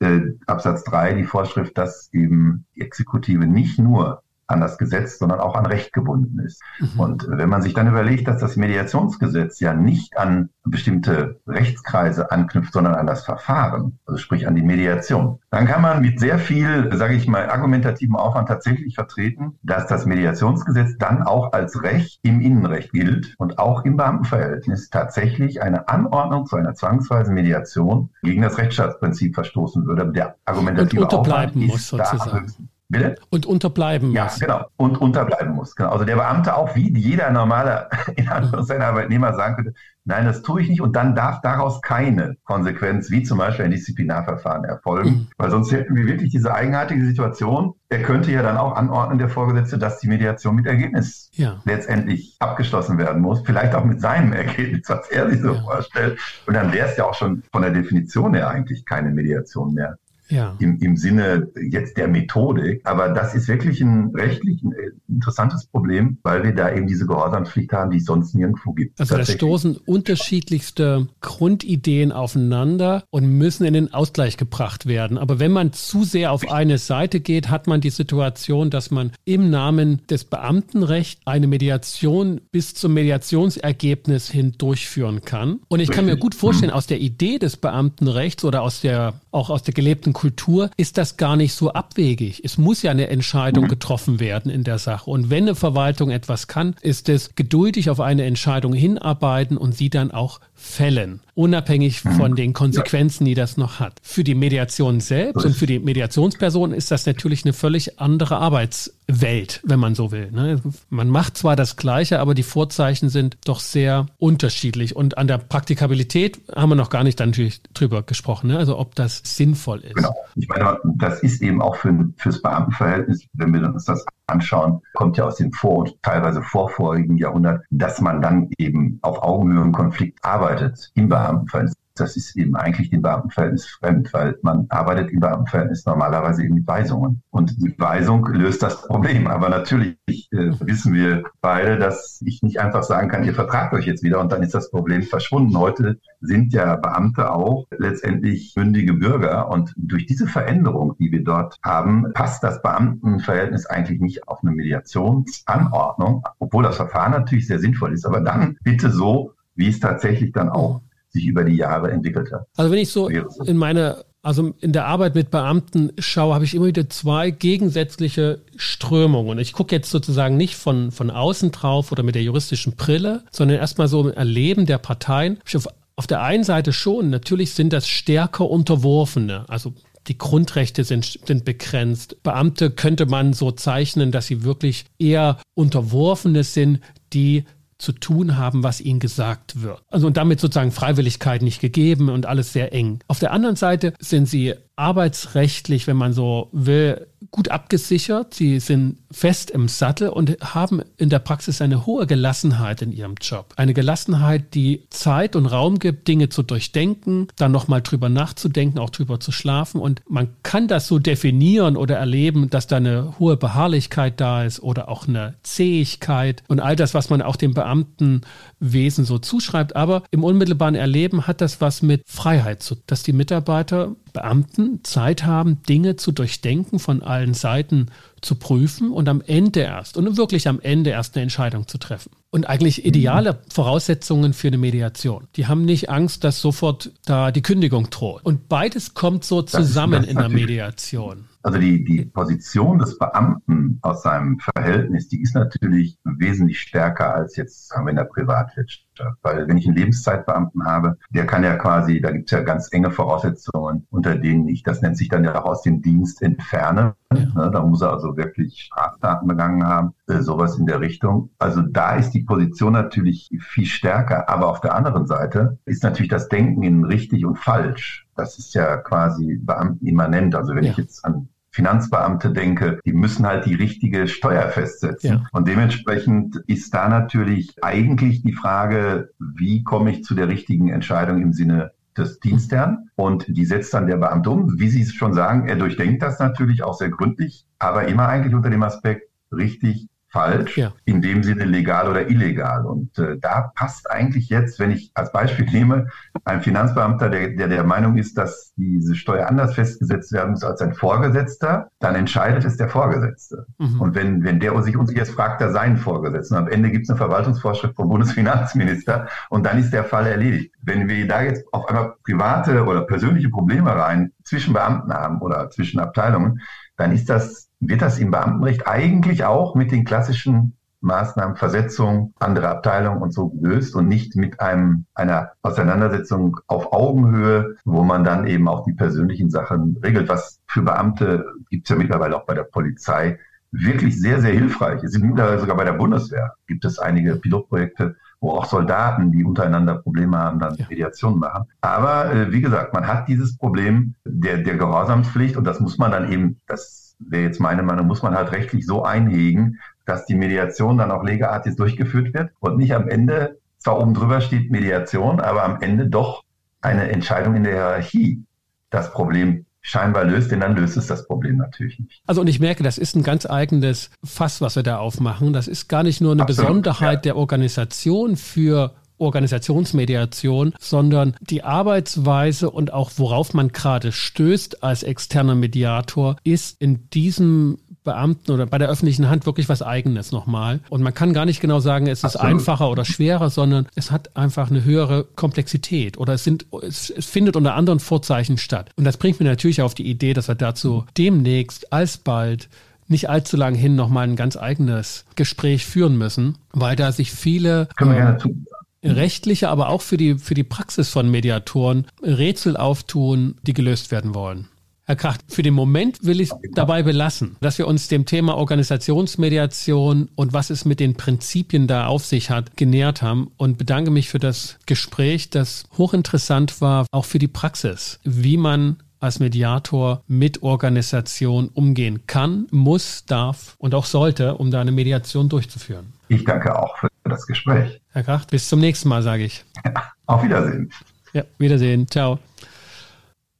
äh, 0.00 0.20
Absatz 0.46 0.84
3 0.84 1.14
die 1.14 1.24
Vorschrift, 1.24 1.76
dass 1.78 2.12
eben 2.12 2.66
die 2.74 2.82
Exekutive 2.82 3.46
nicht 3.46 3.78
nur 3.78 4.22
an 4.46 4.60
das 4.60 4.78
Gesetz, 4.78 5.18
sondern 5.18 5.40
auch 5.40 5.54
an 5.54 5.66
Recht 5.66 5.92
gebunden 5.92 6.38
ist. 6.40 6.62
Mhm. 6.78 7.00
Und 7.00 7.26
wenn 7.28 7.48
man 7.48 7.62
sich 7.62 7.74
dann 7.74 7.88
überlegt, 7.88 8.28
dass 8.28 8.38
das 8.38 8.56
Mediationsgesetz 8.56 9.60
ja 9.60 9.74
nicht 9.74 10.16
an 10.16 10.50
bestimmte 10.64 11.40
Rechtskreise 11.46 12.30
anknüpft, 12.30 12.72
sondern 12.72 12.94
an 12.94 13.06
das 13.06 13.24
Verfahren, 13.24 13.98
also 14.06 14.18
sprich 14.18 14.46
an 14.46 14.54
die 14.54 14.62
Mediation, 14.62 15.40
dann 15.50 15.66
kann 15.66 15.82
man 15.82 16.00
mit 16.00 16.20
sehr 16.20 16.38
viel, 16.38 16.90
sage 16.96 17.14
ich 17.14 17.26
mal, 17.28 17.48
argumentativem 17.48 18.16
Aufwand 18.16 18.48
tatsächlich 18.48 18.94
vertreten, 18.94 19.58
dass 19.62 19.86
das 19.86 20.06
Mediationsgesetz 20.06 20.96
dann 20.98 21.22
auch 21.22 21.52
als 21.52 21.82
Recht 21.82 22.20
im 22.22 22.40
Innenrecht 22.40 22.92
gilt 22.92 23.34
und 23.38 23.58
auch 23.58 23.84
im 23.84 23.96
Beamtenverhältnis 23.96 24.90
tatsächlich 24.90 25.62
eine 25.62 25.88
Anordnung 25.88 26.46
zu 26.46 26.56
einer 26.56 26.74
zwangsweisen 26.74 27.34
Mediation 27.34 28.10
gegen 28.22 28.42
das 28.42 28.58
Rechtsstaatsprinzip 28.58 29.34
verstoßen 29.34 29.86
würde. 29.86 30.12
Der 30.12 30.36
argumentative 30.44 31.08
Aufwand 31.08 31.56
ist 31.56 31.68
muss, 31.68 31.90
da 31.90 32.42
Bitte? 32.88 33.16
Und 33.30 33.46
unterbleiben 33.46 34.12
ja, 34.12 34.24
muss. 34.24 34.38
Ja, 34.38 34.46
genau. 34.46 34.66
Und 34.76 35.00
unterbleiben 35.00 35.54
muss. 35.54 35.74
Genau. 35.74 35.90
Also 35.90 36.04
der 36.04 36.14
Beamte 36.14 36.56
auch 36.56 36.76
wie 36.76 36.96
jeder 36.96 37.30
normale 37.30 37.88
in 38.16 38.28
Anführungszeichen 38.28 38.82
Arbeitnehmer 38.82 39.34
sagen 39.34 39.56
könnte, 39.56 39.74
nein, 40.04 40.24
das 40.24 40.42
tue 40.42 40.62
ich 40.62 40.68
nicht. 40.68 40.80
Und 40.80 40.94
dann 40.94 41.16
darf 41.16 41.40
daraus 41.40 41.80
keine 41.82 42.36
Konsequenz, 42.44 43.10
wie 43.10 43.24
zum 43.24 43.38
Beispiel 43.38 43.64
ein 43.64 43.72
Disziplinarverfahren 43.72 44.64
erfolgen. 44.64 45.10
Mhm. 45.10 45.26
Weil 45.36 45.50
sonst 45.50 45.72
hätten 45.72 45.96
wir 45.96 46.06
wirklich 46.06 46.30
diese 46.30 46.54
eigenartige 46.54 47.04
Situation. 47.04 47.74
Er 47.88 48.02
könnte 48.02 48.30
ja 48.30 48.42
dann 48.42 48.56
auch 48.56 48.76
anordnen, 48.76 49.18
der 49.18 49.28
Vorgesetzte, 49.28 49.78
dass 49.78 49.98
die 49.98 50.08
Mediation 50.08 50.54
mit 50.54 50.66
Ergebnis 50.66 51.28
ja. 51.32 51.60
letztendlich 51.64 52.36
abgeschlossen 52.38 52.98
werden 52.98 53.20
muss. 53.20 53.42
Vielleicht 53.44 53.74
auch 53.74 53.84
mit 53.84 54.00
seinem 54.00 54.32
Ergebnis, 54.32 54.88
was 54.88 55.10
er 55.10 55.28
sich 55.28 55.40
so 55.40 55.54
ja. 55.54 55.60
vorstellt. 55.60 56.20
Und 56.46 56.54
dann 56.54 56.72
wäre 56.72 56.88
es 56.88 56.96
ja 56.96 57.04
auch 57.04 57.14
schon 57.14 57.42
von 57.50 57.62
der 57.62 57.72
Definition 57.72 58.34
her 58.34 58.48
eigentlich 58.48 58.84
keine 58.84 59.10
Mediation 59.10 59.74
mehr 59.74 59.98
ja. 60.28 60.56
im, 60.58 60.78
im 60.80 60.96
Sinne 60.96 61.48
jetzt 61.70 61.96
der 61.96 62.08
Methodik. 62.08 62.80
Aber 62.84 63.08
das 63.10 63.34
ist 63.34 63.48
wirklich 63.48 63.80
ein 63.80 64.12
rechtlich 64.14 64.62
ein 64.62 64.72
äh, 64.72 64.90
interessantes 65.08 65.66
Problem, 65.66 66.18
weil 66.22 66.44
wir 66.44 66.54
da 66.54 66.74
eben 66.74 66.86
diese 66.86 67.06
Gehorsamspflicht 67.06 67.72
haben, 67.72 67.90
die 67.90 67.98
es 67.98 68.04
sonst 68.04 68.34
nirgendwo 68.34 68.72
gibt. 68.72 69.00
Also 69.00 69.16
da 69.16 69.24
stoßen 69.24 69.76
unterschiedlichste 69.76 71.08
Grundideen 71.20 72.12
aufeinander 72.12 73.04
und 73.10 73.26
müssen 73.26 73.64
in 73.64 73.74
den 73.74 73.94
Ausgleich 73.94 74.36
gebracht 74.36 74.86
werden. 74.86 75.18
Aber 75.18 75.38
wenn 75.38 75.52
man 75.52 75.72
zu 75.72 76.04
sehr 76.04 76.32
auf 76.32 76.50
eine 76.50 76.78
Seite 76.78 77.20
geht, 77.20 77.50
hat 77.50 77.66
man 77.66 77.80
die 77.80 77.90
Situation, 77.90 78.70
dass 78.70 78.90
man 78.90 79.12
im 79.24 79.50
Namen 79.50 80.06
des 80.08 80.24
Beamtenrechts 80.24 81.20
eine 81.24 81.46
Mediation 81.46 82.40
bis 82.50 82.74
zum 82.74 82.94
Mediationsergebnis 82.94 84.30
hin 84.30 84.54
durchführen 84.58 85.22
kann. 85.22 85.60
Und 85.68 85.80
ich 85.80 85.90
kann 85.90 86.06
mir 86.06 86.16
gut 86.16 86.34
vorstellen, 86.34 86.72
aus 86.72 86.86
der 86.86 87.00
Idee 87.00 87.38
des 87.38 87.56
Beamtenrechts 87.56 88.44
oder 88.44 88.62
aus 88.62 88.80
der, 88.80 89.14
auch 89.30 89.50
aus 89.50 89.62
der 89.62 89.74
gelebten 89.74 90.12
Kultur 90.16 90.70
ist 90.78 90.96
das 90.96 91.18
gar 91.18 91.36
nicht 91.36 91.52
so 91.52 91.74
abwegig. 91.74 92.40
Es 92.42 92.56
muss 92.56 92.80
ja 92.80 92.90
eine 92.90 93.08
Entscheidung 93.08 93.64
mhm. 93.64 93.68
getroffen 93.68 94.18
werden 94.18 94.50
in 94.50 94.64
der 94.64 94.78
Sache. 94.78 95.10
Und 95.10 95.28
wenn 95.28 95.44
eine 95.44 95.54
Verwaltung 95.54 96.08
etwas 96.08 96.46
kann, 96.46 96.74
ist 96.80 97.10
es 97.10 97.34
geduldig 97.34 97.90
auf 97.90 98.00
eine 98.00 98.24
Entscheidung 98.24 98.72
hinarbeiten 98.72 99.58
und 99.58 99.74
sie 99.74 99.90
dann 99.90 100.12
auch 100.12 100.40
fällen, 100.66 101.20
unabhängig 101.34 102.04
mhm. 102.04 102.12
von 102.12 102.34
den 102.34 102.52
Konsequenzen, 102.52 103.24
die 103.24 103.34
das 103.34 103.56
noch 103.56 103.80
hat. 103.80 103.94
Für 104.02 104.24
die 104.24 104.34
Mediation 104.34 105.00
selbst 105.00 105.44
und 105.44 105.54
für 105.54 105.66
die 105.66 105.78
Mediationsperson 105.78 106.72
ist 106.72 106.90
das 106.90 107.06
natürlich 107.06 107.44
eine 107.44 107.52
völlig 107.52 108.00
andere 108.00 108.38
Arbeitswelt, 108.38 109.60
wenn 109.64 109.78
man 109.78 109.94
so 109.94 110.10
will. 110.10 110.30
Ne? 110.32 110.60
Man 110.90 111.08
macht 111.08 111.38
zwar 111.38 111.56
das 111.56 111.76
Gleiche, 111.76 112.18
aber 112.18 112.34
die 112.34 112.42
Vorzeichen 112.42 113.08
sind 113.08 113.38
doch 113.44 113.60
sehr 113.60 114.06
unterschiedlich. 114.18 114.96
Und 114.96 115.16
an 115.18 115.28
der 115.28 115.38
Praktikabilität 115.38 116.40
haben 116.54 116.70
wir 116.70 116.76
noch 116.76 116.90
gar 116.90 117.04
nicht 117.04 117.20
dann 117.20 117.30
natürlich 117.30 117.62
drüber 117.72 118.02
gesprochen, 118.02 118.48
ne? 118.48 118.58
also 118.58 118.78
ob 118.78 118.94
das 118.94 119.22
sinnvoll 119.24 119.80
ist. 119.80 119.94
Genau. 119.94 120.14
Ich 120.34 120.48
meine, 120.48 120.78
das 120.96 121.22
ist 121.22 121.40
eben 121.42 121.62
auch 121.62 121.76
für, 121.76 122.10
fürs 122.16 122.42
Beamtenverhältnis, 122.42 123.24
wenn 123.34 123.54
wir 123.54 123.62
uns 123.62 123.84
das 123.84 124.04
anschauen, 124.26 124.80
kommt 124.94 125.16
ja 125.16 125.24
aus 125.24 125.36
dem 125.36 125.52
vor- 125.52 125.78
und 125.78 126.02
teilweise 126.02 126.42
vorvorigen 126.42 127.16
Jahrhundert, 127.16 127.64
dass 127.70 128.00
man 128.00 128.20
dann 128.20 128.50
eben 128.58 128.98
auf 129.02 129.22
Augenhöhe 129.22 129.62
im 129.62 129.72
Konflikt 129.72 130.24
arbeitet 130.24 130.90
im 130.94 131.08
Beamtenverhältnis 131.08 131.76
das 132.00 132.16
ist 132.16 132.36
eben 132.36 132.56
eigentlich 132.56 132.90
dem 132.90 133.02
Beamtenverhältnis 133.02 133.66
fremd, 133.66 134.12
weil 134.12 134.38
man 134.42 134.66
arbeitet 134.68 135.10
im 135.10 135.20
Beamtenverhältnis 135.20 135.84
normalerweise 135.86 136.44
eben 136.44 136.54
mit 136.54 136.66
Weisungen. 136.66 137.22
Und 137.30 137.56
die 137.62 137.74
Weisung 137.78 138.26
löst 138.26 138.62
das 138.62 138.82
Problem. 138.82 139.26
Aber 139.26 139.48
natürlich 139.48 139.96
äh, 140.08 140.50
wissen 140.60 140.94
wir 140.94 141.24
beide, 141.40 141.78
dass 141.78 142.20
ich 142.24 142.42
nicht 142.42 142.60
einfach 142.60 142.82
sagen 142.82 143.08
kann, 143.08 143.24
ihr 143.24 143.34
vertragt 143.34 143.72
euch 143.74 143.86
jetzt 143.86 144.02
wieder 144.02 144.20
und 144.20 144.32
dann 144.32 144.42
ist 144.42 144.54
das 144.54 144.70
Problem 144.70 145.02
verschwunden. 145.02 145.56
Heute 145.58 145.98
sind 146.20 146.52
ja 146.52 146.76
Beamte 146.76 147.32
auch 147.32 147.66
letztendlich 147.76 148.54
mündige 148.56 148.94
Bürger 148.94 149.50
und 149.50 149.72
durch 149.76 150.06
diese 150.06 150.26
Veränderung, 150.26 150.96
die 150.98 151.12
wir 151.12 151.24
dort 151.24 151.56
haben, 151.62 152.12
passt 152.14 152.42
das 152.42 152.62
Beamtenverhältnis 152.62 153.66
eigentlich 153.66 154.00
nicht 154.00 154.28
auf 154.28 154.40
eine 154.42 154.52
Mediationsanordnung, 154.52 156.22
obwohl 156.38 156.64
das 156.64 156.76
Verfahren 156.76 157.12
natürlich 157.12 157.46
sehr 157.46 157.58
sinnvoll 157.58 157.92
ist. 157.92 158.06
Aber 158.06 158.20
dann 158.20 158.56
bitte 158.62 158.90
so, 158.90 159.32
wie 159.54 159.68
es 159.68 159.80
tatsächlich 159.80 160.32
dann 160.32 160.50
auch 160.50 160.82
sich 161.16 161.26
über 161.26 161.44
die 161.44 161.56
Jahre 161.56 161.90
entwickelt 161.90 162.32
hat. 162.32 162.46
Also 162.56 162.70
wenn 162.70 162.78
ich 162.78 162.90
so 162.90 163.08
in 163.08 163.56
meiner 163.56 164.04
also 164.26 164.54
in 164.60 164.72
der 164.72 164.86
Arbeit 164.86 165.14
mit 165.14 165.30
Beamten 165.30 165.92
schaue, 166.00 166.34
habe 166.34 166.44
ich 166.44 166.52
immer 166.52 166.66
wieder 166.66 166.90
zwei 166.90 167.30
gegensätzliche 167.30 168.40
Strömungen. 168.56 169.38
Ich 169.38 169.52
gucke 169.52 169.72
jetzt 169.72 169.88
sozusagen 169.88 170.36
nicht 170.36 170.56
von, 170.56 170.90
von 170.90 171.12
außen 171.12 171.52
drauf 171.52 171.92
oder 171.92 172.02
mit 172.02 172.16
der 172.16 172.24
juristischen 172.24 172.74
Brille, 172.74 173.22
sondern 173.30 173.58
erstmal 173.58 173.86
so 173.86 174.00
im 174.00 174.12
Erleben 174.12 174.66
der 174.66 174.78
Parteien. 174.78 175.38
Auf, 175.54 175.68
auf 175.94 176.08
der 176.08 176.22
einen 176.22 176.42
Seite 176.42 176.72
schon, 176.72 177.08
natürlich 177.08 177.52
sind 177.52 177.72
das 177.72 177.86
stärker 177.86 178.50
Unterworfene, 178.50 179.44
also 179.48 179.74
die 180.08 180.18
Grundrechte 180.18 180.82
sind, 180.82 181.20
sind 181.24 181.44
begrenzt. 181.44 182.22
Beamte 182.24 182.70
könnte 182.70 183.06
man 183.06 183.32
so 183.32 183.52
zeichnen, 183.52 184.10
dass 184.10 184.26
sie 184.26 184.42
wirklich 184.42 184.86
eher 184.98 185.38
Unterworfene 185.54 186.42
sind, 186.42 186.80
die 187.12 187.44
zu 187.78 187.92
tun 187.92 188.36
haben, 188.36 188.62
was 188.62 188.80
ihnen 188.80 189.00
gesagt 189.00 189.62
wird. 189.62 189.82
Also 189.90 190.06
und 190.06 190.16
damit 190.16 190.40
sozusagen 190.40 190.72
Freiwilligkeit 190.72 191.42
nicht 191.42 191.60
gegeben 191.60 192.08
und 192.08 192.26
alles 192.26 192.52
sehr 192.52 192.72
eng. 192.72 193.00
Auf 193.08 193.18
der 193.18 193.32
anderen 193.32 193.56
Seite 193.56 193.92
sind 194.00 194.26
sie 194.28 194.54
arbeitsrechtlich, 194.76 195.86
wenn 195.86 195.96
man 195.96 196.12
so 196.12 196.48
will, 196.52 197.06
gut 197.30 197.48
abgesichert. 197.48 198.34
Sie 198.34 198.60
sind 198.60 198.98
fest 199.10 199.50
im 199.50 199.68
Sattel 199.68 200.10
und 200.10 200.36
haben 200.40 200.82
in 200.98 201.08
der 201.08 201.18
Praxis 201.18 201.62
eine 201.62 201.86
hohe 201.86 202.06
Gelassenheit 202.06 202.82
in 202.82 202.92
ihrem 202.92 203.14
Job. 203.20 203.54
Eine 203.56 203.72
Gelassenheit, 203.72 204.54
die 204.54 204.84
Zeit 204.90 205.34
und 205.34 205.46
Raum 205.46 205.78
gibt, 205.78 206.08
Dinge 206.08 206.28
zu 206.28 206.42
durchdenken, 206.42 207.28
dann 207.36 207.52
nochmal 207.52 207.80
drüber 207.80 208.08
nachzudenken, 208.10 208.78
auch 208.78 208.90
drüber 208.90 209.18
zu 209.18 209.32
schlafen. 209.32 209.80
Und 209.80 210.02
man 210.08 210.28
kann 210.42 210.68
das 210.68 210.86
so 210.86 210.98
definieren 210.98 211.76
oder 211.76 211.96
erleben, 211.96 212.50
dass 212.50 212.66
da 212.66 212.76
eine 212.76 213.18
hohe 213.18 213.36
Beharrlichkeit 213.36 214.20
da 214.20 214.44
ist 214.44 214.60
oder 214.60 214.88
auch 214.88 215.08
eine 215.08 215.34
Zähigkeit 215.42 216.42
und 216.48 216.60
all 216.60 216.76
das, 216.76 216.92
was 216.92 217.08
man 217.08 217.22
auch 217.22 217.36
dem 217.36 217.54
Beamtenwesen 217.54 219.04
so 219.04 219.18
zuschreibt. 219.18 219.74
Aber 219.74 220.02
im 220.10 220.22
unmittelbaren 220.22 220.74
Erleben 220.74 221.26
hat 221.26 221.40
das 221.40 221.60
was 221.60 221.80
mit 221.80 222.02
Freiheit 222.06 222.62
zu, 222.62 222.76
dass 222.86 223.02
die 223.02 223.14
Mitarbeiter 223.14 223.96
Beamten 224.16 224.80
Zeit 224.82 225.24
haben, 225.24 225.62
Dinge 225.68 225.96
zu 225.96 226.10
durchdenken, 226.10 226.78
von 226.78 227.02
allen 227.02 227.34
Seiten 227.34 227.88
zu 228.22 228.36
prüfen 228.36 228.90
und 228.90 229.10
am 229.10 229.20
Ende 229.20 229.60
erst, 229.60 229.98
und 229.98 230.16
wirklich 230.16 230.48
am 230.48 230.58
Ende 230.58 230.88
erst 230.88 231.14
eine 231.14 231.24
Entscheidung 231.24 231.68
zu 231.68 231.76
treffen. 231.76 232.12
Und 232.30 232.48
eigentlich 232.48 232.86
ideale 232.86 233.38
Voraussetzungen 233.52 234.32
für 234.32 234.46
eine 234.46 234.56
Mediation. 234.56 235.28
Die 235.36 235.46
haben 235.46 235.66
nicht 235.66 235.90
Angst, 235.90 236.24
dass 236.24 236.40
sofort 236.40 236.92
da 237.04 237.30
die 237.30 237.42
Kündigung 237.42 237.90
droht. 237.90 238.24
Und 238.24 238.48
beides 238.48 238.94
kommt 238.94 239.24
so 239.24 239.42
zusammen 239.42 240.02
in 240.02 240.16
der 240.16 240.30
Mediation. 240.30 241.26
Also 241.46 241.60
die, 241.60 241.84
die 241.84 242.04
Position 242.04 242.80
des 242.80 242.98
Beamten 242.98 243.78
aus 243.80 244.02
seinem 244.02 244.40
Verhältnis, 244.40 245.06
die 245.06 245.22
ist 245.22 245.36
natürlich 245.36 245.96
wesentlich 246.02 246.58
stärker 246.58 247.14
als 247.14 247.36
jetzt 247.36 247.68
sagen 247.68 247.86
wir 247.86 247.90
in 247.90 247.96
der 247.98 248.04
Privatwirtschaft. 248.04 249.16
Weil 249.22 249.46
wenn 249.46 249.56
ich 249.56 249.68
einen 249.68 249.76
Lebenszeitbeamten 249.76 250.64
habe, 250.64 250.98
der 251.10 251.24
kann 251.24 251.44
ja 251.44 251.54
quasi, 251.54 252.00
da 252.00 252.10
gibt 252.10 252.24
es 252.24 252.32
ja 252.32 252.42
ganz 252.42 252.72
enge 252.72 252.90
Voraussetzungen, 252.90 253.86
unter 253.90 254.16
denen 254.16 254.48
ich, 254.48 254.64
das 254.64 254.82
nennt 254.82 254.96
sich 254.96 255.08
dann 255.08 255.22
ja 255.22 255.40
auch 255.40 255.44
aus 255.44 255.62
dem 255.62 255.82
Dienst 255.82 256.20
entferne. 256.20 256.96
Ja. 257.12 257.26
Ne, 257.36 257.50
da 257.52 257.62
muss 257.62 257.80
er 257.80 257.92
also 257.92 258.16
wirklich 258.16 258.62
Straftaten 258.62 259.28
begangen 259.28 259.62
haben, 259.62 259.94
äh, 260.08 260.18
sowas 260.22 260.58
in 260.58 260.66
der 260.66 260.80
Richtung. 260.80 261.30
Also 261.38 261.62
da 261.62 261.94
ist 261.94 262.10
die 262.10 262.24
Position 262.24 262.72
natürlich 262.72 263.30
viel 263.38 263.66
stärker. 263.66 264.28
Aber 264.28 264.48
auf 264.48 264.60
der 264.60 264.74
anderen 264.74 265.06
Seite 265.06 265.58
ist 265.64 265.84
natürlich 265.84 266.10
das 266.10 266.28
Denken 266.28 266.64
in 266.64 266.84
richtig 266.84 267.24
und 267.24 267.38
falsch. 267.38 268.08
Das 268.16 268.38
ist 268.40 268.52
ja 268.54 268.78
quasi 268.78 269.38
beamtenimmanent. 269.40 270.34
Also 270.34 270.56
wenn 270.56 270.64
ja. 270.64 270.72
ich 270.72 270.78
jetzt 270.78 271.04
an 271.04 271.28
Finanzbeamte 271.56 272.32
denke, 272.32 272.80
die 272.84 272.92
müssen 272.92 273.26
halt 273.26 273.46
die 273.46 273.54
richtige 273.54 274.08
Steuer 274.08 274.50
festsetzen. 274.50 275.10
Ja. 275.10 275.24
Und 275.32 275.48
dementsprechend 275.48 276.36
ist 276.46 276.74
da 276.74 276.86
natürlich 276.90 277.54
eigentlich 277.62 278.20
die 278.20 278.34
Frage, 278.34 279.08
wie 279.18 279.64
komme 279.64 279.90
ich 279.90 280.04
zu 280.04 280.14
der 280.14 280.28
richtigen 280.28 280.68
Entscheidung 280.68 281.22
im 281.22 281.32
Sinne 281.32 281.72
des 281.96 282.20
Dienstherrn 282.20 282.90
und 282.94 283.24
die 283.28 283.46
setzt 283.46 283.72
dann 283.72 283.86
der 283.86 283.96
Beamte 283.96 284.28
um. 284.28 284.60
Wie 284.60 284.68
Sie 284.68 284.82
es 284.82 284.92
schon 284.92 285.14
sagen, 285.14 285.48
er 285.48 285.56
durchdenkt 285.56 286.02
das 286.02 286.18
natürlich 286.18 286.62
auch 286.62 286.74
sehr 286.74 286.90
gründlich, 286.90 287.46
aber 287.58 287.88
immer 287.88 288.06
eigentlich 288.06 288.34
unter 288.34 288.50
dem 288.50 288.62
Aspekt 288.62 289.08
richtig 289.32 289.88
falsch, 290.16 290.56
ja. 290.56 290.72
in 290.86 291.02
dem 291.02 291.22
Sinne 291.22 291.44
legal 291.44 291.88
oder 291.88 292.08
illegal. 292.08 292.64
Und 292.64 292.98
äh, 292.98 293.18
da 293.18 293.52
passt 293.54 293.90
eigentlich 293.90 294.28
jetzt, 294.30 294.58
wenn 294.58 294.70
ich 294.70 294.90
als 294.94 295.12
Beispiel 295.12 295.44
nehme, 295.44 295.88
ein 296.24 296.40
Finanzbeamter, 296.40 297.10
der, 297.10 297.30
der 297.30 297.48
der 297.48 297.64
Meinung 297.64 297.98
ist, 297.98 298.16
dass 298.16 298.54
diese 298.56 298.94
Steuer 298.94 299.28
anders 299.28 299.54
festgesetzt 299.54 300.12
werden 300.12 300.30
muss 300.30 300.42
als 300.42 300.60
ein 300.62 300.74
Vorgesetzter, 300.74 301.68
dann 301.80 301.94
entscheidet 301.94 302.44
es 302.44 302.56
der 302.56 302.68
Vorgesetzte. 302.68 303.46
Mhm. 303.58 303.80
Und 303.80 303.94
wenn, 303.94 304.24
wenn 304.24 304.40
der 304.40 304.56
sich 304.62 304.76
uns 304.76 304.92
jetzt 304.94 305.10
fragt, 305.10 305.40
er 305.42 305.52
seinen 305.52 305.76
Vorgesetzten. 305.76 306.36
Am 306.36 306.48
Ende 306.48 306.70
gibt 306.70 306.84
es 306.84 306.90
eine 306.90 306.96
Verwaltungsvorschrift 306.96 307.76
vom 307.76 307.88
Bundesfinanzminister 307.88 309.08
und 309.28 309.44
dann 309.44 309.58
ist 309.58 309.72
der 309.72 309.84
Fall 309.84 310.06
erledigt. 310.06 310.54
Wenn 310.62 310.88
wir 310.88 311.06
da 311.06 311.22
jetzt 311.22 311.44
auf 311.52 311.68
einmal 311.68 311.94
private 312.04 312.64
oder 312.64 312.82
persönliche 312.82 313.28
Probleme 313.28 313.70
rein 313.70 314.12
zwischen 314.24 314.54
Beamten 314.54 314.92
haben 314.92 315.20
oder 315.20 315.50
zwischen 315.50 315.78
Abteilungen, 315.78 316.40
dann 316.76 316.92
ist 316.92 317.08
das, 317.08 317.45
wird 317.60 317.82
das 317.82 317.98
im 317.98 318.10
Beamtenrecht 318.10 318.66
eigentlich 318.66 319.24
auch 319.24 319.54
mit 319.54 319.72
den 319.72 319.84
klassischen 319.84 320.56
Maßnahmen, 320.80 321.36
Versetzung, 321.36 322.14
andere 322.18 322.48
Abteilungen 322.48 323.02
und 323.02 323.12
so 323.12 323.28
gelöst 323.28 323.74
und 323.74 323.88
nicht 323.88 324.14
mit 324.14 324.40
einem, 324.40 324.84
einer 324.94 325.32
Auseinandersetzung 325.42 326.38
auf 326.46 326.72
Augenhöhe, 326.72 327.56
wo 327.64 327.82
man 327.82 328.04
dann 328.04 328.26
eben 328.26 328.46
auch 328.48 328.64
die 328.64 328.74
persönlichen 328.74 329.30
Sachen 329.30 329.78
regelt. 329.82 330.08
Was 330.08 330.40
für 330.46 330.62
Beamte 330.62 331.26
gibt 331.50 331.66
es 331.66 331.70
ja 331.70 331.76
mittlerweile 331.76 332.16
auch 332.16 332.26
bei 332.26 332.34
der 332.34 332.44
Polizei 332.44 333.18
wirklich 333.50 334.00
sehr, 334.00 334.20
sehr 334.20 334.32
hilfreich. 334.32 334.82
Es 334.82 334.92
sind 334.92 335.04
mittlerweile 335.04 335.40
sogar 335.40 335.56
bei 335.56 335.64
der 335.64 335.72
Bundeswehr 335.72 336.34
gibt 336.46 336.64
es 336.64 336.78
einige 336.78 337.16
Pilotprojekte, 337.16 337.96
wo 338.20 338.30
auch 338.30 338.46
Soldaten, 338.46 339.12
die 339.12 339.24
untereinander 339.24 339.76
Probleme 339.76 340.18
haben, 340.18 340.38
dann 340.38 340.54
ja. 340.56 340.66
Mediation 340.68 341.18
machen. 341.18 341.44
Aber 341.60 342.12
äh, 342.12 342.32
wie 342.32 342.40
gesagt, 342.40 342.74
man 342.74 342.86
hat 342.86 343.08
dieses 343.08 343.36
Problem 343.36 343.94
der, 344.04 344.38
der 344.38 344.56
Gehorsamspflicht 344.56 345.36
und 345.36 345.44
das 345.44 345.60
muss 345.60 345.78
man 345.78 345.90
dann 345.90 346.10
eben, 346.10 346.40
das 346.46 346.85
wäre 346.98 347.24
jetzt 347.24 347.40
meine 347.40 347.62
Meinung, 347.62 347.86
muss 347.86 348.02
man 348.02 348.14
halt 348.14 348.32
rechtlich 348.32 348.66
so 348.66 348.82
einhegen, 348.82 349.60
dass 349.84 350.06
die 350.06 350.14
Mediation 350.14 350.78
dann 350.78 350.90
auch 350.90 351.04
legeartig 351.04 351.56
durchgeführt 351.56 352.14
wird 352.14 352.30
und 352.40 352.56
nicht 352.56 352.74
am 352.74 352.88
Ende, 352.88 353.38
zwar 353.58 353.80
oben 353.80 353.94
drüber 353.94 354.20
steht 354.20 354.50
Mediation, 354.50 355.20
aber 355.20 355.44
am 355.44 355.60
Ende 355.60 355.86
doch 355.88 356.24
eine 356.60 356.90
Entscheidung 356.90 357.36
in 357.36 357.44
der 357.44 357.52
Hierarchie 357.52 358.24
das 358.70 358.92
Problem 358.92 359.46
scheinbar 359.60 360.04
löst, 360.04 360.30
denn 360.30 360.40
dann 360.40 360.54
löst 360.54 360.76
es 360.76 360.86
das 360.86 361.06
Problem 361.06 361.38
natürlich 361.38 361.78
nicht. 361.80 362.02
Also 362.06 362.20
und 362.20 362.28
ich 362.28 362.38
merke, 362.38 362.62
das 362.62 362.78
ist 362.78 362.94
ein 362.94 363.02
ganz 363.02 363.26
eigenes 363.26 363.90
Fass, 364.04 364.40
was 364.40 364.54
wir 364.54 364.62
da 364.62 364.78
aufmachen. 364.78 365.32
Das 365.32 365.48
ist 365.48 365.68
gar 365.68 365.82
nicht 365.82 366.00
nur 366.00 366.12
eine 366.12 366.22
Absolut, 366.22 366.46
Besonderheit 366.46 366.98
ja. 366.98 367.00
der 367.02 367.16
Organisation 367.16 368.16
für 368.16 368.74
Organisationsmediation, 368.98 370.54
sondern 370.58 371.16
die 371.20 371.42
Arbeitsweise 371.42 372.50
und 372.50 372.72
auch 372.72 372.92
worauf 372.96 373.34
man 373.34 373.48
gerade 373.48 373.92
stößt 373.92 374.62
als 374.62 374.82
externer 374.82 375.34
Mediator, 375.34 376.16
ist 376.24 376.60
in 376.60 376.88
diesem 376.90 377.58
Beamten 377.86 378.32
oder 378.32 378.46
bei 378.46 378.58
der 378.58 378.68
öffentlichen 378.68 379.08
Hand 379.08 379.24
wirklich 379.24 379.48
was 379.48 379.62
Eigenes 379.62 380.12
nochmal. 380.12 380.60
Und 380.68 380.82
man 380.82 380.92
kann 380.92 381.14
gar 381.14 381.24
nicht 381.24 381.40
genau 381.40 381.60
sagen, 381.60 381.86
es 381.86 382.00
ist 382.00 382.16
Absolut. 382.16 382.26
einfacher 382.26 382.70
oder 382.70 382.84
schwerer, 382.84 383.30
sondern 383.30 383.68
es 383.74 383.90
hat 383.90 384.16
einfach 384.16 384.50
eine 384.50 384.64
höhere 384.64 385.04
Komplexität 385.04 385.96
oder 385.96 386.14
es 386.14 386.24
sind, 386.24 386.46
es, 386.62 386.90
es 386.90 387.06
findet 387.06 387.36
unter 387.36 387.54
anderen 387.54 387.80
Vorzeichen 387.80 388.36
statt. 388.36 388.70
Und 388.76 388.84
das 388.84 388.98
bringt 388.98 389.20
mir 389.20 389.26
natürlich 389.26 389.62
auf 389.62 389.74
die 389.74 389.88
Idee, 389.88 390.12
dass 390.12 390.28
wir 390.28 390.34
dazu 390.34 390.84
demnächst 390.98 391.72
alsbald 391.72 392.48
nicht 392.88 393.08
allzu 393.08 393.36
lang 393.36 393.54
hin 393.54 393.74
nochmal 393.74 394.06
ein 394.06 394.16
ganz 394.16 394.36
eigenes 394.36 395.04
Gespräch 395.16 395.64
führen 395.64 395.96
müssen, 395.96 396.38
weil 396.52 396.76
da 396.76 396.92
sich 396.92 397.10
viele 397.10 397.68
Können 397.76 397.92
wir 397.92 397.96
gerne 397.96 398.18
tun 398.18 398.46
rechtliche, 398.86 399.48
aber 399.48 399.68
auch 399.68 399.82
für 399.82 399.96
die, 399.96 400.18
für 400.18 400.34
die 400.34 400.44
Praxis 400.44 400.88
von 400.88 401.10
Mediatoren 401.10 401.86
Rätsel 402.02 402.56
auftun, 402.56 403.36
die 403.42 403.54
gelöst 403.54 403.90
werden 403.90 404.14
wollen. 404.14 404.48
Herr 404.88 404.94
Kracht, 404.94 405.20
für 405.26 405.42
den 405.42 405.54
Moment 405.54 406.04
will 406.04 406.20
ich 406.20 406.30
dabei 406.52 406.84
belassen, 406.84 407.34
dass 407.40 407.58
wir 407.58 407.66
uns 407.66 407.88
dem 407.88 408.06
Thema 408.06 408.36
Organisationsmediation 408.36 410.08
und 410.14 410.32
was 410.32 410.50
es 410.50 410.64
mit 410.64 410.78
den 410.78 410.94
Prinzipien 410.94 411.66
da 411.66 411.88
auf 411.88 412.06
sich 412.06 412.30
hat, 412.30 412.56
genähert 412.56 413.02
haben 413.02 413.32
und 413.36 413.58
bedanke 413.58 413.90
mich 413.90 414.08
für 414.08 414.20
das 414.20 414.58
Gespräch, 414.64 415.28
das 415.30 415.64
hochinteressant 415.76 416.60
war, 416.60 416.86
auch 416.92 417.04
für 417.04 417.18
die 417.18 417.26
Praxis, 417.26 417.98
wie 418.04 418.36
man 418.36 418.76
als 419.00 419.18
Mediator 419.18 420.02
mit 420.06 420.44
Organisation 420.44 421.48
umgehen 421.48 422.06
kann, 422.06 422.46
muss, 422.52 423.04
darf 423.06 423.56
und 423.58 423.74
auch 423.74 423.86
sollte, 423.86 424.36
um 424.36 424.52
da 424.52 424.60
eine 424.60 424.72
Mediation 424.72 425.28
durchzuführen. 425.28 425.94
Ich 426.06 426.24
danke 426.24 426.56
auch 426.56 426.76
für 426.78 426.88
das 427.16 427.26
Gespräch. 427.26 427.80
Herr 427.92 428.02
Kracht, 428.02 428.30
bis 428.30 428.48
zum 428.48 428.60
nächsten 428.60 428.88
Mal, 428.88 429.02
sage 429.02 429.24
ich. 429.24 429.44
Ja, 429.64 429.72
auf 430.06 430.22
Wiedersehen. 430.22 430.70
Ja, 431.12 431.24
Wiedersehen. 431.38 431.88
Ciao. 431.90 432.18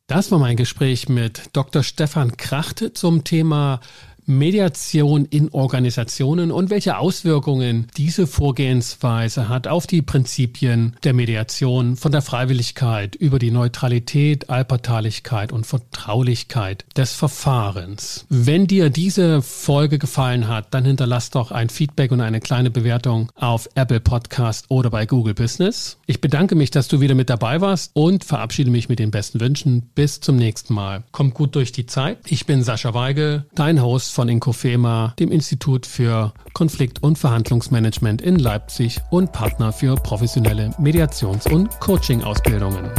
Das 0.06 0.30
war 0.30 0.38
mein 0.38 0.56
Gespräch 0.56 1.08
mit 1.08 1.50
Dr. 1.52 1.82
Stefan 1.82 2.36
Kracht 2.36 2.82
zum 2.94 3.24
Thema 3.24 3.80
Mediation 4.26 5.24
in 5.26 5.50
Organisationen 5.50 6.50
und 6.50 6.68
welche 6.70 6.98
Auswirkungen 6.98 7.86
diese 7.96 8.26
Vorgehensweise 8.26 9.48
hat 9.48 9.68
auf 9.68 9.86
die 9.86 10.02
Prinzipien 10.02 10.96
der 11.04 11.14
Mediation 11.14 11.96
von 11.96 12.10
der 12.10 12.22
Freiwilligkeit 12.22 13.14
über 13.14 13.38
die 13.38 13.52
Neutralität, 13.52 14.50
Allparteilichkeit 14.50 15.52
und 15.52 15.64
Vertraulichkeit 15.64 16.84
des 16.96 17.12
Verfahrens. 17.12 18.26
Wenn 18.28 18.66
dir 18.66 18.90
diese 18.90 19.42
Folge 19.42 19.98
gefallen 19.98 20.48
hat, 20.48 20.74
dann 20.74 20.84
hinterlass 20.84 21.30
doch 21.30 21.52
ein 21.52 21.68
Feedback 21.68 22.10
und 22.10 22.20
eine 22.20 22.40
kleine 22.40 22.70
Bewertung 22.70 23.30
auf 23.36 23.68
Apple 23.76 24.00
Podcast 24.00 24.66
oder 24.68 24.90
bei 24.90 25.06
Google 25.06 25.34
Business. 25.34 25.98
Ich 26.06 26.20
bedanke 26.20 26.56
mich, 26.56 26.72
dass 26.72 26.88
du 26.88 27.00
wieder 27.00 27.14
mit 27.14 27.30
dabei 27.30 27.60
warst 27.60 27.92
und 27.94 28.24
verabschiede 28.24 28.70
mich 28.70 28.88
mit 28.88 28.98
den 28.98 29.12
besten 29.12 29.40
Wünschen. 29.40 29.82
Bis 29.94 30.20
zum 30.20 30.36
nächsten 30.36 30.74
Mal. 30.74 31.04
Kommt 31.12 31.34
gut 31.34 31.54
durch 31.54 31.70
die 31.70 31.86
Zeit. 31.86 32.18
Ich 32.26 32.46
bin 32.46 32.64
Sascha 32.64 32.92
Weige, 32.92 33.46
dein 33.54 33.80
Host 33.82 34.15
von 34.16 34.30
Inkofema, 34.30 35.12
dem 35.18 35.30
Institut 35.30 35.84
für 35.84 36.32
Konflikt- 36.54 37.02
und 37.02 37.18
Verhandlungsmanagement 37.18 38.22
in 38.22 38.38
Leipzig 38.38 38.98
und 39.10 39.30
Partner 39.30 39.72
für 39.72 39.94
professionelle 39.94 40.70
Mediations- 40.78 41.46
und 41.52 41.68
Coaching-Ausbildungen. 41.80 42.90